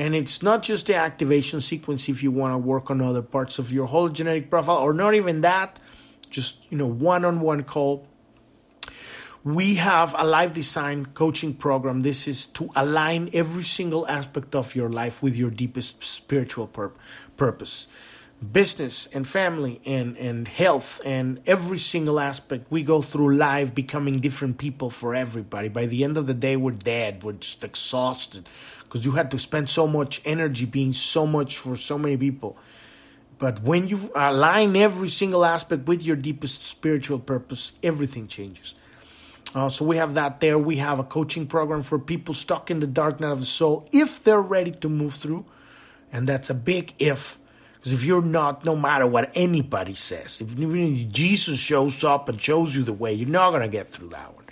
and 0.00 0.14
it's 0.14 0.42
not 0.42 0.62
just 0.62 0.86
the 0.86 0.94
activation 0.94 1.60
sequence 1.60 2.08
if 2.08 2.22
you 2.22 2.30
want 2.30 2.54
to 2.54 2.58
work 2.58 2.90
on 2.90 3.02
other 3.02 3.20
parts 3.20 3.58
of 3.58 3.70
your 3.70 3.86
hologenetic 3.86 4.48
profile, 4.48 4.78
or 4.78 4.94
not 4.94 5.14
even 5.14 5.42
that, 5.42 5.78
just 6.30 6.64
you 6.70 6.78
know, 6.78 6.86
one-on-one 6.86 7.64
call. 7.64 8.06
We 9.44 9.74
have 9.74 10.14
a 10.18 10.24
life 10.24 10.54
design 10.54 11.08
coaching 11.12 11.52
program. 11.52 12.00
This 12.00 12.26
is 12.26 12.46
to 12.46 12.70
align 12.74 13.28
every 13.34 13.62
single 13.62 14.08
aspect 14.08 14.54
of 14.54 14.74
your 14.74 14.88
life 14.88 15.22
with 15.22 15.36
your 15.36 15.50
deepest 15.50 16.02
spiritual 16.02 16.66
pur- 16.66 16.92
purpose 17.36 17.86
business 18.40 19.06
and 19.12 19.26
family 19.26 19.80
and, 19.84 20.16
and 20.16 20.48
health 20.48 21.00
and 21.04 21.40
every 21.46 21.78
single 21.78 22.18
aspect. 22.18 22.70
We 22.70 22.82
go 22.82 23.02
through 23.02 23.36
life 23.36 23.74
becoming 23.74 24.20
different 24.20 24.58
people 24.58 24.90
for 24.90 25.14
everybody. 25.14 25.68
By 25.68 25.86
the 25.86 26.04
end 26.04 26.16
of 26.16 26.26
the 26.26 26.34
day 26.34 26.56
we're 26.56 26.72
dead. 26.72 27.22
We're 27.22 27.34
just 27.34 27.62
exhausted 27.62 28.48
because 28.84 29.04
you 29.04 29.12
had 29.12 29.30
to 29.32 29.38
spend 29.38 29.68
so 29.68 29.86
much 29.86 30.22
energy 30.24 30.64
being 30.64 30.92
so 30.92 31.26
much 31.26 31.58
for 31.58 31.76
so 31.76 31.98
many 31.98 32.16
people. 32.16 32.56
But 33.38 33.62
when 33.62 33.88
you 33.88 34.10
align 34.14 34.76
every 34.76 35.08
single 35.08 35.44
aspect 35.44 35.86
with 35.86 36.02
your 36.02 36.16
deepest 36.16 36.62
spiritual 36.64 37.18
purpose 37.18 37.72
everything 37.82 38.26
changes. 38.26 38.74
Uh, 39.54 39.68
so 39.68 39.84
we 39.84 39.96
have 39.96 40.14
that 40.14 40.40
there. 40.40 40.56
We 40.58 40.76
have 40.76 40.98
a 40.98 41.04
coaching 41.04 41.46
program 41.46 41.82
for 41.82 41.98
people 41.98 42.34
stuck 42.34 42.70
in 42.70 42.80
the 42.80 42.86
dark 42.86 43.18
night 43.18 43.32
of 43.32 43.40
the 43.40 43.46
soul 43.46 43.88
if 43.92 44.22
they're 44.22 44.40
ready 44.40 44.70
to 44.72 44.88
move 44.88 45.14
through. 45.14 45.44
And 46.12 46.28
that's 46.28 46.50
a 46.50 46.54
big 46.54 46.94
if 46.98 47.39
because 47.80 47.94
if 47.94 48.04
you're 48.04 48.20
not, 48.20 48.62
no 48.62 48.76
matter 48.76 49.06
what 49.06 49.32
anybody 49.34 49.94
says, 49.94 50.42
if 50.42 50.54
Jesus 51.10 51.58
shows 51.58 52.04
up 52.04 52.28
and 52.28 52.40
shows 52.40 52.76
you 52.76 52.82
the 52.82 52.92
way, 52.92 53.14
you're 53.14 53.26
not 53.26 53.52
going 53.52 53.62
to 53.62 53.68
get 53.68 53.88
through 53.88 54.08
that 54.10 54.34
one. 54.36 54.44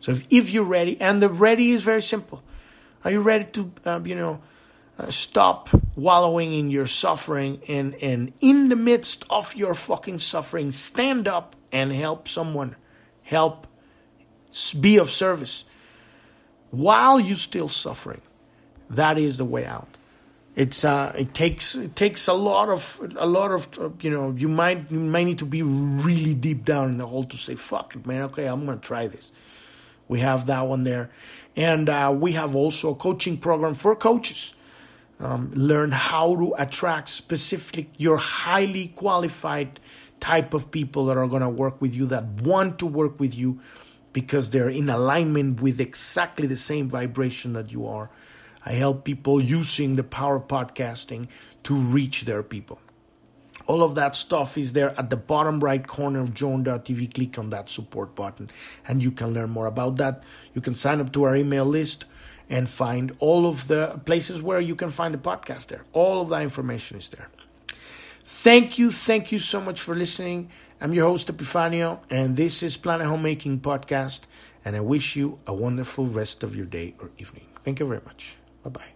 So 0.00 0.12
if, 0.12 0.26
if 0.28 0.50
you're 0.50 0.62
ready, 0.62 1.00
and 1.00 1.22
the 1.22 1.30
ready 1.30 1.70
is 1.70 1.82
very 1.82 2.02
simple. 2.02 2.42
Are 3.02 3.10
you 3.10 3.20
ready 3.20 3.46
to, 3.52 3.72
uh, 3.86 4.00
you 4.04 4.14
know, 4.14 4.42
uh, 4.98 5.10
stop 5.10 5.70
wallowing 5.94 6.52
in 6.52 6.70
your 6.70 6.86
suffering 6.86 7.62
and, 7.66 7.94
and 7.94 8.34
in 8.42 8.68
the 8.68 8.76
midst 8.76 9.24
of 9.30 9.54
your 9.54 9.72
fucking 9.72 10.18
suffering, 10.18 10.70
stand 10.70 11.26
up 11.26 11.56
and 11.72 11.92
help 11.92 12.28
someone, 12.28 12.76
help, 13.22 13.66
be 14.78 14.98
of 14.98 15.10
service 15.10 15.64
while 16.70 17.18
you're 17.18 17.36
still 17.36 17.70
suffering? 17.70 18.20
That 18.90 19.16
is 19.16 19.38
the 19.38 19.46
way 19.46 19.64
out 19.64 19.95
it's 20.56 20.86
uh, 20.86 21.12
it 21.14 21.34
takes 21.34 21.74
it 21.74 21.94
takes 21.94 22.26
a 22.26 22.32
lot 22.32 22.70
of 22.70 22.98
a 23.16 23.26
lot 23.26 23.52
of 23.52 23.78
uh, 23.78 23.90
you 24.00 24.10
know 24.10 24.34
you 24.36 24.48
might 24.48 24.90
you 24.90 24.98
might 24.98 25.24
need 25.24 25.38
to 25.38 25.44
be 25.44 25.60
really 25.62 26.32
deep 26.32 26.64
down 26.64 26.88
in 26.88 26.96
the 26.96 27.06
hole 27.06 27.24
to 27.24 27.36
say 27.36 27.54
fuck 27.54 27.94
it 27.94 28.06
man 28.06 28.22
okay 28.22 28.46
I'm 28.46 28.64
gonna 28.64 28.78
try 28.78 29.06
this. 29.06 29.30
We 30.08 30.20
have 30.20 30.46
that 30.46 30.66
one 30.66 30.84
there, 30.84 31.10
and 31.56 31.88
uh, 31.88 32.14
we 32.18 32.32
have 32.32 32.56
also 32.56 32.92
a 32.92 32.94
coaching 32.94 33.36
program 33.36 33.74
for 33.74 33.94
coaches. 33.94 34.54
Um, 35.18 35.50
learn 35.54 35.92
how 35.92 36.36
to 36.36 36.54
attract 36.58 37.08
specific 37.08 37.88
your 37.96 38.16
highly 38.16 38.88
qualified 38.88 39.80
type 40.20 40.54
of 40.54 40.70
people 40.70 41.06
that 41.06 41.18
are 41.18 41.26
gonna 41.26 41.50
work 41.50 41.82
with 41.82 41.94
you 41.94 42.06
that 42.06 42.24
want 42.42 42.78
to 42.78 42.86
work 42.86 43.20
with 43.20 43.34
you 43.34 43.60
because 44.14 44.48
they're 44.50 44.70
in 44.70 44.88
alignment 44.88 45.60
with 45.60 45.80
exactly 45.80 46.46
the 46.46 46.56
same 46.56 46.88
vibration 46.88 47.52
that 47.52 47.72
you 47.72 47.86
are 47.86 48.08
I 48.66 48.72
help 48.72 49.04
people 49.04 49.40
using 49.40 49.94
the 49.94 50.02
power 50.02 50.36
of 50.36 50.48
podcasting 50.48 51.28
to 51.62 51.74
reach 51.74 52.24
their 52.24 52.42
people. 52.42 52.80
All 53.68 53.82
of 53.82 53.94
that 53.94 54.14
stuff 54.16 54.58
is 54.58 54.72
there 54.72 54.90
at 54.98 55.08
the 55.08 55.16
bottom 55.16 55.60
right 55.60 55.86
corner 55.86 56.20
of 56.20 56.34
journ.tv. 56.34 57.14
Click 57.14 57.38
on 57.38 57.50
that 57.50 57.68
support 57.68 58.16
button 58.16 58.50
and 58.86 59.02
you 59.02 59.12
can 59.12 59.32
learn 59.32 59.50
more 59.50 59.66
about 59.66 59.96
that. 59.96 60.24
You 60.52 60.60
can 60.60 60.74
sign 60.74 61.00
up 61.00 61.12
to 61.12 61.22
our 61.24 61.36
email 61.36 61.64
list 61.64 62.04
and 62.50 62.68
find 62.68 63.14
all 63.20 63.46
of 63.46 63.68
the 63.68 64.00
places 64.04 64.42
where 64.42 64.60
you 64.60 64.74
can 64.74 64.90
find 64.90 65.14
the 65.14 65.18
podcast 65.18 65.68
there. 65.68 65.84
All 65.92 66.20
of 66.20 66.28
that 66.30 66.42
information 66.42 66.98
is 66.98 67.08
there. 67.08 67.28
Thank 68.24 68.78
you, 68.78 68.90
thank 68.90 69.30
you 69.30 69.38
so 69.38 69.60
much 69.60 69.80
for 69.80 69.94
listening. 69.94 70.50
I'm 70.80 70.92
your 70.92 71.08
host, 71.08 71.28
Epifanio, 71.28 72.00
and 72.10 72.36
this 72.36 72.62
is 72.62 72.76
Planet 72.76 73.06
Homemaking 73.06 73.60
Podcast. 73.60 74.22
And 74.64 74.76
I 74.76 74.80
wish 74.80 75.16
you 75.16 75.38
a 75.46 75.54
wonderful 75.54 76.06
rest 76.06 76.42
of 76.42 76.56
your 76.56 76.66
day 76.66 76.94
or 77.00 77.10
evening. 77.18 77.46
Thank 77.64 77.80
you 77.80 77.86
very 77.86 78.00
much. 78.04 78.36
Bye 78.66 78.70
bye. 78.72 78.95